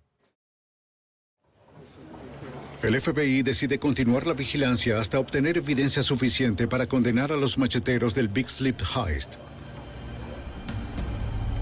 [2.81, 8.15] El FBI decide continuar la vigilancia hasta obtener evidencia suficiente para condenar a los macheteros
[8.15, 9.35] del Big Sleep Heist.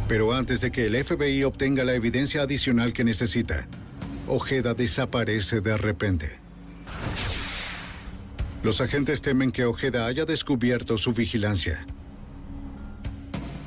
[0.08, 3.66] Pero antes de que el FBI obtenga la evidencia adicional que necesita,
[4.26, 6.38] Ojeda desaparece de repente.
[8.62, 11.86] Los agentes temen que Ojeda haya descubierto su vigilancia.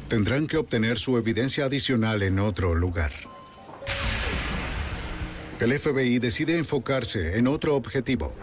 [0.07, 3.11] Tendrán que obtener su evidencia adicional en otro lugar.
[5.60, 8.34] El FBI decide enfocarse en otro objetivo.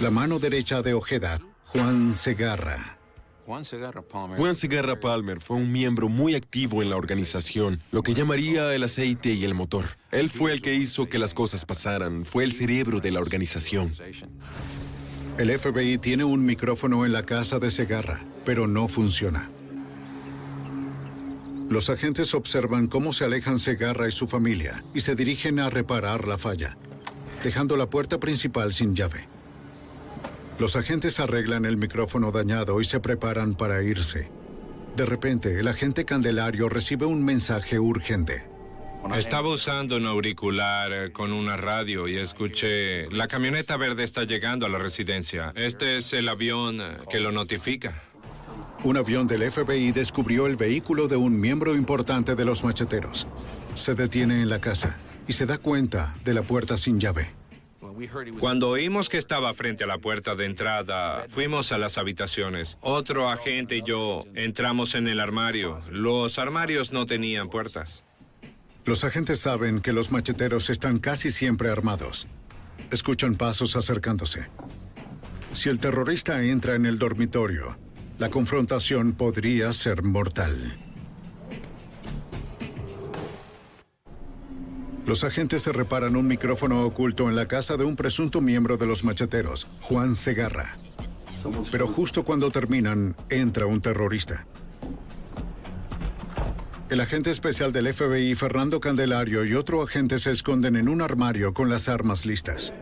[0.00, 2.98] La mano derecha de Ojeda, Juan Segarra.
[3.44, 5.40] Juan Segarra Palmer.
[5.40, 9.54] fue un miembro muy activo en la organización, lo que llamaría el aceite y el
[9.54, 9.84] motor.
[10.10, 13.92] Él fue el que hizo que las cosas pasaran, fue el cerebro de la organización.
[15.38, 19.50] El FBI tiene un micrófono en la casa de Segarra, pero no funciona.
[21.68, 26.28] Los agentes observan cómo se alejan Segarra y su familia y se dirigen a reparar
[26.28, 26.76] la falla,
[27.42, 29.26] dejando la puerta principal sin llave.
[30.58, 34.30] Los agentes arreglan el micrófono dañado y se preparan para irse.
[34.96, 38.44] De repente, el agente Candelario recibe un mensaje urgente.
[39.14, 44.66] Estaba usando un auricular eh, con una radio y escuché, la camioneta verde está llegando
[44.66, 45.52] a la residencia.
[45.54, 48.02] Este es el avión eh, que lo notifica.
[48.84, 53.26] Un avión del FBI descubrió el vehículo de un miembro importante de los macheteros.
[53.74, 57.30] Se detiene en la casa y se da cuenta de la puerta sin llave.
[58.40, 62.76] Cuando oímos que estaba frente a la puerta de entrada, fuimos a las habitaciones.
[62.80, 65.78] Otro agente y yo entramos en el armario.
[65.90, 68.04] Los armarios no tenían puertas.
[68.84, 72.28] Los agentes saben que los macheteros están casi siempre armados.
[72.90, 74.48] Escuchan pasos acercándose.
[75.52, 77.78] Si el terrorista entra en el dormitorio,
[78.18, 80.76] la confrontación podría ser mortal.
[85.04, 88.86] Los agentes se reparan un micrófono oculto en la casa de un presunto miembro de
[88.86, 90.78] los macheteros, Juan Segarra.
[91.70, 94.46] Pero justo cuando terminan, entra un terrorista.
[96.88, 101.52] El agente especial del FBI, Fernando Candelario, y otro agente se esconden en un armario
[101.52, 102.72] con las armas listas.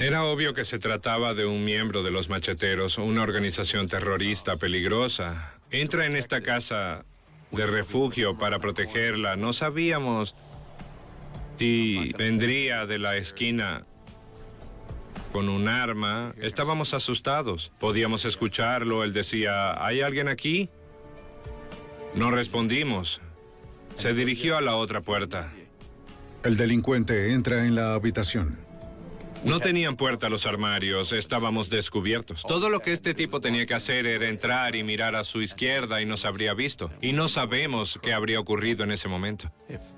[0.00, 5.54] Era obvio que se trataba de un miembro de los macheteros, una organización terrorista peligrosa.
[5.70, 7.04] Entra en esta casa
[7.50, 9.36] de refugio para protegerla.
[9.36, 10.34] No sabíamos
[11.58, 13.86] si vendría de la esquina
[15.32, 17.72] con un arma, estábamos asustados.
[17.78, 19.04] Podíamos escucharlo.
[19.04, 20.70] Él decía, ¿hay alguien aquí?
[22.14, 23.20] No respondimos.
[23.94, 25.52] Se dirigió a la otra puerta.
[26.44, 28.63] El delincuente entra en la habitación.
[29.44, 32.42] No tenían puerta los armarios, estábamos descubiertos.
[32.42, 36.00] Todo lo que este tipo tenía que hacer era entrar y mirar a su izquierda
[36.00, 36.90] y nos habría visto.
[37.02, 39.52] Y no sabemos qué habría ocurrido en ese momento.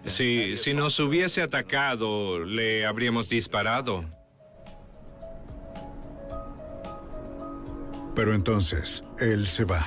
[0.05, 4.05] Si, si nos hubiese atacado, le habríamos disparado.
[8.17, 9.87] Pero entonces, él se va.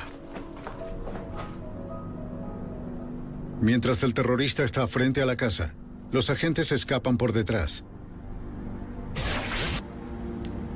[3.60, 5.74] Mientras el terrorista está frente a la casa,
[6.14, 7.84] los agentes escapan por detrás.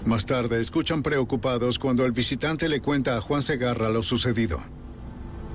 [0.05, 4.59] Más tarde, escuchan preocupados cuando el visitante le cuenta a Juan Segarra lo sucedido.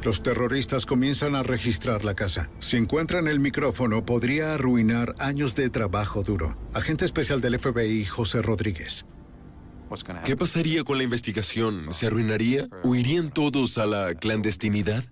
[0.02, 2.50] Los terroristas comienzan a registrar la casa.
[2.58, 6.56] Si encuentran el micrófono, podría arruinar años de trabajo duro.
[6.72, 9.04] Agente especial del FBI, José Rodríguez.
[10.24, 11.92] ¿Qué pasaría con la investigación?
[11.92, 12.68] ¿Se arruinaría?
[12.84, 15.04] ¿Huirían todos a la clandestinidad?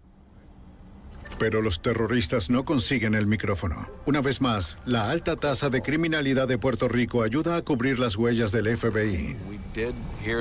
[1.39, 3.91] Pero los terroristas no consiguen el micrófono.
[4.07, 8.17] Una vez más, la alta tasa de criminalidad de Puerto Rico ayuda a cubrir las
[8.17, 9.37] huellas del FBI.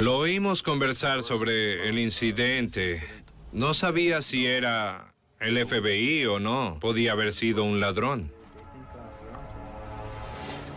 [0.01, 3.03] Lo oímos conversar sobre el incidente.
[3.51, 6.77] No sabía si era el FBI o no.
[6.79, 8.31] Podía haber sido un ladrón.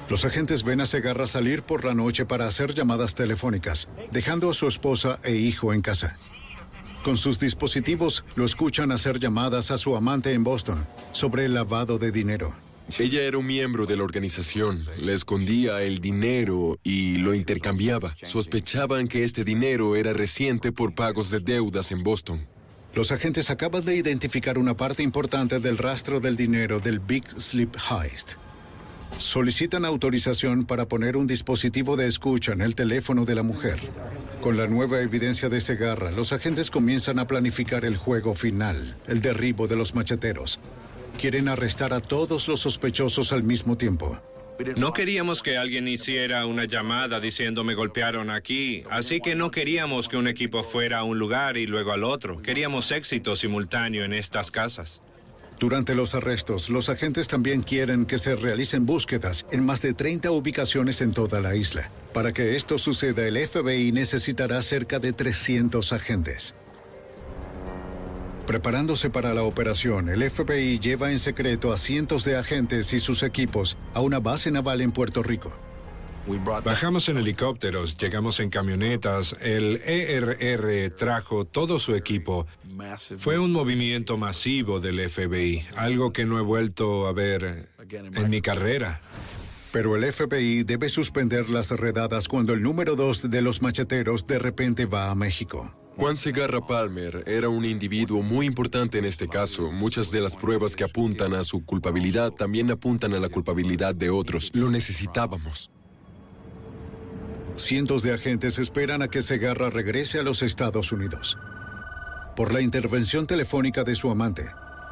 [0.09, 4.55] Los agentes ven a Segarra salir por la noche para hacer llamadas telefónicas, dejando a
[4.55, 6.17] su esposa e hijo en casa.
[7.09, 11.99] Con sus dispositivos lo escuchan hacer llamadas a su amante en Boston sobre el lavado
[11.99, 12.53] de dinero.
[12.99, 18.15] Ella era un miembro de la organización, le escondía el dinero y lo intercambiaba.
[18.23, 22.47] Sospechaban que este dinero era reciente por pagos de deudas en Boston.
[22.93, 27.75] Los agentes acaban de identificar una parte importante del rastro del dinero del Big Sleep
[27.91, 28.35] Heist.
[29.17, 33.79] Solicitan autorización para poner un dispositivo de escucha en el teléfono de la mujer.
[34.41, 39.21] Con la nueva evidencia de Segarra, los agentes comienzan a planificar el juego final, el
[39.21, 40.61] derribo de los macheteros.
[41.21, 44.21] Quieren arrestar a todos los sospechosos al mismo tiempo.
[44.77, 50.09] No queríamos que alguien hiciera una llamada diciendo me golpearon aquí, así que no queríamos
[50.09, 52.43] que un equipo fuera a un lugar y luego al otro.
[52.43, 55.01] Queríamos éxito simultáneo en estas casas.
[55.59, 60.31] Durante los arrestos, los agentes también quieren que se realicen búsquedas en más de 30
[60.31, 61.91] ubicaciones en toda la isla.
[62.15, 66.55] Para que esto suceda, el FBI necesitará cerca de 300 agentes.
[68.47, 73.23] Preparándose para la operación, el FBI lleva en secreto a cientos de agentes y sus
[73.23, 75.53] equipos a una base naval en Puerto Rico.
[76.65, 82.47] Bajamos en helicópteros, llegamos en camionetas, el ERR trajo todo su equipo.
[83.17, 88.43] Fue un movimiento masivo del FBI, algo que no he vuelto a ver en mi
[88.43, 89.01] carrera.
[89.73, 94.39] Pero el FBI debe suspender las redadas cuando el número dos de los macheteros de
[94.39, 95.75] repente va a México.
[95.97, 99.73] Juan Segarra Palmer era un individuo muy importante en este caso.
[99.73, 104.09] Muchas de las pruebas que apuntan a su culpabilidad también apuntan a la culpabilidad de
[104.09, 104.51] otros.
[104.55, 105.71] Lo necesitábamos.
[107.59, 111.37] Cientos de agentes esperan a que Segarra regrese a los Estados Unidos.
[112.37, 114.47] Por la intervención telefónica de su amante,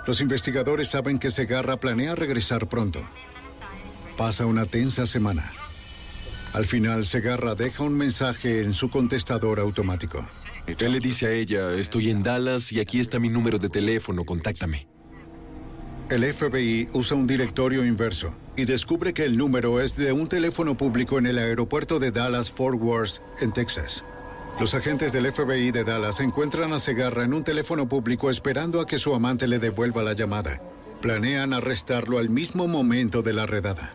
[0.05, 3.01] los investigadores saben que Segarra planea regresar pronto.
[4.17, 5.53] Pasa una tensa semana.
[6.53, 10.29] Al final, Segarra deja un mensaje en su contestador automático.
[10.67, 14.25] Él le dice a ella, estoy en Dallas y aquí está mi número de teléfono,
[14.25, 14.89] contáctame.
[16.09, 20.77] El FBI usa un directorio inverso y descubre que el número es de un teléfono
[20.77, 24.05] público en el aeropuerto de Dallas-Fort Worth, en Texas.
[24.61, 28.87] Los agentes del FBI de Dallas encuentran a Segarra en un teléfono público esperando a
[28.87, 30.63] que su amante le devuelva la llamada.
[31.03, 33.93] Planean arrestarlo al mismo momento de la redada.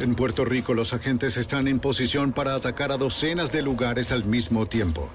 [0.00, 4.24] En Puerto Rico los agentes están en posición para atacar a docenas de lugares al
[4.24, 5.08] mismo tiempo.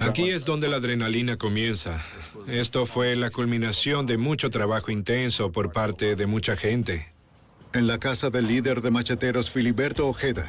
[0.00, 2.04] Aquí es donde la adrenalina comienza.
[2.48, 7.12] Esto fue la culminación de mucho trabajo intenso por parte de mucha gente.
[7.72, 10.48] En la casa del líder de macheteros Filiberto Ojeda,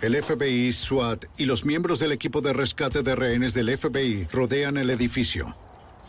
[0.00, 4.78] el FBI, SWAT y los miembros del equipo de rescate de rehenes del FBI rodean
[4.78, 5.54] el edificio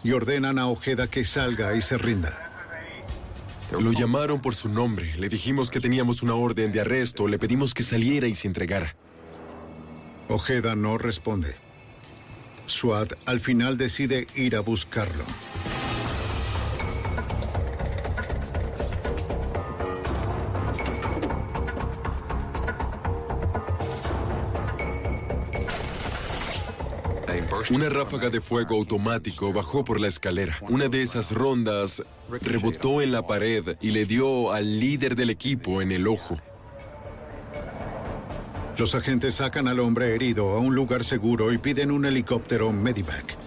[0.03, 2.51] y ordenan a Ojeda que salga y se rinda.
[3.71, 7.73] Lo llamaron por su nombre, le dijimos que teníamos una orden de arresto, le pedimos
[7.73, 8.95] que saliera y se entregara.
[10.29, 11.64] Ojeda no responde.
[12.67, 15.23] SWAT al final decide ir a buscarlo.
[27.71, 30.55] Una ráfaga de fuego automático bajó por la escalera.
[30.69, 32.03] Una de esas rondas
[32.41, 36.39] rebotó en la pared y le dio al líder del equipo en el ojo.
[38.77, 43.37] Los agentes sacan al hombre herido a un lugar seguro y piden un helicóptero Medivac.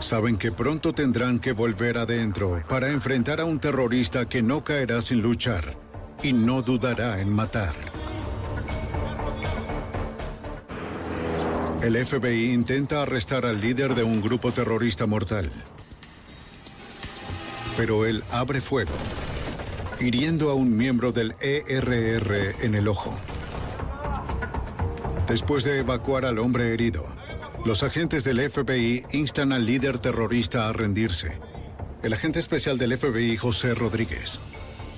[0.00, 5.02] Saben que pronto tendrán que volver adentro para enfrentar a un terrorista que no caerá
[5.02, 5.76] sin luchar
[6.22, 7.74] y no dudará en matar.
[11.82, 15.52] El FBI intenta arrestar al líder de un grupo terrorista mortal.
[17.76, 18.92] Pero él abre fuego,
[20.00, 23.14] hiriendo a un miembro del ERR en el ojo.
[25.34, 27.04] Después de evacuar al hombre herido,
[27.64, 31.40] los agentes del FBI instan al líder terrorista a rendirse.
[32.04, 34.38] El agente especial del FBI, José Rodríguez.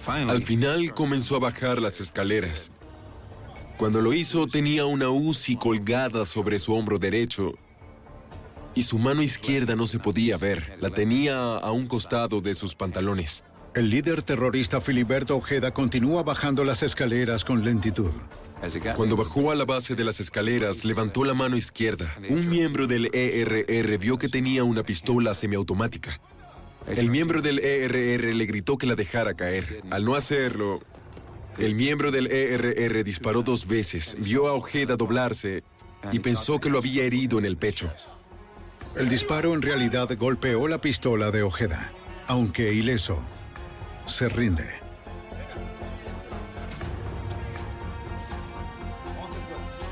[0.07, 2.71] Al final comenzó a bajar las escaleras.
[3.79, 7.55] Cuando lo hizo tenía una UCI colgada sobre su hombro derecho
[8.75, 10.77] y su mano izquierda no se podía ver.
[10.83, 13.43] La tenía a un costado de sus pantalones.
[13.77, 18.11] El líder terrorista Filiberto Ojeda continúa bajando las escaleras con lentitud.
[18.97, 22.17] Cuando bajó a la base de las escaleras, levantó la mano izquierda.
[22.31, 26.19] Un miembro del ERR vio que tenía una pistola semiautomática.
[26.87, 29.83] El miembro del ERR le gritó que la dejara caer.
[29.91, 30.81] Al no hacerlo,
[31.59, 35.65] el miembro del ERR disparó dos veces, vio a Ojeda doblarse
[36.13, 37.93] y pensó que lo había herido en el pecho.
[38.97, 41.93] El disparo en realidad golpeó la pistola de Ojeda,
[42.27, 43.21] aunque ileso,
[44.07, 44.67] se rinde.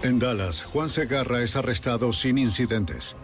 [0.03, 3.17] En Dallas, Juan Segarra es arrestado sin incidentes.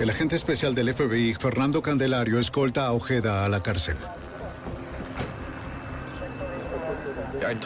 [0.00, 3.96] El agente especial del FBI, Fernando Candelario, escolta a Ojeda a la cárcel.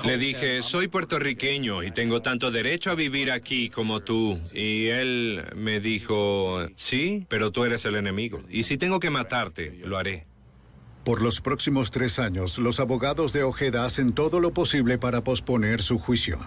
[0.04, 4.38] Le dije, soy puertorriqueño y tengo tanto derecho a vivir aquí como tú.
[4.52, 8.42] Y él me dijo, sí, pero tú eres el enemigo.
[8.48, 10.27] Y si tengo que matarte, lo haré.
[11.08, 15.80] Por los próximos tres años, los abogados de Ojeda hacen todo lo posible para posponer
[15.80, 16.38] su juicio.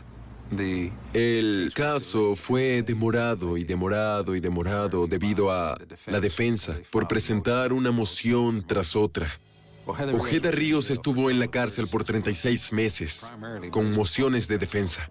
[1.13, 5.75] El caso fue demorado y demorado y demorado debido a
[6.05, 9.31] la defensa por presentar una moción tras otra.
[9.87, 13.33] Ojeda Ríos estuvo en la cárcel por 36 meses,
[13.71, 15.09] con mociones de defensa.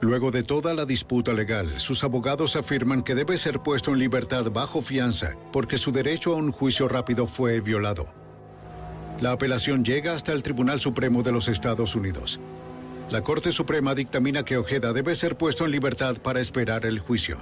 [0.00, 4.50] Luego de toda la disputa legal, sus abogados afirman que debe ser puesto en libertad
[4.50, 8.27] bajo fianza porque su derecho a un juicio rápido fue violado.
[9.20, 12.38] La apelación llega hasta el Tribunal Supremo de los Estados Unidos.
[13.10, 17.36] La Corte Suprema dictamina que Ojeda debe ser puesto en libertad para esperar el juicio.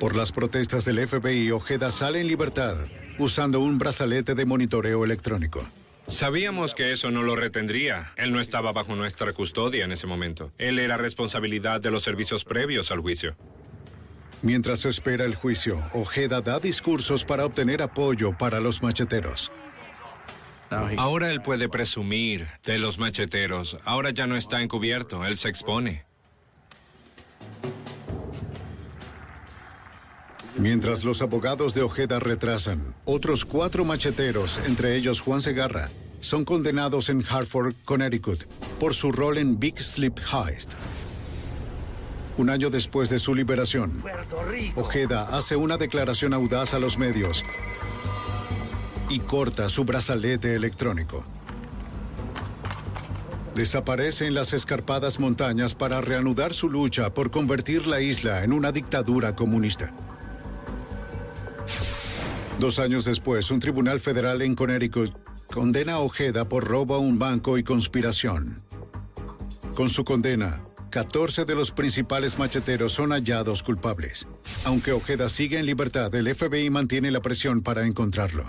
[0.00, 2.76] Por las protestas del FBI, Ojeda sale en libertad
[3.18, 5.60] usando un brazalete de monitoreo electrónico.
[6.06, 8.12] Sabíamos que eso no lo retendría.
[8.16, 10.52] Él no estaba bajo nuestra custodia en ese momento.
[10.56, 13.36] Él era responsabilidad de los servicios previos al juicio.
[14.42, 19.50] Mientras se espera el juicio, Ojeda da discursos para obtener apoyo para los macheteros.
[20.96, 23.78] Ahora él puede presumir de los macheteros.
[23.84, 26.04] Ahora ya no está encubierto, él se expone.
[30.56, 35.88] Mientras los abogados de Ojeda retrasan, otros cuatro macheteros, entre ellos Juan Segarra,
[36.20, 38.44] son condenados en Hartford, Connecticut,
[38.80, 40.72] por su rol en Big Sleep Heist.
[42.38, 43.92] Un año después de su liberación,
[44.76, 47.44] Ojeda hace una declaración audaz a los medios
[49.10, 51.24] y corta su brazalete electrónico.
[53.56, 58.70] Desaparece en las escarpadas montañas para reanudar su lucha por convertir la isla en una
[58.70, 59.92] dictadura comunista.
[62.60, 65.12] Dos años después, un tribunal federal en Connecticut
[65.52, 68.62] condena a Ojeda por robo a un banco y conspiración.
[69.74, 74.26] Con su condena, 14 de los principales macheteros son hallados culpables.
[74.64, 78.44] Aunque Ojeda sigue en libertad, el FBI mantiene la presión para encontrarlo.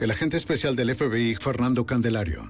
[0.00, 2.42] El agente especial del FBI, Fernando Candelario.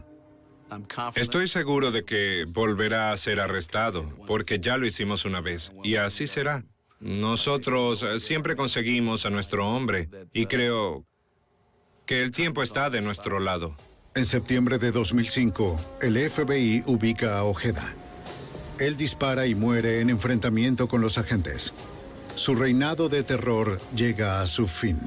[1.14, 5.94] Estoy seguro de que volverá a ser arrestado, porque ya lo hicimos una vez, y
[5.94, 6.64] así será.
[6.98, 11.06] Nosotros eh, siempre conseguimos a nuestro hombre, y creo
[12.04, 13.76] que el tiempo está de nuestro lado.
[14.16, 17.94] En septiembre de 2005, el FBI ubica a Ojeda.
[18.78, 21.72] Él dispara y muere en enfrentamiento con los agentes.
[22.34, 24.98] Su reinado de terror llega a su fin.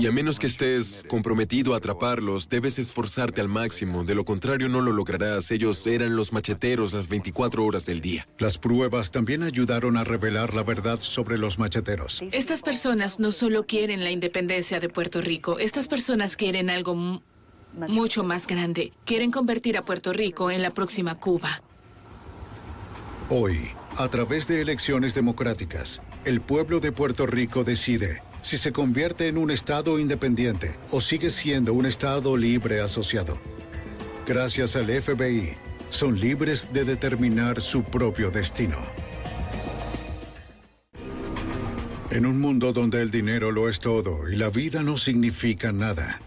[0.00, 4.02] Y a menos que estés comprometido a atraparlos, debes esforzarte al máximo.
[4.02, 5.50] De lo contrario, no lo lograrás.
[5.50, 8.26] Ellos eran los macheteros las 24 horas del día.
[8.38, 12.22] Las pruebas también ayudaron a revelar la verdad sobre los macheteros.
[12.32, 17.22] Estas personas no solo quieren la independencia de Puerto Rico, estas personas quieren algo
[17.72, 18.92] mucho más grande.
[19.04, 21.62] Quieren convertir a Puerto Rico en la próxima Cuba.
[23.28, 29.28] Hoy, a través de elecciones democráticas, el pueblo de Puerto Rico decide si se convierte
[29.28, 33.38] en un Estado independiente o sigue siendo un Estado libre asociado.
[34.26, 35.54] gracias al FBI,
[35.90, 38.76] son libres de determinar su propio destino.
[42.10, 46.20] En un mundo donde el dinero lo es todo y la vida no significa nada,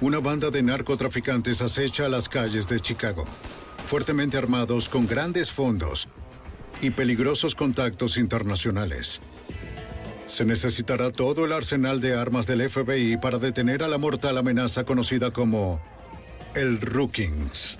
[0.00, 3.24] una banda de narcotraficantes acecha las calles de Chicago,
[3.86, 6.08] fuertemente armados con grandes fondos
[6.82, 9.20] y peligrosos contactos internacionales.
[10.26, 14.84] Se necesitará todo el arsenal de armas del FBI para detener a la mortal amenaza
[14.84, 15.80] conocida como
[16.54, 17.78] el Rookings.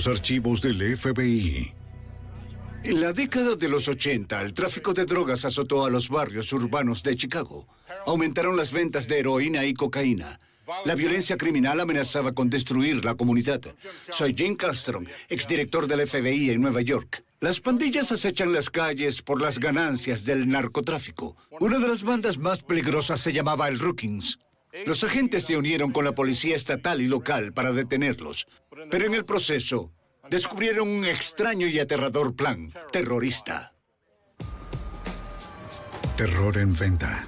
[0.00, 1.74] Los archivos del FBI.
[2.84, 7.02] En la década de los 80, el tráfico de drogas azotó a los barrios urbanos
[7.02, 7.68] de Chicago.
[8.06, 10.40] Aumentaron las ventas de heroína y cocaína.
[10.86, 13.60] La violencia criminal amenazaba con destruir la comunidad.
[14.08, 17.22] Soy Jim Castro, exdirector del FBI en Nueva York.
[17.40, 21.36] Las pandillas acechan las calles por las ganancias del narcotráfico.
[21.60, 24.38] Una de las bandas más peligrosas se llamaba el Rookings.
[24.86, 28.46] Los agentes se unieron con la policía estatal y local para detenerlos,
[28.90, 29.92] pero en el proceso
[30.30, 33.74] descubrieron un extraño y aterrador plan terrorista.
[36.16, 37.26] Terror en venta.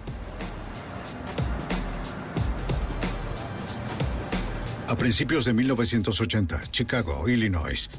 [4.87, 7.91] A principios de 1980, Chicago, Illinois,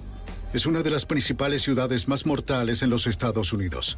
[0.53, 3.97] es una de las principales ciudades más mortales en los Estados Unidos.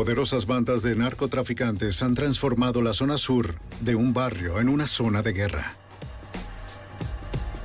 [0.00, 5.20] Poderosas bandas de narcotraficantes han transformado la zona sur de un barrio en una zona
[5.20, 5.74] de guerra.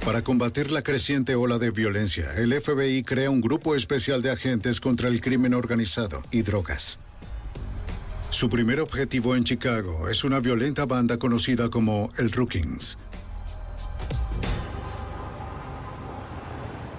[0.04, 4.82] Para combatir la creciente ola de violencia, el FBI crea un grupo especial de agentes
[4.82, 7.00] contra el crimen organizado y drogas.
[8.32, 12.98] Su primer objetivo en Chicago es una violenta banda conocida como el Rookings.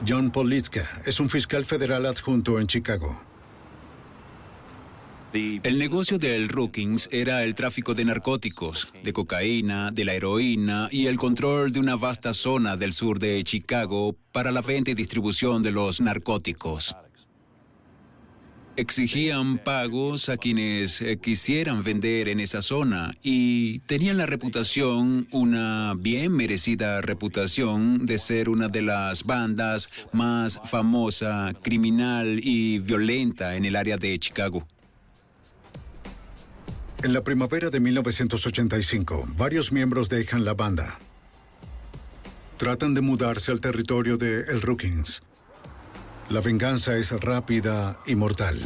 [0.09, 3.26] John Politzka es un fiscal federal adjunto en Chicago.
[5.37, 11.09] El negocio del Rookings era el tráfico de narcóticos, de cocaína, de la heroína y
[11.09, 15.63] el control de una vasta zona del sur de Chicago para la venta y distribución
[15.63, 16.97] de los narcóticos.
[18.77, 25.93] Exigían pagos a quienes eh, quisieran vender en esa zona y tenían la reputación, una
[25.99, 33.67] bien merecida reputación, de ser una de las bandas más famosa, criminal y violenta en
[33.67, 34.67] el área de Chicago.
[37.03, 40.99] En la primavera de 1985, varios miembros dejan la banda.
[42.57, 45.23] Tratan de mudarse al territorio de El Rookings.
[46.31, 48.59] La venganza es rápida y mortal.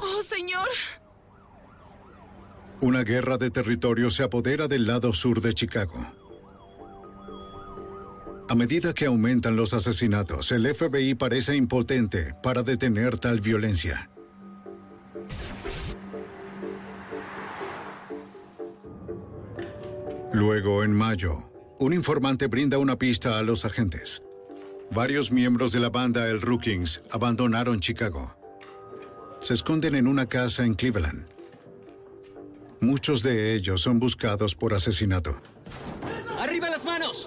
[0.00, 0.68] ¡Oh, señor!
[2.80, 6.23] Una guerra de territorio se apodera del lado sur de Chicago.
[8.54, 14.08] A medida que aumentan los asesinatos, el FBI parece impotente para detener tal violencia.
[20.32, 21.50] Luego, en mayo,
[21.80, 24.22] un informante brinda una pista a los agentes.
[24.92, 28.36] Varios miembros de la banda El Rookings abandonaron Chicago.
[29.40, 31.26] Se esconden en una casa en Cleveland.
[32.80, 35.34] Muchos de ellos son buscados por asesinato.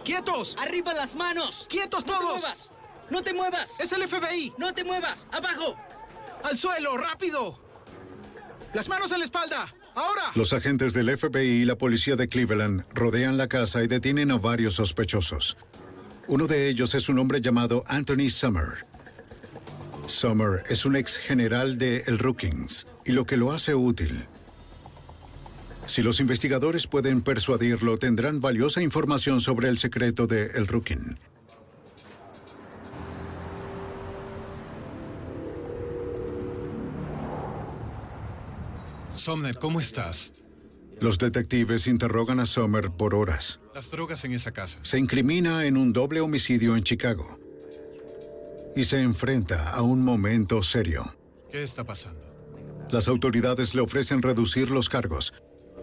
[0.04, 0.56] ¡Quietos!
[0.60, 1.66] ¡Arriba las manos!
[1.70, 2.34] ¡Quietos ¡No todos!
[2.34, 2.72] te muevas!
[3.10, 3.80] ¡No te muevas!
[3.80, 4.54] ¡Es el FBI!
[4.58, 5.28] ¡No te muevas!
[5.32, 5.76] ¡Abajo!
[6.44, 6.98] ¡Al suelo!
[6.98, 7.60] ¡Rápido!
[8.74, 9.74] ¡Las manos en la espalda!
[9.96, 10.32] ¡Ahora!
[10.36, 14.38] Los agentes del FBI y la policía de Cleveland rodean la casa y detienen a
[14.38, 15.58] varios sospechosos.
[16.28, 18.86] Uno de ellos es un hombre llamado Anthony Summer.
[20.06, 24.28] Summer es un ex general de El Rookings y lo que lo hace útil
[25.88, 31.18] si los investigadores pueden persuadirlo, tendrán valiosa información sobre el secreto de El Rookin.
[39.14, 40.32] Somner, ¿cómo estás?
[41.00, 43.60] Los detectives interrogan a Sommer por horas.
[43.74, 44.80] Las drogas en esa casa.
[44.84, 47.40] Se incrimina en un doble homicidio en Chicago.
[48.76, 51.16] Y se enfrenta a un momento serio.
[51.52, 52.22] ¿Qué está pasando?
[52.92, 55.34] Las autoridades le ofrecen reducir los cargos,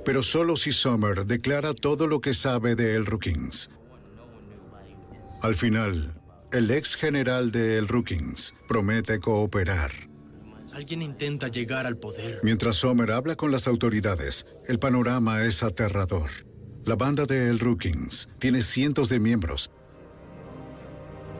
[0.04, 3.70] pero solo si Summer declara todo lo que sabe de El Rookings.
[5.42, 6.20] Al final,
[6.52, 9.90] el ex general de El Rookings promete cooperar.
[10.72, 12.40] Alguien intenta llegar al poder.
[12.42, 16.30] Mientras Sommer habla con las autoridades, el panorama es aterrador.
[16.84, 19.70] La banda de El Rookings tiene cientos de miembros.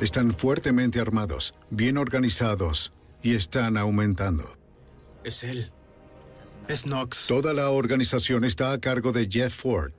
[0.00, 2.92] Están fuertemente armados, bien organizados
[3.22, 4.56] y están aumentando.
[5.24, 5.72] Es él.
[6.66, 7.26] Es Knox.
[7.26, 9.92] Toda la organización está a cargo de Jeff Ford,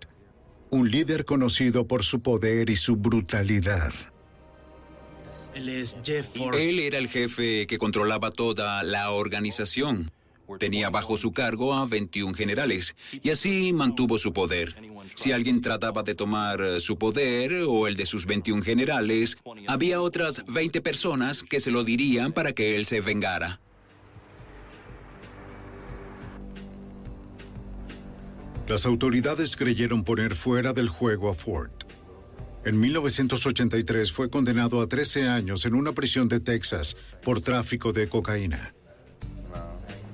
[0.71, 3.93] un líder conocido por su poder y su brutalidad.
[5.53, 6.55] Él es Jeff Ford.
[6.55, 10.11] Él era el jefe que controlaba toda la organización.
[10.59, 14.75] Tenía bajo su cargo a 21 generales y así mantuvo su poder.
[15.13, 19.37] Si alguien trataba de tomar eh, su poder o el de sus 21 generales,
[19.67, 23.59] había otras 20 personas que se lo dirían para que él se vengara.
[28.67, 31.69] Las autoridades creyeron poner fuera del juego a Ford.
[32.63, 38.09] En 1983 fue condenado a 13 años en una prisión de Texas por tráfico de
[38.09, 38.73] cocaína.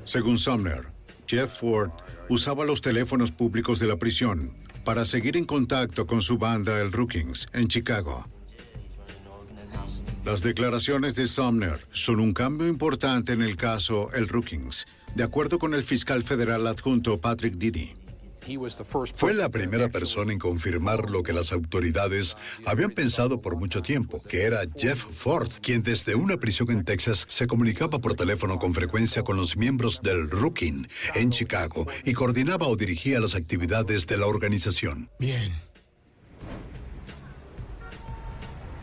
[0.03, 0.87] Según Sumner,
[1.27, 1.91] Jeff Ford
[2.27, 4.53] usaba los teléfonos públicos de la prisión
[4.83, 8.27] para seguir en contacto con su banda El Rookings en Chicago.
[10.25, 15.57] Las declaraciones de Sumner son un cambio importante en el caso El Rookings, de acuerdo
[15.57, 18.00] con el fiscal federal adjunto Patrick Diddy.
[19.15, 22.35] Fue la primera persona en confirmar lo que las autoridades
[22.65, 27.25] habían pensado por mucho tiempo, que era Jeff Ford, quien desde una prisión en Texas
[27.29, 32.67] se comunicaba por teléfono con frecuencia con los miembros del Rookin en Chicago y coordinaba
[32.67, 35.09] o dirigía las actividades de la organización.
[35.19, 35.51] Bien.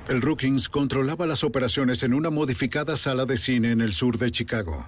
[0.09, 4.31] El Rookings controlaba las operaciones en una modificada sala de cine en el sur de
[4.31, 4.87] Chicago.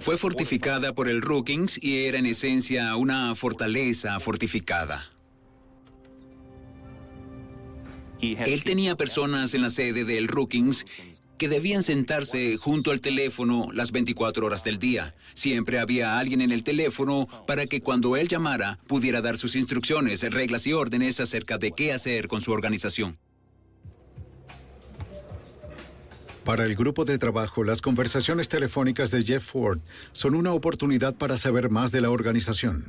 [0.00, 5.10] Fue fortificada por el Rookings y era en esencia una fortaleza fortificada.
[8.20, 10.86] Él tenía personas en la sede del Rookings
[11.36, 15.14] que debían sentarse junto al teléfono las 24 horas del día.
[15.34, 20.22] Siempre había alguien en el teléfono para que cuando él llamara pudiera dar sus instrucciones,
[20.32, 23.18] reglas y órdenes acerca de qué hacer con su organización.
[26.46, 29.80] Para el grupo de trabajo, las conversaciones telefónicas de Jeff Ford
[30.12, 32.84] son una oportunidad para saber más de la organización.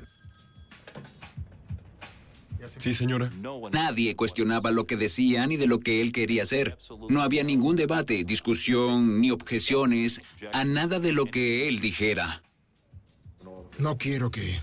[2.78, 3.32] Sí, señora.
[3.72, 6.78] Nadie cuestionaba lo que decía ni de lo que él quería hacer.
[7.10, 10.22] No había ningún debate, discusión ni objeciones
[10.54, 12.44] a nada de lo que él dijera.
[13.80, 14.60] No quiero que...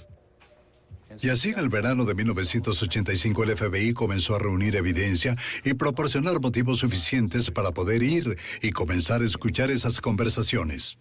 [1.22, 6.40] Y así en el verano de 1985 el FBI comenzó a reunir evidencia y proporcionar
[6.40, 10.98] motivos suficientes para poder ir y comenzar a escuchar esas conversaciones.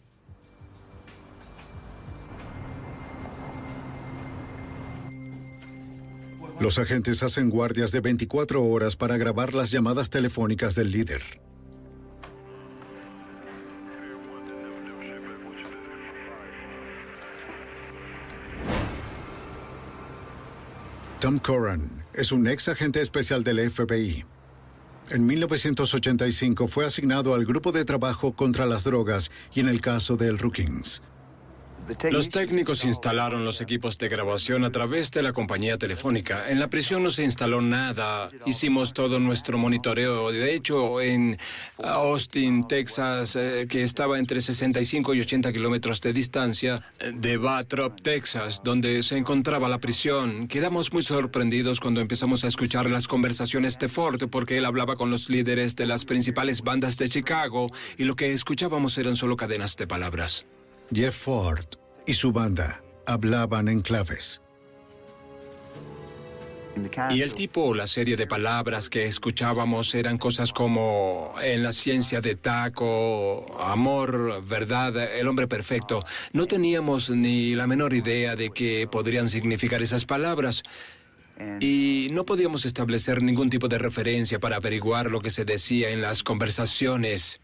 [6.60, 11.22] Los agentes hacen guardias de 24 horas para grabar las llamadas telefónicas del líder.
[21.24, 24.26] Tom Curran es un ex agente especial del FBI.
[25.10, 30.18] En 1985 fue asignado al grupo de trabajo contra las drogas y en el caso
[30.18, 31.02] del Rookings.
[32.12, 36.50] Los técnicos instalaron los equipos de grabación a través de la compañía telefónica.
[36.50, 38.30] En la prisión no se instaló nada.
[38.46, 40.32] Hicimos todo nuestro monitoreo.
[40.32, 41.38] De hecho, en
[41.78, 46.84] Austin, Texas, eh, que estaba entre 65 y 80 kilómetros de distancia
[47.14, 52.90] de Batrop, Texas, donde se encontraba la prisión, quedamos muy sorprendidos cuando empezamos a escuchar
[52.90, 57.10] las conversaciones de Ford, porque él hablaba con los líderes de las principales bandas de
[57.10, 60.48] Chicago y lo que escuchábamos eran solo cadenas de palabras.
[60.92, 61.66] Jeff Ford
[62.06, 64.42] y su banda hablaban en claves.
[67.12, 71.72] Y el tipo o la serie de palabras que escuchábamos eran cosas como en la
[71.72, 76.04] ciencia de taco, amor, verdad, el hombre perfecto.
[76.32, 80.64] No teníamos ni la menor idea de qué podrían significar esas palabras.
[81.60, 86.02] Y no podíamos establecer ningún tipo de referencia para averiguar lo que se decía en
[86.02, 87.43] las conversaciones.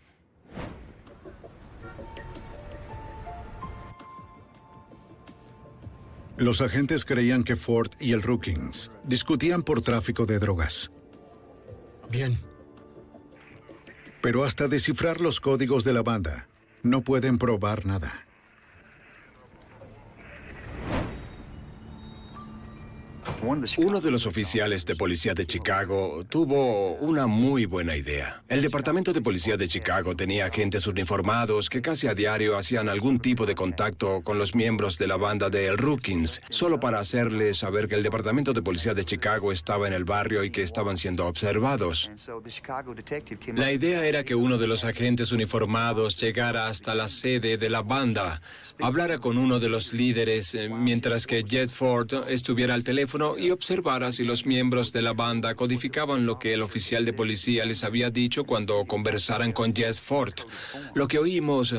[6.39, 10.89] Los agentes creían que Ford y el Rookings discutían por tráfico de drogas.
[12.09, 12.37] Bien.
[14.21, 16.47] Pero hasta descifrar los códigos de la banda,
[16.81, 17.85] no pueden probar
[23.41, 28.43] Uno de los oficiales de policía de Chicago tuvo una muy buena idea.
[28.49, 33.19] El Departamento de Policía de Chicago tenía agentes uniformados que casi a diario hacían algún
[33.19, 37.57] tipo de contacto con los miembros de la banda de El Rookings, solo para hacerles
[37.57, 40.97] saber que el Departamento de Policía de Chicago estaba en el barrio y que estaban
[40.97, 42.11] siendo observados.
[43.55, 47.81] La idea era que uno de los agentes uniformados llegara hasta la sede de la
[47.81, 48.41] banda,
[48.79, 53.51] hablara con uno de los líderes eh, mientras que Jet Ford estuviera al teléfono y
[53.51, 57.83] observara si los miembros de la banda codificaban lo que el oficial de policía les
[57.83, 60.33] había dicho cuando conversaran con Jet Ford.
[60.93, 61.75] Lo que oímos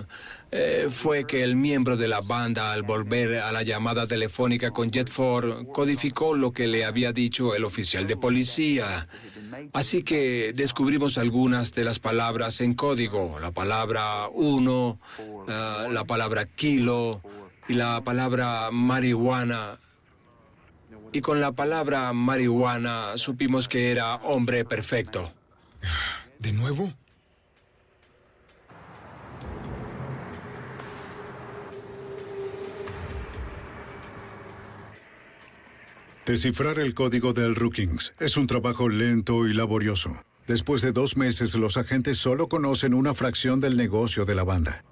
[0.52, 4.90] eh, fue que el miembro de la banda, al volver a la llamada telefónica con
[4.90, 9.08] Jet Ford, codificó lo que le había dicho el oficial de policía.
[9.72, 14.98] Así que descubrimos algunas de las palabras en código, la palabra uno,
[15.46, 17.22] la, la palabra kilo
[17.68, 19.78] y la palabra marihuana.
[21.12, 25.32] Y con la palabra marihuana supimos que era hombre perfecto.
[26.38, 26.92] ¿De nuevo?
[36.30, 40.12] Descifrar el código del Rookings es un trabajo lento y laborioso.
[40.46, 44.84] Después de dos meses, los agentes solo conocen una fracción del negocio de la banda.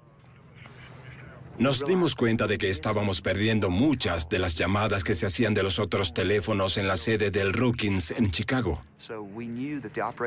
[1.59, 5.61] Nos dimos cuenta de que estábamos perdiendo muchas de las llamadas que se hacían de
[5.61, 8.81] los otros teléfonos en la sede del Rookings en Chicago.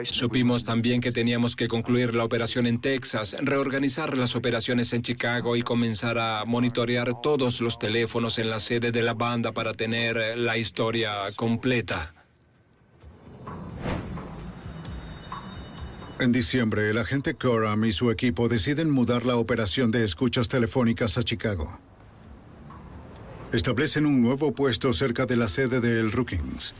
[0.04, 5.56] Supimos también que teníamos que concluir la operación en Texas, reorganizar las operaciones en Chicago
[5.56, 10.36] y comenzar a monitorear todos los teléfonos en la sede de la banda para tener
[10.36, 12.12] la historia completa.
[16.23, 21.19] En diciembre, el agente Coram y su equipo deciden mudar la operación de escuchas telefónicas
[21.19, 21.81] a Chicago.
[23.53, 26.74] Establecen un nuevo puesto cerca de la sede de El Rookings.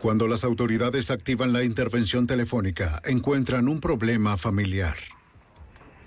[0.00, 4.96] Cuando las autoridades activan la intervención telefónica, encuentran un problema familiar.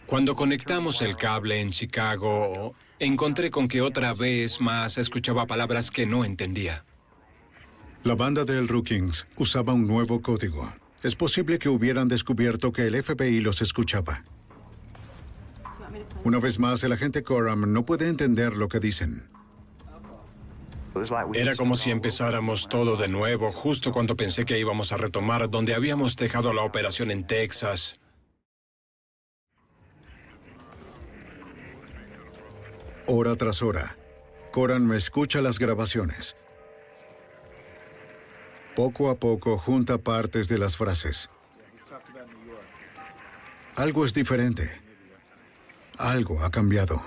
[0.07, 6.05] Cuando conectamos el cable en Chicago, encontré con que otra vez más escuchaba palabras que
[6.05, 6.83] no entendía.
[8.03, 10.67] La banda de El Rookings usaba un nuevo código.
[11.03, 14.25] Es posible que hubieran descubierto que el FBI los escuchaba.
[16.25, 19.29] Una vez más, el agente Coram no puede entender lo que dicen.
[21.33, 25.73] Era como si empezáramos todo de nuevo, justo cuando pensé que íbamos a retomar donde
[25.73, 28.01] habíamos dejado la operación en Texas.
[33.07, 33.95] Hora tras hora,
[34.51, 36.35] Coram me escucha las grabaciones.
[38.75, 41.29] Poco a poco junta partes de las frases.
[43.75, 44.71] Algo es diferente.
[45.97, 47.01] Algo ha cambiado.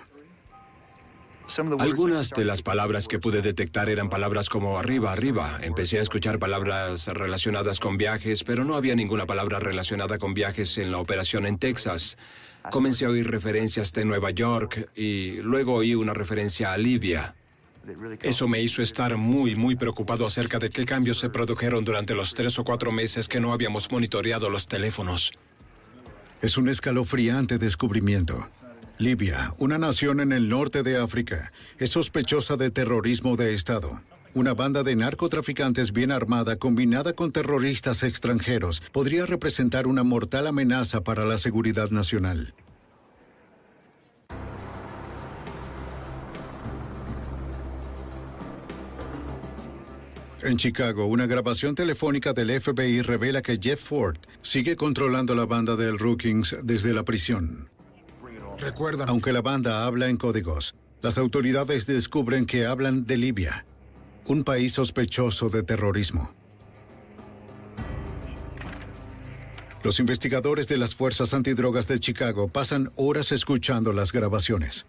[1.79, 5.61] Algunas de las palabras que pude detectar eran palabras como arriba, arriba.
[5.63, 10.77] Empecé a escuchar palabras relacionadas con viajes, pero no había ninguna palabra relacionada con viajes
[10.79, 12.17] en la operación en Texas.
[12.71, 17.37] Comencé a oír referencias de Nueva York y luego oí una referencia a Libia.
[18.23, 22.35] Eso me hizo estar muy, muy preocupado acerca de qué cambios se produjeron durante los
[22.35, 25.33] tres o cuatro meses que no habíamos monitoreado los teléfonos.
[26.43, 28.49] Es un escalofriante descubrimiento.
[28.99, 34.03] Libia, una nación en el norte de África, es sospechosa de terrorismo de Estado.
[34.35, 41.03] Una banda de narcotraficantes bien armada combinada con terroristas extranjeros podría representar una mortal amenaza
[41.03, 42.55] para la seguridad nacional.
[50.47, 55.75] En Chicago, una grabación telefónica del FBI revela que Jeff Ford sigue controlando la banda
[55.75, 57.69] del Rookings desde la prisión.
[58.57, 59.07] Recuerda.
[59.09, 63.67] Aunque la banda habla en códigos, las autoridades descubren que hablan de Libia,
[64.29, 66.33] un país sospechoso de terrorismo.
[69.83, 74.87] Los investigadores de las fuerzas antidrogas de Chicago pasan horas escuchando las grabaciones.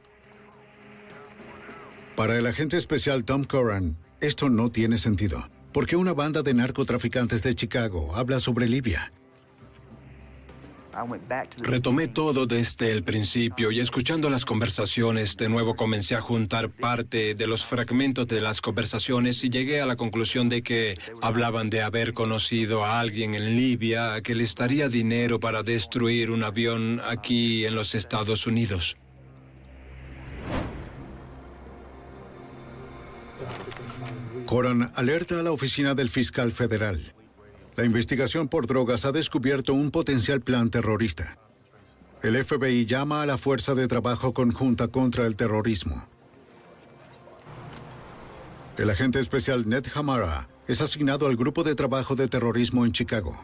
[2.16, 5.50] Para el agente especial Tom Curran, esto no tiene sentido.
[5.72, 9.12] ¿Por qué una banda de narcotraficantes de Chicago habla sobre Libia?
[11.60, 17.36] Retomé todo desde el principio y escuchando las conversaciones de nuevo comencé a juntar parte
[17.36, 21.84] de los fragmentos de las conversaciones y llegué a la conclusión de que hablaban de
[21.84, 27.68] haber conocido a alguien en Libia que les daría dinero para destruir un avión aquí
[27.68, 28.98] en los Estados Unidos.
[34.48, 37.14] Coran alerta a la oficina del fiscal federal.
[37.76, 41.38] La investigación por drogas ha descubierto un potencial plan terrorista.
[42.24, 46.08] El FBI llama a la Fuerza de Trabajo Conjunta contra el Terrorismo.
[48.78, 53.38] El agente especial Ned Hamara es asignado al grupo de trabajo de terrorismo en Chicago.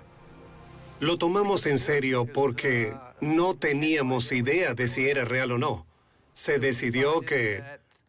[1.01, 5.85] Lo tomamos en serio porque no teníamos idea de si era real o no.
[6.33, 7.61] Se decidió que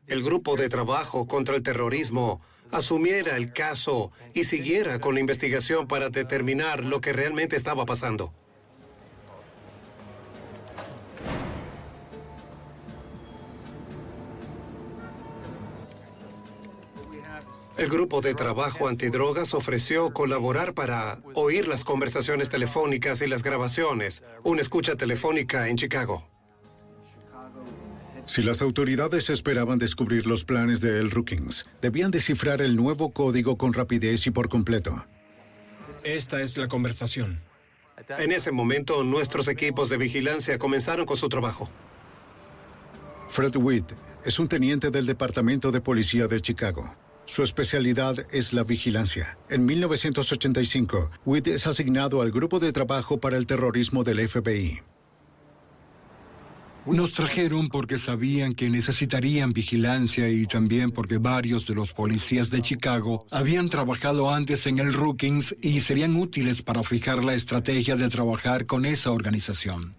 [0.06, 2.40] el grupo de trabajo contra el terrorismo
[2.70, 8.32] asumiera el caso y siguiera con la investigación para determinar lo que realmente estaba pasando.
[17.77, 24.23] El grupo de trabajo antidrogas ofreció colaborar para oír las conversaciones telefónicas y las grabaciones,
[24.45, 26.34] una escucha telefónica en Chicago.
[28.26, 33.59] Si las autoridades esperaban descubrir los planes de El Rookings, debían descifrar el nuevo código
[33.59, 35.06] con rapidez y por completo.
[36.02, 37.40] Esta es la conversación.
[38.18, 41.68] En ese momento, nuestros equipos de vigilancia comenzaron con su trabajo.
[43.28, 43.92] Fred Witt
[44.24, 46.94] es un teniente del Departamento de Policía de Chicago.
[47.26, 49.38] Su especialidad es la vigilancia.
[49.48, 54.80] En 1985, Witt es asignado al Grupo de Trabajo para el Terrorismo del FBI.
[56.86, 62.61] Nos trajeron porque sabían que necesitarían vigilancia y también porque varios de los policías de
[62.61, 68.11] Chicago habían trabajado antes en el Rookings y serían útiles para fijar la estrategia de
[68.11, 69.94] trabajar con esa organización.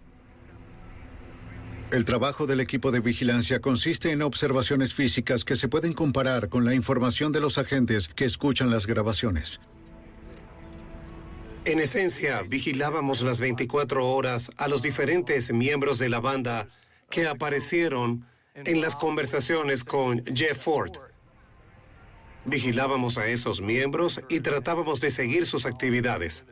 [1.90, 6.64] El trabajo del equipo de vigilancia consiste en observaciones físicas que se pueden comparar con
[6.64, 9.60] la información de los agentes que escuchan las grabaciones.
[11.66, 16.68] En esencia, vigilábamos las 24 horas a los diferentes miembros de la banda
[17.10, 18.24] que aparecieron
[18.54, 20.92] en las conversaciones con Jeff Ford.
[22.44, 26.44] Vigilábamos a esos miembros y tratábamos de seguir sus actividades.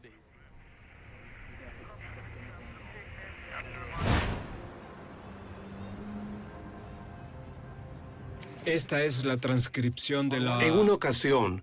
[8.64, 10.58] Esta es la transcripción de la...
[10.58, 11.62] En una ocasión,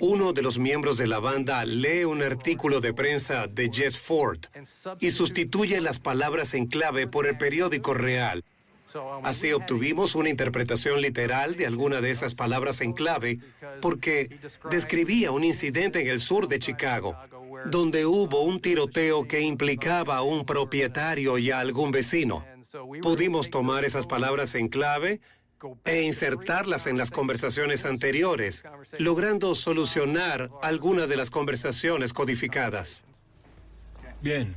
[0.00, 4.40] uno de los miembros de la banda lee un artículo de prensa de Jess Ford
[5.00, 8.44] y sustituye las palabras en clave por el periódico real.
[9.22, 13.38] Así obtuvimos una interpretación literal de alguna de esas palabras en clave
[13.80, 14.38] porque
[14.70, 17.16] describía un incidente en el sur de Chicago,
[17.66, 22.44] donde hubo un tiroteo que implicaba a un propietario y a algún vecino.
[23.00, 25.20] Pudimos tomar esas palabras en clave
[25.84, 28.64] e insertarlas en las conversaciones anteriores,
[28.98, 33.02] logrando solucionar algunas de las conversaciones codificadas.
[34.20, 34.54] Bien,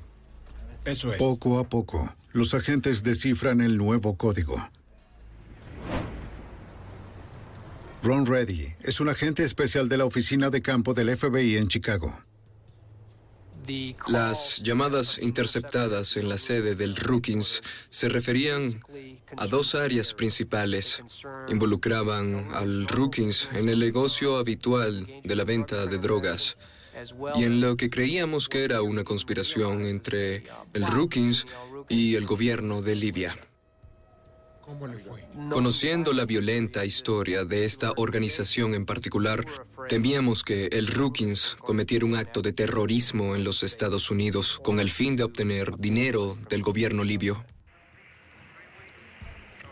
[0.86, 1.18] eso es.
[1.18, 4.56] Poco a poco, los agentes descifran el nuevo código.
[8.04, 12.16] Ron Reddy es un agente especial de la oficina de campo del FBI en Chicago.
[14.08, 18.80] Las llamadas interceptadas en la sede del Rookings se referían
[19.38, 21.02] a dos áreas principales.
[21.48, 26.58] Involucraban al Rookings en el negocio habitual de la venta de drogas
[27.36, 30.44] y en lo que creíamos que era una conspiración entre
[30.74, 31.46] el Rookings
[31.90, 33.36] y el gobierno de Libia.
[35.50, 39.46] Conociendo la violenta historia de esta organización en particular,
[39.88, 44.90] temíamos que el Rookings cometiera un acto de terrorismo en los Estados Unidos con el
[44.90, 47.46] fin de obtener dinero del gobierno libio.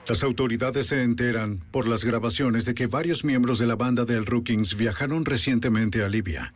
[0.07, 4.26] Las autoridades se enteran por las grabaciones de que varios miembros de la banda del
[4.26, 6.53] Rookings viajaron recientemente a Libia.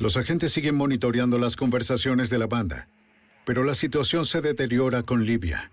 [0.00, 2.88] Los agentes siguen monitoreando las conversaciones de la banda,
[3.44, 5.70] pero la situación se deteriora con Libia.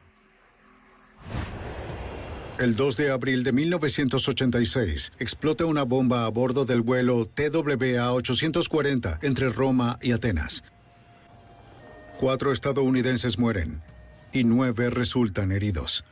[2.62, 9.50] El 2 de abril de 1986 explota una bomba a bordo del vuelo TWA-840 entre
[9.50, 10.64] Roma y Atenas.
[12.20, 13.82] Cuatro estadounidenses mueren
[14.32, 16.06] y nueve resultan heridos.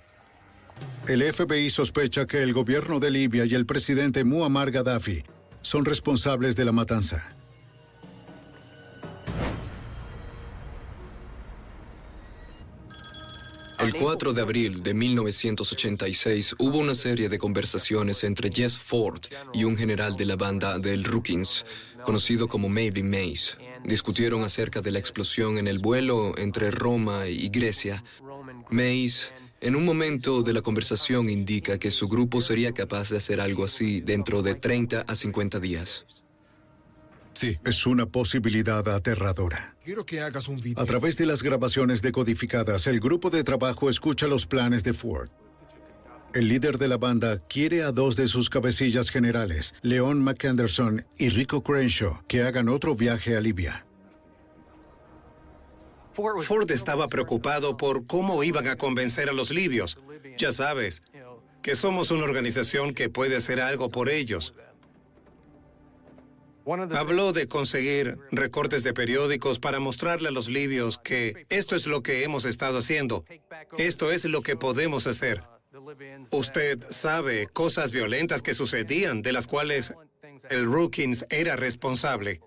[1.08, 5.26] El FBI sospecha que el gobierno de Libia y el presidente Muammar Gaddafi
[5.62, 7.28] son responsables de la matanza.
[13.80, 19.22] El 4 de abril de 1986 hubo una serie de conversaciones entre Jess Ford
[19.54, 21.66] y un general de la banda del Rookings,
[22.04, 23.58] conocido como Maybe Mays.
[23.86, 28.04] Discutieron acerca de la explosión en el vuelo entre Roma y Grecia.
[28.70, 29.32] Mays,
[29.62, 33.64] en un momento de la conversación, indica que su grupo sería capaz de hacer algo
[33.64, 36.06] así dentro de 30 a 50 días.
[37.40, 37.58] Sí.
[37.64, 39.74] Es una posibilidad aterradora.
[39.86, 40.84] Quiero que hagas un video.
[40.84, 45.30] A través de las grabaciones decodificadas, el grupo de trabajo escucha los planes de Ford.
[46.34, 51.30] El líder de la banda quiere a dos de sus cabecillas generales, Leon McAnderson y
[51.30, 53.86] Rico Crenshaw, que hagan otro viaje a Libia.
[56.12, 59.98] Ford estaba preocupado por cómo iban a convencer a los libios.
[60.38, 61.04] Ya sabes,
[61.62, 64.54] que somos una organización que puede hacer algo por ellos.
[66.92, 72.04] Habló de conseguir recortes de periódicos para mostrarle a los libios que esto es lo
[72.04, 73.26] que hemos estado haciendo,
[73.80, 75.42] esto es lo que podemos hacer.
[76.30, 79.96] Usted sabe cosas violentas que sucedían, de las cuales
[80.50, 82.40] el Rookings era responsable.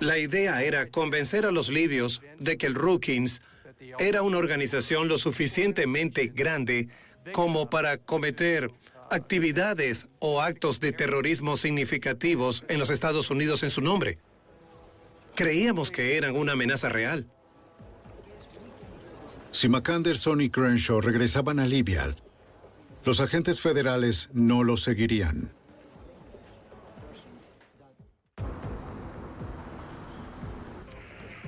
[0.00, 3.42] La idea era convencer a los libios de que el Rookings
[3.98, 6.88] era una organización lo suficientemente grande
[7.32, 8.70] como para cometer
[9.14, 14.18] actividades o actos de terrorismo significativos en los Estados Unidos en su nombre.
[15.34, 17.26] Creíamos que eran una amenaza real.
[19.50, 22.14] Si McAnderson y Crenshaw regresaban a Libia,
[23.04, 25.52] los agentes federales no los seguirían.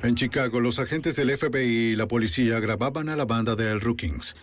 [0.02, 3.80] En Chicago, los agentes del FBI y la policía grababan a la banda de El
[3.80, 4.36] Rookings.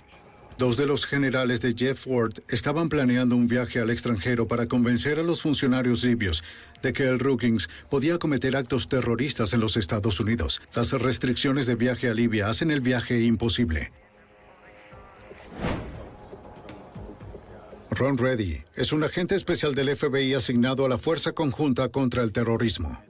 [0.58, 5.20] Dos de los generales de Jeff Ford estaban planeando un viaje al extranjero para convencer
[5.20, 6.44] a los funcionarios libios
[6.82, 10.62] de que el Rookings podía cometer actos terroristas en los Estados Unidos.
[10.76, 13.92] Las restricciones de viaje a Libia hacen el viaje imposible.
[17.90, 22.32] Ron Reddy es un agente especial del FBI asignado a la Fuerza Conjunta contra el
[22.32, 23.04] Terrorismo.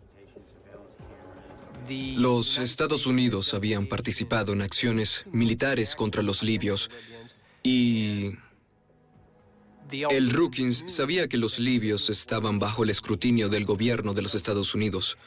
[1.90, 6.90] Los Estados Unidos habían participado en acciones militares contra los libios
[7.64, 8.38] y
[10.10, 14.76] el Rookings sabía que los libios estaban bajo el escrutinio del gobierno de los Estados
[14.76, 15.18] Unidos.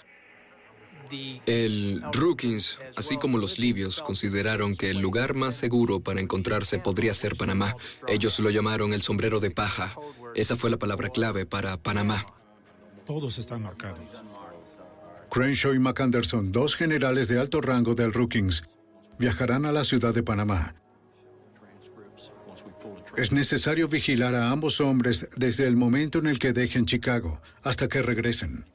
[1.47, 7.15] El Rookings, así como los libios, consideraron que el lugar más seguro para encontrarse podría
[7.15, 7.77] ser Panamá.
[8.09, 9.95] Ellos lo llamaron el sombrero de paja.
[10.35, 12.27] Esa fue la palabra clave para Panamá.
[13.07, 14.01] Todos están marcados.
[15.31, 18.65] Crenshaw y McAnderson, dos generales de alto rango del Rookings,
[19.19, 20.75] viajarán a la ciudad de Panamá.
[23.17, 27.89] Es necesario vigilar a ambos hombres desde el momento en el que dejen Chicago hasta
[27.89, 28.67] que regresen.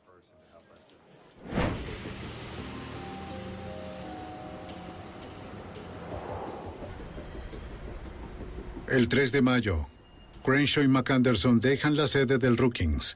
[8.89, 9.85] El 3 de mayo,
[10.43, 13.15] Crenshaw y McAnderson dejan la sede del Rookings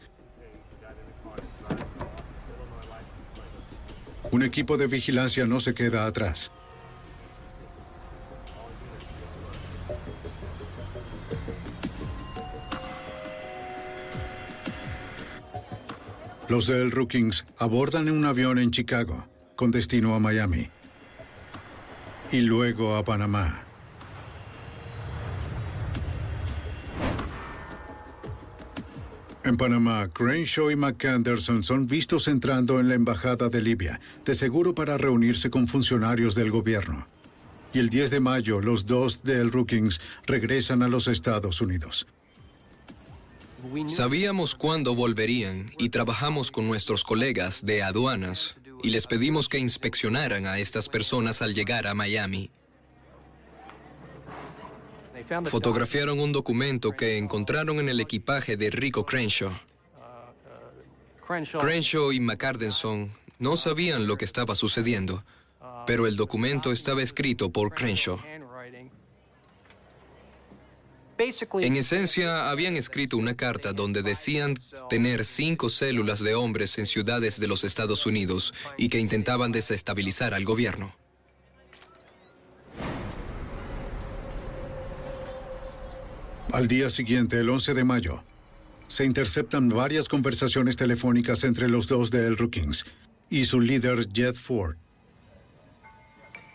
[4.31, 6.52] Un equipo de vigilancia no se queda atrás.
[16.48, 20.70] Los del Rookings abordan un avión en Chicago, con destino a Miami,
[22.32, 23.64] y luego a Panamá.
[29.44, 34.76] En Panamá, Crenshaw y McAnderson son vistos entrando en la embajada de Libia, de seguro
[34.76, 37.08] para reunirse con funcionarios del gobierno.
[37.74, 42.08] Y el 10 de mayo, los dos del Rookings regresan a los Estados Unidos.
[43.88, 50.46] Sabíamos cuándo volverían y trabajamos con nuestros colegas de aduanas y les pedimos que inspeccionaran
[50.46, 52.52] a estas personas al llegar a Miami.
[55.46, 59.52] Fotografiaron un documento que encontraron en el equipaje de Rico Crenshaw.
[61.60, 65.24] Crenshaw y McCardenson no sabían lo que estaba sucediendo,
[65.88, 68.20] pero el documento estaba escrito por Crenshaw.
[71.18, 74.56] En esencia, habían escrito una carta donde decían
[74.90, 80.34] tener cinco células de hombres en ciudades de los Estados Unidos y que intentaban desestabilizar
[80.34, 80.94] al gobierno.
[86.52, 88.24] Al día siguiente, el 11 de mayo,
[88.88, 92.86] se interceptan varias conversaciones telefónicas entre los dos de El Rookings
[93.30, 94.76] y su líder, Jet Ford.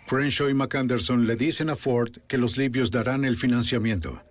[0.07, 4.23] Crenshaw y McAnderson le dicen a Ford que los libios darán el financiamiento.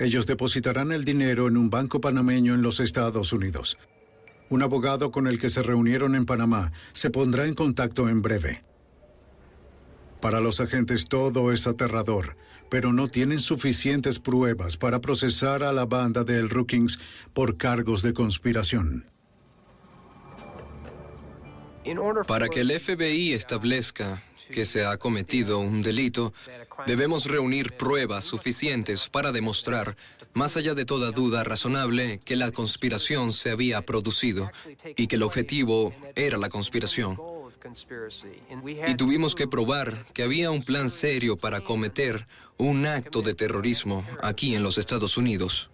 [0.00, 3.78] Ellos depositarán el dinero en un banco panameño en los Estados Unidos.
[4.48, 8.64] Un abogado con el que se reunieron en Panamá se pondrá en contacto en breve.
[10.20, 12.36] Para los agentes todo es aterrador
[12.70, 17.00] pero no tienen suficientes pruebas para procesar a la banda de El Rookings
[17.34, 19.06] por cargos de conspiración.
[22.28, 26.32] Para que el FBI establezca que se ha cometido un delito,
[26.86, 29.96] debemos reunir pruebas suficientes para demostrar,
[30.34, 34.50] más allá de toda duda razonable, que la conspiración se había producido
[34.96, 37.18] y que el objetivo era la conspiración.
[38.86, 44.04] Y tuvimos que probar que había un plan serio para cometer un acto de terrorismo
[44.22, 45.70] aquí en los Estados Unidos.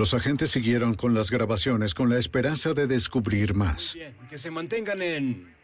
[0.00, 3.98] Los agentes siguieron con las grabaciones con la esperanza de descubrir más.
[4.30, 5.54] Que se mantengan en...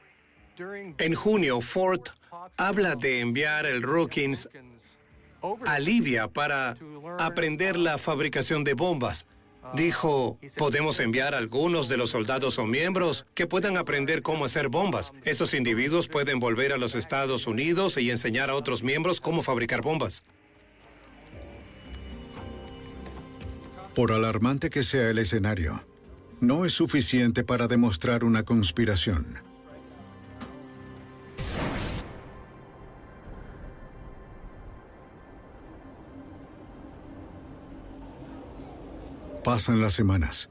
[0.98, 2.02] En junio, Ford
[2.58, 4.50] habla de enviar el Rookins
[5.64, 6.76] a Libia para
[7.18, 9.26] aprender la fabricación de bombas.
[9.72, 14.68] Dijo, podemos enviar a algunos de los soldados o miembros que puedan aprender cómo hacer
[14.68, 15.14] bombas.
[15.24, 19.80] Estos individuos pueden volver a los Estados Unidos y enseñar a otros miembros cómo fabricar
[19.80, 20.24] bombas.
[23.96, 25.82] Por alarmante que sea el escenario,
[26.40, 29.24] no es suficiente para demostrar una conspiración.
[39.42, 40.50] Pasan las semanas.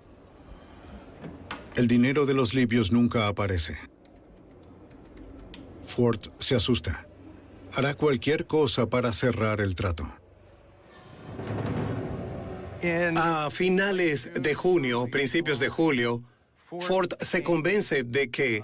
[1.76, 3.78] El dinero de los libios nunca aparece.
[5.86, 7.08] Ford se asusta.
[7.76, 10.06] Hará cualquier cosa para cerrar el trato.
[13.16, 16.24] A finales de junio, principios de julio,
[16.82, 18.64] Ford se convence de que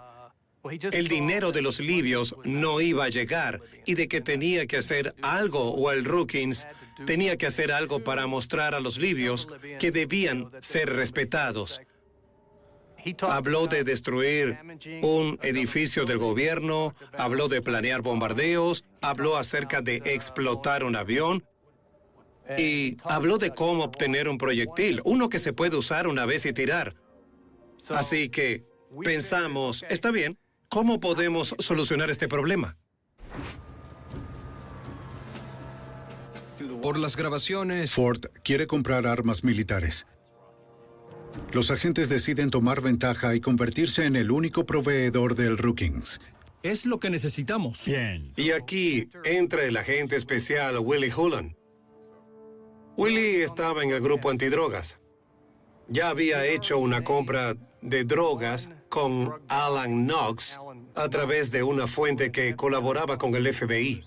[0.91, 5.15] el dinero de los libios no iba a llegar y de que tenía que hacer
[5.23, 6.67] algo, o el Rookins
[7.07, 9.47] tenía que hacer algo para mostrar a los libios
[9.79, 11.81] que debían ser respetados.
[13.21, 14.59] Habló de destruir
[15.01, 21.43] un edificio del gobierno, habló de planear bombardeos, habló acerca de explotar un avión
[22.57, 26.53] y habló de cómo obtener un proyectil, uno que se puede usar una vez y
[26.53, 26.95] tirar.
[27.89, 28.65] Así que
[29.03, 30.37] pensamos, está bien,
[30.69, 32.77] ¿cómo podemos solucionar este problema?
[36.81, 37.93] Por las grabaciones...
[37.93, 40.07] Ford quiere comprar armas militares.
[41.53, 46.19] Los agentes deciden tomar ventaja y convertirse en el único proveedor del Rookings.
[46.63, 47.85] Es lo que necesitamos.
[47.85, 48.33] Bien.
[48.35, 51.55] Y aquí entra el agente especial Willie Hulan.
[53.01, 54.99] Willie estaba en el grupo antidrogas.
[55.87, 60.59] Ya había hecho una compra de drogas con Alan Knox
[60.93, 64.03] a través de una fuente que colaboraba con el FBI.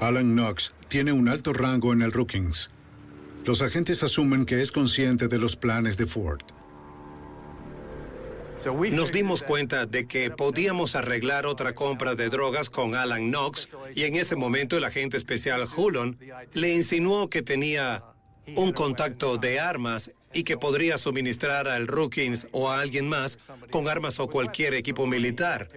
[0.00, 2.70] Alan Knox tiene un alto rango en el Rookings.
[3.44, 6.40] Los agentes asumen que es consciente de los planes de Ford.
[8.64, 14.04] Nos dimos cuenta de que podíamos arreglar otra compra de drogas con Alan Knox y
[14.04, 16.18] en ese momento el agente especial Hulon
[16.52, 18.04] le insinuó que tenía
[18.56, 23.38] un contacto de armas y que podría suministrar al Rookins o a alguien más
[23.70, 25.68] con armas o cualquier equipo militar.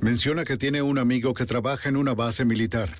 [0.00, 2.90] Menciona que tiene un amigo que trabaja en una base militar.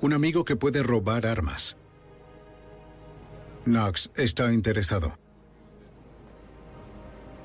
[0.00, 1.76] Un amigo que puede robar armas.
[3.64, 5.21] Knox está interesado.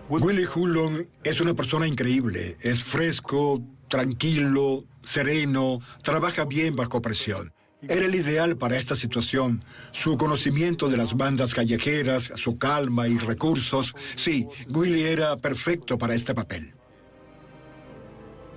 [0.09, 2.55] Willie Hullon es una persona increíble.
[2.61, 7.53] Es fresco, tranquilo, sereno, trabaja bien bajo presión.
[7.81, 9.63] Era el ideal para esta situación.
[9.91, 13.93] Su conocimiento de las bandas callejeras, su calma y recursos.
[14.15, 16.73] Sí, Willie era perfecto para este papel.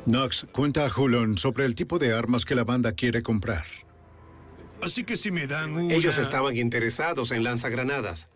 [0.07, 3.65] Knox cuenta a Hullon sobre el tipo de armas que la banda quiere comprar.
[4.83, 5.95] Así que si me dan una...
[5.95, 8.31] Ellos estaban interesados en lanzagranadas.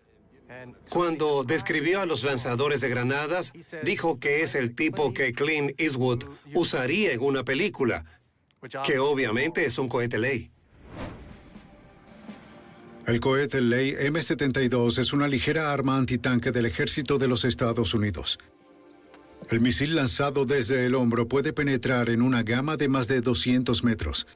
[0.88, 6.24] Cuando describió a los lanzadores de granadas, dijo que es el tipo que Clint Eastwood
[6.54, 8.04] usaría en una película,
[8.84, 10.50] que obviamente es un cohete ley.
[13.06, 18.38] El cohete ley M-72 es una ligera arma antitanque del ejército de los Estados Unidos.
[19.50, 23.84] El misil lanzado desde el hombro puede penetrar en una gama de más de 200
[23.84, 24.26] metros.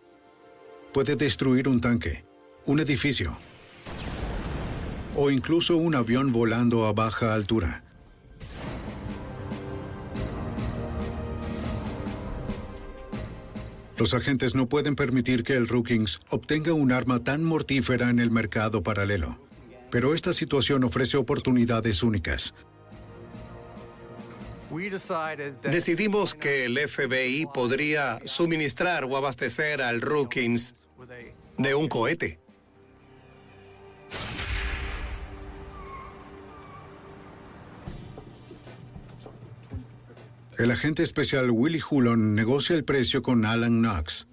[0.93, 2.27] Puede destruir un tanque,
[2.67, 3.39] un edificio,
[5.21, 7.83] o incluso un avión volando a baja altura.
[13.97, 18.31] Los agentes no pueden permitir que el Rookings obtenga un arma tan mortífera en el
[18.31, 19.41] mercado paralelo.
[19.91, 22.55] Pero esta situación ofrece oportunidades únicas.
[25.65, 30.77] Decidimos que el FBI podría suministrar o abastecer al Rookings
[31.57, 32.39] de un cohete.
[40.59, 44.27] El agente especial Willie Hullon negocia el precio con Alan Knox.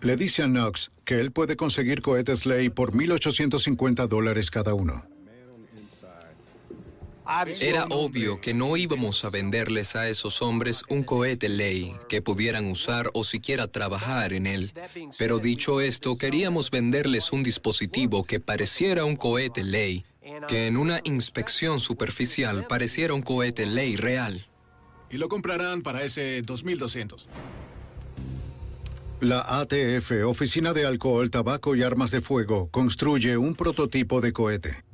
[0.00, 5.04] Le dice a Knox que él puede conseguir cohetes Ley por 1.850 dólares cada uno.
[7.60, 12.70] Era obvio que no íbamos a venderles a esos hombres un cohete ley que pudieran
[12.70, 14.72] usar o siquiera trabajar en él.
[15.18, 20.06] Pero dicho esto, queríamos venderles un dispositivo que pareciera un cohete ley,
[20.48, 24.46] que en una inspección superficial pareciera un cohete ley real.
[25.10, 27.28] Y lo comprarán para ese 2200.
[29.20, 34.84] La ATF, Oficina de Alcohol, Tabaco y Armas de Fuego, construye un prototipo de cohete.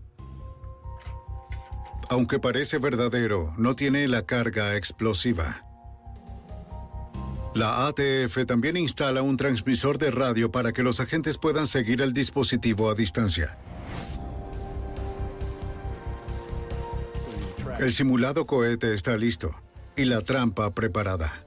[2.09, 5.67] Aunque parece verdadero, no tiene la carga explosiva.
[7.55, 12.13] La ATF también instala un transmisor de radio para que los agentes puedan seguir el
[12.13, 13.59] dispositivo a distancia.
[17.79, 19.55] El simulado cohete está listo
[19.97, 21.45] y la trampa preparada.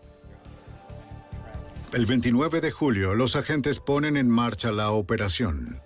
[1.94, 5.82] El 29 de julio, los agentes ponen en marcha la operación.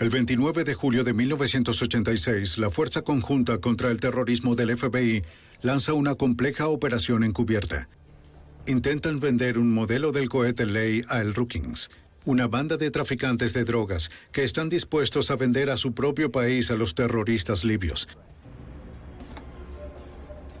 [0.00, 5.22] El 29 de julio de 1986, la Fuerza Conjunta contra el Terrorismo del FBI
[5.62, 7.88] lanza una compleja operación encubierta.
[8.66, 11.90] Intentan vender un modelo del cohete Ley a el Rookings,
[12.24, 16.70] una banda de traficantes de drogas que están dispuestos a vender a su propio país
[16.70, 18.08] a los terroristas libios.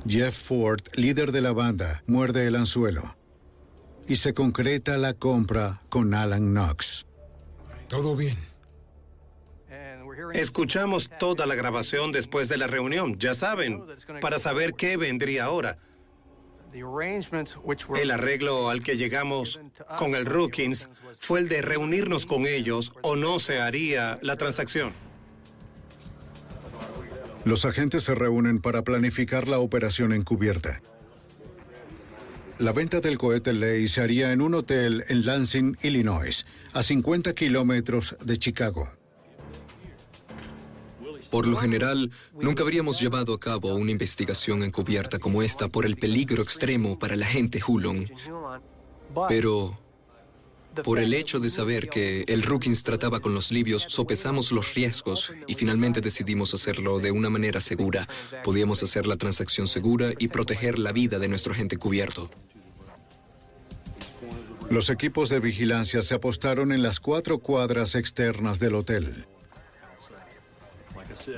[0.06, 3.16] Jeff Ford, líder de la banda, muerde el anzuelo.
[4.06, 7.06] Y se concreta la compra con Alan Knox.
[7.88, 8.36] Todo bien.
[10.34, 13.82] Escuchamos toda la grabación después de la reunión, ya saben,
[14.20, 15.78] para saber qué vendría ahora.
[17.96, 19.60] El arreglo al que llegamos
[19.96, 20.88] con el Rookings
[21.24, 24.92] fue el de reunirnos con ellos o no se haría la transacción.
[27.46, 30.82] Los agentes se reúnen para planificar la operación encubierta.
[32.58, 37.34] La venta del cohete Ley se haría en un hotel en Lansing, Illinois, a 50
[37.34, 38.86] kilómetros de Chicago.
[41.30, 45.96] Por lo general, nunca habríamos llevado a cabo una investigación encubierta como esta por el
[45.96, 48.08] peligro extremo para la gente Hulon.
[49.28, 49.83] Pero
[50.82, 55.32] por el hecho de saber que el Rookins trataba con los libios, sopesamos los riesgos
[55.46, 58.08] y finalmente decidimos hacerlo de una manera segura.
[58.42, 62.30] Podíamos hacer la transacción segura y proteger la vida de nuestro agente cubierto.
[64.70, 69.26] Los equipos de vigilancia se apostaron en las cuatro cuadras externas del hotel.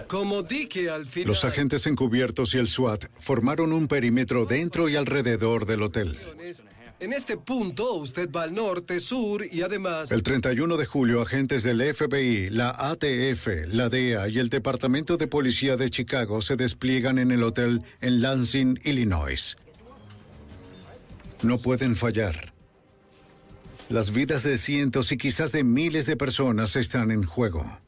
[0.08, 1.28] Como dije al final...
[1.28, 6.18] Los agentes encubiertos y el SWAT formaron un perímetro dentro y alrededor del hotel.
[6.98, 10.10] En este punto, usted va al norte, sur y además...
[10.12, 15.26] El 31 de julio, agentes del FBI, la ATF, la DEA y el Departamento de
[15.26, 19.56] Policía de Chicago se despliegan en el hotel en Lansing, Illinois.
[21.42, 22.54] No pueden fallar.
[23.90, 27.78] Las vidas de cientos y quizás de miles de personas están en juego.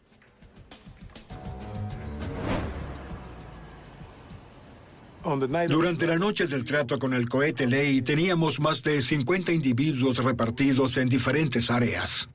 [5.68, 10.96] Durante la noche del trato con el cohete Ley teníamos más de 50 individuos repartidos
[10.96, 12.28] en diferentes áreas.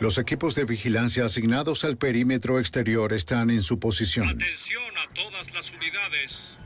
[0.00, 4.28] Los equipos de vigilancia asignados al perímetro exterior están en su posición.
[4.28, 6.56] Atención a todas las unidades.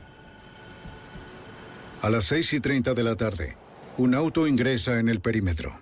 [2.01, 3.57] A las 6 y 30 de la tarde,
[3.97, 5.77] un auto ingresa en el perímetro.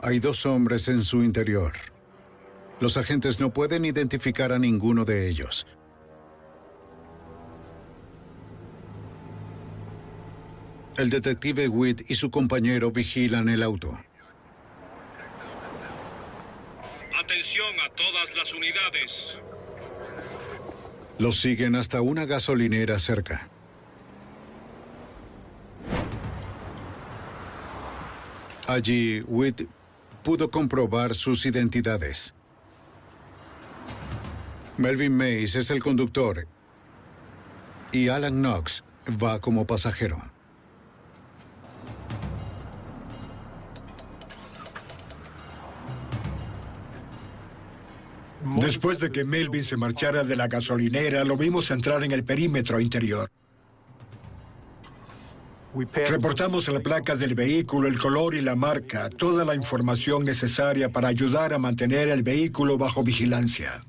[0.00, 1.72] Hay dos hombres en su interior.
[2.80, 5.66] Los agentes no pueden identificar a ninguno de ellos.
[10.98, 13.96] El detective Witt y su compañero vigilan el auto.
[17.16, 19.38] Atención a todas las unidades.
[21.18, 23.48] Los siguen hasta una gasolinera cerca.
[28.66, 29.68] Allí, Witt
[30.24, 32.34] pudo comprobar sus identidades.
[34.76, 36.48] Melvin Mays es el conductor
[37.92, 38.82] y Alan Knox
[39.22, 40.18] va como pasajero.
[48.60, 52.78] Después de que Melvin se marchara de la gasolinera, lo vimos entrar en el perímetro
[52.78, 53.30] interior.
[56.08, 61.08] Reportamos la placa del vehículo, el color y la marca, toda la información necesaria para
[61.08, 63.84] ayudar a mantener el vehículo bajo vigilancia.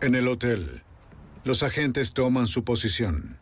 [0.00, 0.82] En el hotel,
[1.44, 3.39] los agentes toman su posición.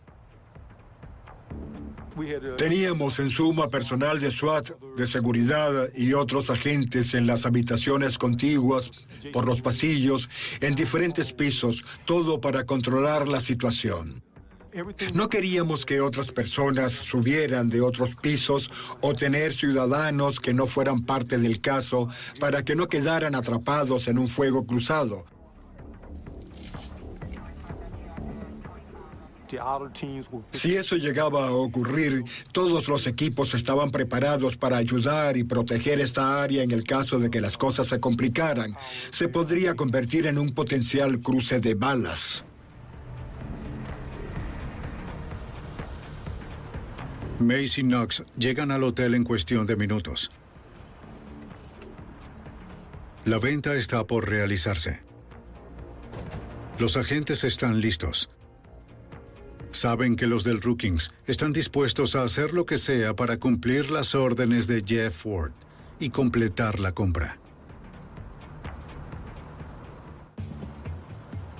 [2.56, 8.90] Teníamos en suma personal de SWAT, de seguridad y otros agentes en las habitaciones contiguas,
[9.32, 10.28] por los pasillos,
[10.60, 14.22] en diferentes pisos, todo para controlar la situación.
[15.14, 18.70] No queríamos que otras personas subieran de otros pisos
[19.00, 22.08] o tener ciudadanos que no fueran parte del caso
[22.38, 25.24] para que no quedaran atrapados en un fuego cruzado.
[30.50, 36.42] Si eso llegaba a ocurrir, todos los equipos estaban preparados para ayudar y proteger esta
[36.42, 38.76] área en el caso de que las cosas se complicaran.
[39.10, 42.44] Se podría convertir en un potencial cruce de balas.
[47.38, 50.30] Mace y Knox llegan al hotel en cuestión de minutos.
[53.24, 55.02] La venta está por realizarse.
[56.78, 58.30] Los agentes están listos.
[59.70, 64.14] Saben que los del Rookings están dispuestos a hacer lo que sea para cumplir las
[64.14, 65.52] órdenes de Jeff Ford
[65.98, 67.38] y completar la compra.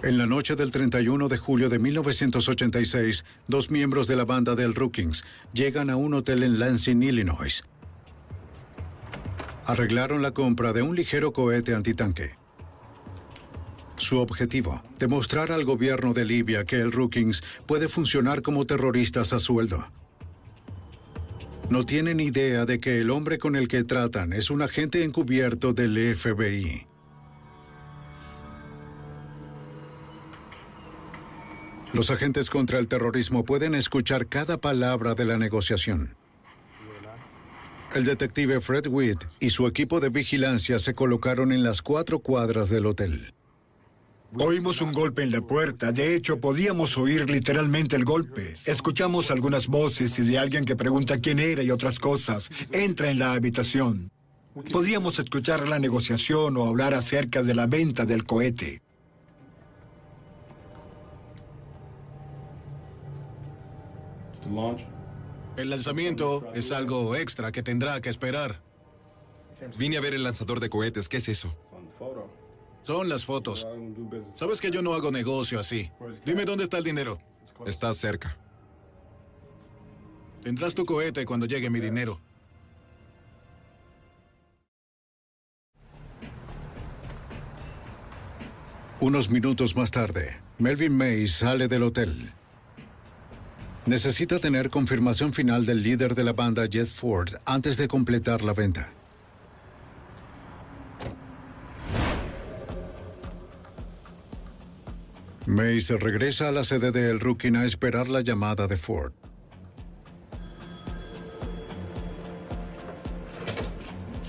[0.01, 4.75] En la noche del 31 de julio de 1986, dos miembros de la banda del
[4.75, 7.65] Rookings llegan a un hotel en Lansing, Illinois.
[9.67, 12.38] Arreglaron la compra de un ligero cohete antitanque.
[13.99, 19.41] Su objetivo, demostrar al gobierno de Libia que el Rookings puede funcionar como terroristas a
[19.41, 19.85] sueldo.
[21.69, 25.75] No tienen idea de que el hombre con el que tratan es un agente encubierto
[25.75, 26.87] del FBI.
[31.93, 36.15] Los agentes contra el terrorismo pueden escuchar cada palabra de la negociación.
[37.95, 42.69] El detective Fred Witt y su equipo de vigilancia se colocaron en las cuatro cuadras
[42.69, 43.33] del hotel.
[44.37, 45.91] Oímos un golpe en la puerta.
[45.91, 48.57] De hecho, podíamos oír literalmente el golpe.
[48.67, 52.51] Escuchamos algunas voces y de alguien que pregunta quién era y otras cosas.
[52.71, 54.11] Entra en la habitación.
[54.71, 58.83] Podíamos escuchar la negociación o hablar acerca de la venta del cohete.
[65.57, 68.61] El lanzamiento es algo extra que tendrá que esperar.
[69.79, 71.09] Vine a ver el lanzador de cohetes.
[71.09, 71.57] ¿Qué es eso?
[72.85, 73.67] Son las fotos.
[74.35, 75.91] Sabes que yo no hago negocio así.
[76.25, 77.21] Dime dónde está el dinero.
[77.67, 78.37] Está cerca.
[80.43, 82.21] Tendrás tu cohete cuando llegue mi dinero.
[89.01, 92.33] Unos minutos más tarde, Melvin Mays sale del hotel.
[93.87, 98.53] Necesita tener confirmación final del líder de la banda, Jet Ford, antes de completar la
[98.55, 98.93] venta.
[105.49, 109.15] Mays regresa a la sede de El Rookin a esperar la llamada de Ford.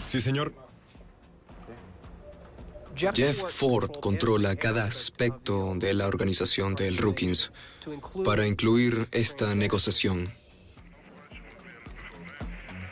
[0.08, 0.54] Sí, señor.
[2.96, 7.52] Jeff Ford controla cada aspecto de la organización del Rookings
[8.24, 10.30] para incluir esta negociación.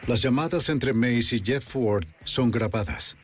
[0.06, 3.16] Las llamadas entre Mace y Jeff Ford son grabadas.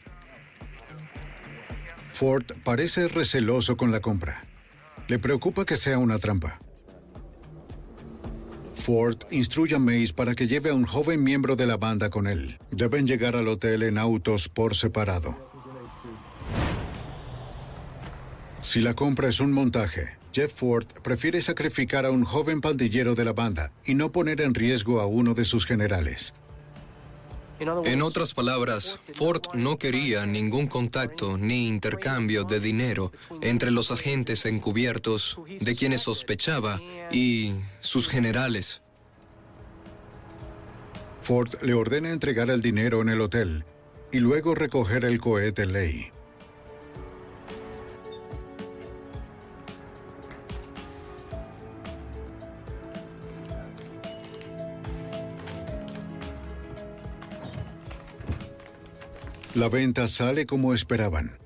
[2.13, 4.45] Ford parece receloso con la compra.
[5.07, 6.59] Le preocupa que sea una trampa.
[8.75, 12.27] Ford instruye a Mace para que lleve a un joven miembro de la banda con
[12.27, 12.57] él.
[12.71, 15.51] Deben llegar al hotel en autos por separado.
[18.61, 23.25] Si la compra es un montaje, Jeff Ford prefiere sacrificar a un joven pandillero de
[23.25, 26.33] la banda y no poner en riesgo a uno de sus generales.
[27.85, 33.11] En otras palabras, Ford no quería ningún contacto ni intercambio de dinero
[33.41, 38.81] entre los agentes encubiertos de quienes sospechaba y sus generales.
[41.21, 43.63] Ford le ordena entregar el dinero en el hotel
[44.11, 46.11] y luego recoger el cohete Ley.
[59.55, 61.42] La venta sale como esperaban.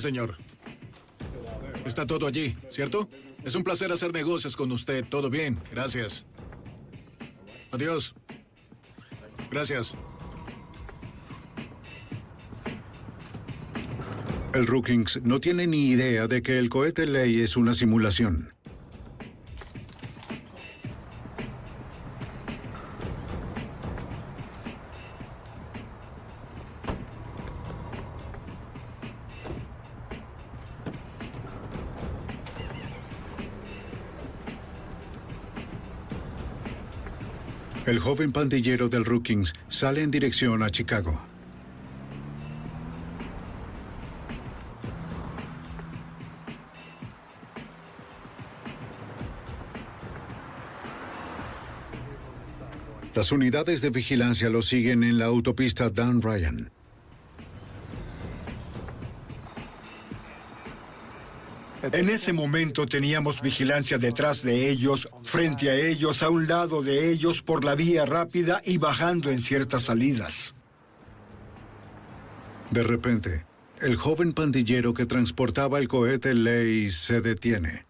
[0.00, 0.36] Señor.
[1.84, 3.08] Está todo allí, ¿cierto?
[3.44, 5.04] Es un placer hacer negocios con usted.
[5.04, 6.24] Todo bien, gracias.
[7.70, 8.14] Adiós.
[9.50, 9.94] Gracias.
[14.52, 18.55] El Rookings no tiene ni idea de que el cohete Ley es una simulación.
[38.06, 41.20] Joven pandillero del Rookings sale en dirección a Chicago.
[53.16, 56.75] Las unidades de vigilancia lo siguen en la autopista Dan Ryan.
[61.92, 67.10] En ese momento teníamos vigilancia detrás de ellos, frente a ellos, a un lado de
[67.10, 70.54] ellos, por la vía rápida y bajando en ciertas salidas.
[72.70, 73.46] De repente,
[73.80, 77.86] el joven pandillero que transportaba el cohete Ley se detiene.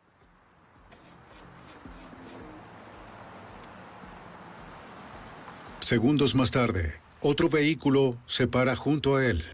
[5.81, 9.45] Segundos más tarde, otro vehículo se para junto a él.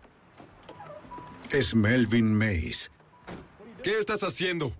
[1.51, 2.92] Es Melvin Mays.
[3.83, 4.73] ¿Qué estás haciendo?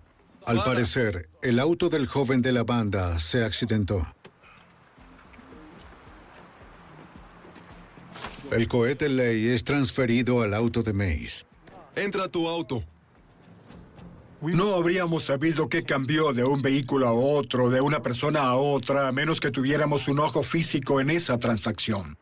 [0.45, 4.01] Al parecer, el auto del joven de la banda se accidentó.
[8.51, 11.45] El cohete Ley es transferido al auto de Mays.
[11.95, 12.83] Entra a tu auto.
[14.41, 19.07] No habríamos sabido qué cambió de un vehículo a otro, de una persona a otra,
[19.07, 22.17] a menos que tuviéramos un ojo físico en esa transacción.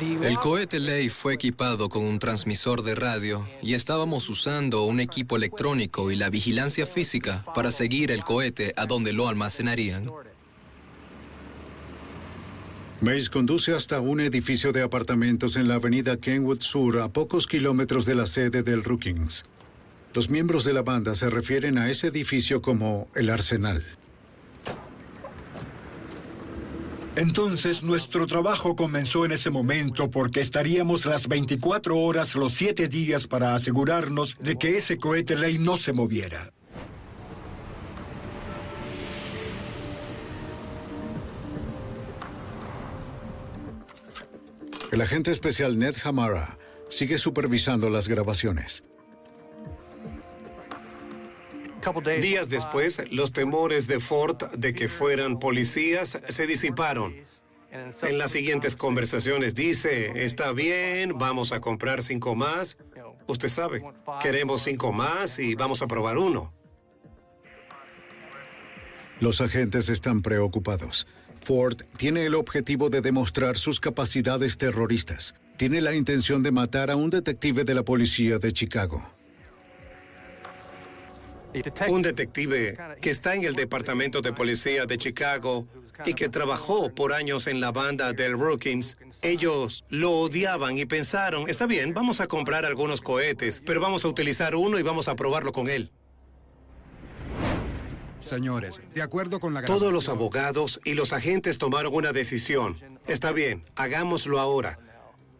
[0.00, 5.36] El cohete Ley fue equipado con un transmisor de radio y estábamos usando un equipo
[5.36, 10.10] electrónico y la vigilancia física para seguir el cohete a donde lo almacenarían.
[13.00, 18.06] Mays conduce hasta un edificio de apartamentos en la avenida Kenwood Sur, a pocos kilómetros
[18.06, 19.44] de la sede del Rookings.
[20.14, 23.84] Los miembros de la banda se refieren a ese edificio como el Arsenal.
[27.16, 33.28] Entonces nuestro trabajo comenzó en ese momento porque estaríamos las 24 horas los 7 días
[33.28, 36.52] para asegurarnos de que ese cohete ley no se moviera.
[44.90, 46.56] El agente especial Ned Hamara
[46.88, 48.84] sigue supervisando las grabaciones.
[52.20, 57.14] Días después, los temores de Ford de que fueran policías se disiparon.
[58.02, 62.78] En las siguientes conversaciones dice, está bien, vamos a comprar cinco más.
[63.26, 63.82] Usted sabe,
[64.22, 66.52] queremos cinco más y vamos a probar uno.
[69.20, 71.06] Los agentes están preocupados.
[71.40, 75.34] Ford tiene el objetivo de demostrar sus capacidades terroristas.
[75.56, 79.02] Tiene la intención de matar a un detective de la policía de Chicago.
[81.88, 85.68] Un detective que está en el Departamento de Policía de Chicago
[86.04, 88.96] y que trabajó por años en la banda del Rookings.
[89.22, 94.08] Ellos lo odiaban y pensaron, está bien, vamos a comprar algunos cohetes, pero vamos a
[94.08, 95.92] utilizar uno y vamos a probarlo con él.
[98.24, 102.80] Señores, de acuerdo con la Todos los abogados y los agentes tomaron una decisión.
[103.06, 104.78] Está bien, hagámoslo ahora.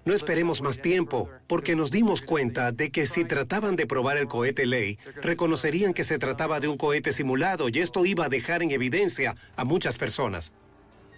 [0.04, 4.28] No esperemos más tiempo, porque nos dimos cuenta de que si trataban de probar el
[4.28, 8.62] cohete ley, reconocerían que se trataba de un cohete simulado y esto iba a dejar
[8.62, 10.52] en evidencia a muchas personas.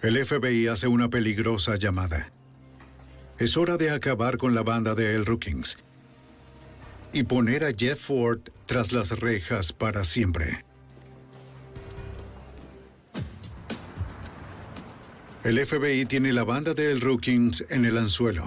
[0.01, 2.31] El FBI hace una peligrosa llamada.
[3.39, 5.77] Es hora de acabar con la banda de El Rookings
[7.11, 10.63] y poner a Jeff Ford tras las rejas para siempre.
[15.43, 18.43] El FBI tiene la banda de El Rookings en el anzuelo.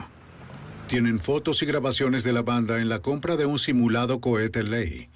[0.90, 5.08] Tienen fotos y grabaciones de la banda en la compra de un simulado cohete Ley.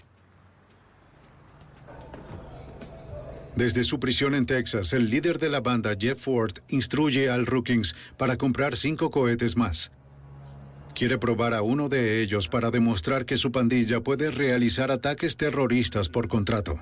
[3.57, 7.97] Desde su prisión en Texas, el líder de la banda, Jeff Ford, instruye al Rookings
[8.17, 9.91] para comprar cinco cohetes más.
[10.95, 16.09] Quiere probar a uno de ellos para demostrar que su pandilla puede realizar ataques terroristas
[16.09, 16.81] por contrato.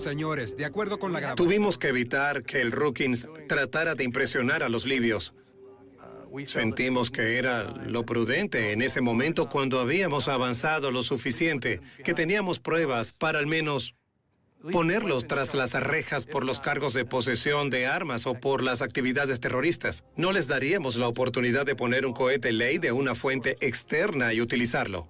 [0.00, 1.46] Señores, de acuerdo con la grabación...
[1.46, 5.34] Tuvimos que evitar que el Rookings tratara de impresionar a los libios.
[6.46, 12.60] Sentimos que era lo prudente en ese momento cuando habíamos avanzado lo suficiente, que teníamos
[12.60, 13.94] pruebas para al menos
[14.72, 19.40] ponerlos tras las rejas por los cargos de posesión de armas o por las actividades
[19.40, 20.04] terroristas.
[20.16, 24.40] No les daríamos la oportunidad de poner un cohete ley de una fuente externa y
[24.40, 25.08] utilizarlo.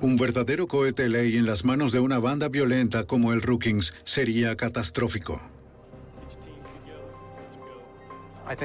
[0.00, 4.56] Un verdadero cohete ley en las manos de una banda violenta como el Rookings sería
[4.56, 5.40] catastrófico.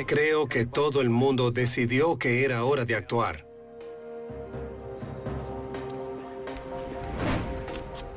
[0.05, 3.47] Creo que todo el mundo decidió que era hora de actuar.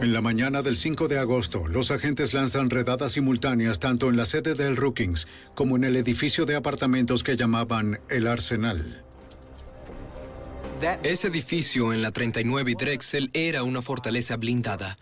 [0.00, 4.24] En la mañana del 5 de agosto, los agentes lanzan redadas simultáneas tanto en la
[4.24, 9.04] sede del Rookings como en el edificio de apartamentos que llamaban el Arsenal.
[11.04, 14.98] Ese edificio en la 39 y Drexel era una fortaleza blindada.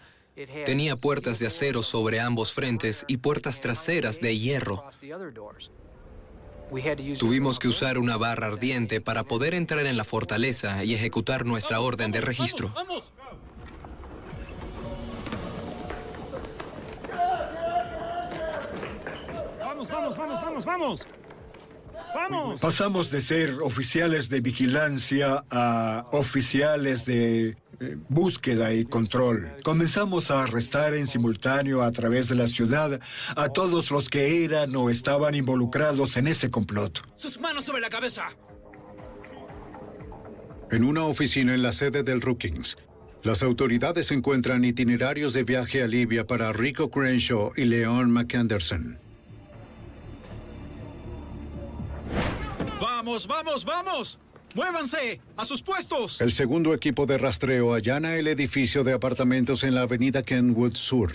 [0.64, 4.84] Tenía puertas de acero sobre ambos frentes y puertas traseras de hierro.
[7.18, 11.80] Tuvimos que usar una barra ardiente para poder entrar en la fortaleza y ejecutar nuestra
[11.80, 12.72] orden de registro.
[12.74, 13.12] Vamos,
[19.88, 21.06] vamos, vamos, vamos, vamos.
[22.14, 22.60] ¡Vamos!
[22.60, 29.56] Pasamos de ser oficiales de vigilancia a oficiales de eh, búsqueda y control.
[29.62, 33.00] Comenzamos a arrestar en simultáneo a través de la ciudad
[33.36, 37.02] a todos los que eran o estaban involucrados en ese complot.
[37.16, 38.28] ¡Sus manos sobre la cabeza!
[40.70, 42.76] En una oficina en la sede del Rookings,
[43.22, 49.09] las autoridades encuentran itinerarios de viaje a Libia para Rico Crenshaw y Leon McAnderson.
[52.80, 54.18] ¡Vamos, vamos, vamos!
[54.54, 55.20] ¡Muévanse!
[55.36, 56.20] ¡A sus puestos!
[56.20, 61.12] El segundo equipo de rastreo allana el edificio de apartamentos en la avenida Kenwood Sur.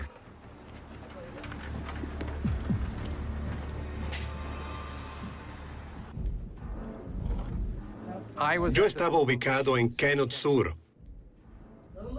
[8.71, 10.75] Yo estaba ubicado en Kenwood Sur.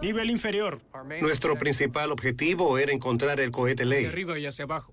[0.03, 0.81] Nivel inferior.
[1.21, 4.05] Nuestro principal objetivo era encontrar el cohete Hacia ley.
[4.07, 4.93] arriba y hacia abajo.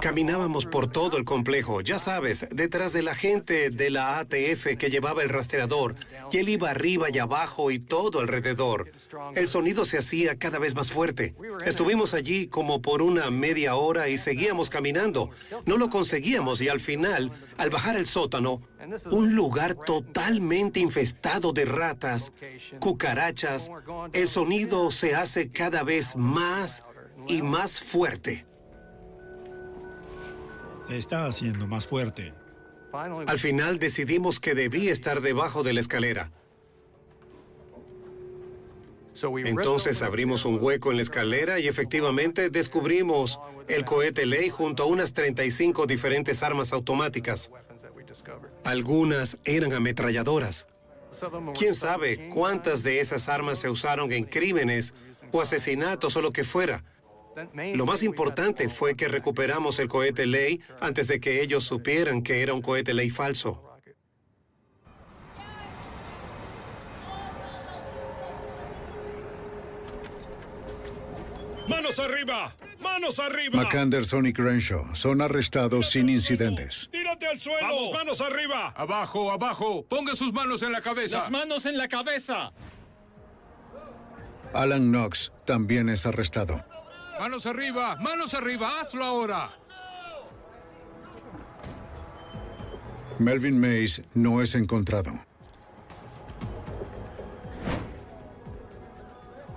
[0.00, 4.90] Caminábamos por todo el complejo, ya sabes, detrás de la gente de la ATF que
[4.90, 5.94] llevaba el rastreador,
[6.30, 8.90] y él iba arriba y abajo y todo alrededor.
[9.34, 11.34] El sonido se hacía cada vez más fuerte.
[11.64, 15.30] Estuvimos allí como por una media hora y seguíamos caminando.
[15.64, 18.62] No lo conseguíamos y al final, al bajar el sótano,
[19.10, 22.32] un lugar totalmente infestado de ratas,
[22.80, 23.70] cucarachas,
[24.12, 26.84] el sonido se hace cada vez más
[27.26, 28.46] y más fuerte.
[30.88, 32.32] Se está haciendo más fuerte.
[33.26, 36.30] Al final decidimos que debía estar debajo de la escalera.
[39.44, 44.86] Entonces abrimos un hueco en la escalera y efectivamente descubrimos el cohete ley junto a
[44.86, 47.50] unas 35 diferentes armas automáticas.
[48.64, 50.66] Algunas eran ametralladoras.
[51.58, 54.92] ¿Quién sabe cuántas de esas armas se usaron en crímenes
[55.32, 56.84] o asesinatos o lo que fuera?
[57.74, 62.42] Lo más importante fue que recuperamos el cohete ley antes de que ellos supieran que
[62.42, 63.62] era un cohete ley falso.
[71.68, 72.54] ¡Manos arriba!
[72.80, 73.64] ¡Manos arriba!
[73.64, 76.88] McAnderson y Crenshaw son arrestados sin incidentes.
[76.92, 77.66] ¡Tírate al suelo!
[77.66, 78.72] ¡Vamos, manos arriba!
[78.76, 79.84] Abajo, abajo.
[79.88, 81.18] Ponga sus manos en la cabeza.
[81.18, 82.52] ¡Las manos en la cabeza!
[84.54, 86.64] Alan Knox también es arrestado.
[87.18, 88.80] Manos arriba, manos arriba.
[88.80, 89.50] Hazlo ahora.
[93.18, 95.10] Melvin Mays no es encontrado.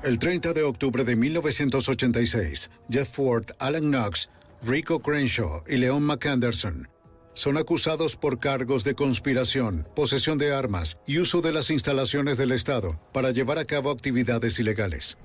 [0.03, 4.29] El 30 de octubre de 1986, Jeff Ford, Alan Knox,
[4.63, 6.87] Rico Crenshaw y Leon McAnderson
[7.33, 12.51] son acusados por cargos de conspiración, posesión de armas y uso de las instalaciones del
[12.51, 15.17] Estado para llevar a cabo actividades ilegales.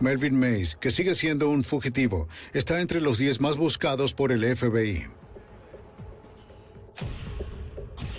[0.00, 4.56] Melvin Mays, que sigue siendo un fugitivo, está entre los 10 más buscados por el
[4.56, 5.04] FBI.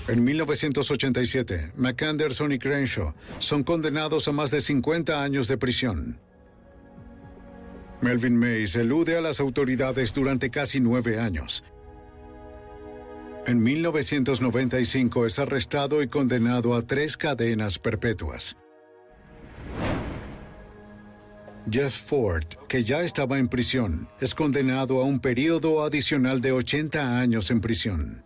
[0.08, 6.20] En 1987, McAnderson y Crenshaw son condenados a más de 50 años de prisión.
[8.02, 11.64] Melvin Mays elude a las autoridades durante casi nueve años.
[13.48, 18.58] En 1995 es arrestado y condenado a tres cadenas perpetuas.
[21.70, 27.20] Jeff Ford, que ya estaba en prisión, es condenado a un periodo adicional de 80
[27.20, 28.24] años en prisión.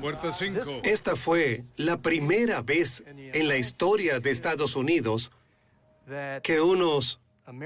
[0.00, 0.80] Puerta 5.
[0.84, 5.30] Esta fue la primera vez en la historia de Estados Unidos
[6.42, 7.20] que unos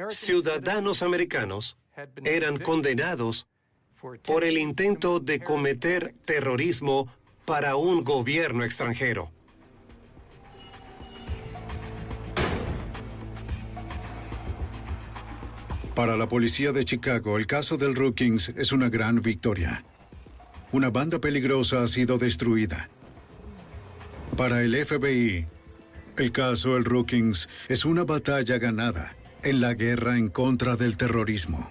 [0.08, 1.76] ciudadanos americanos
[2.24, 3.46] eran condenados
[4.24, 7.12] por el intento de cometer terrorismo
[7.44, 9.30] para un gobierno extranjero.
[15.94, 19.84] Para la policía de Chicago, el caso del Rookings es una gran victoria.
[20.72, 22.88] Una banda peligrosa ha sido destruida.
[24.36, 25.46] Para el FBI,
[26.16, 31.70] el caso El Rookings es una batalla ganada en la guerra en contra del terrorismo.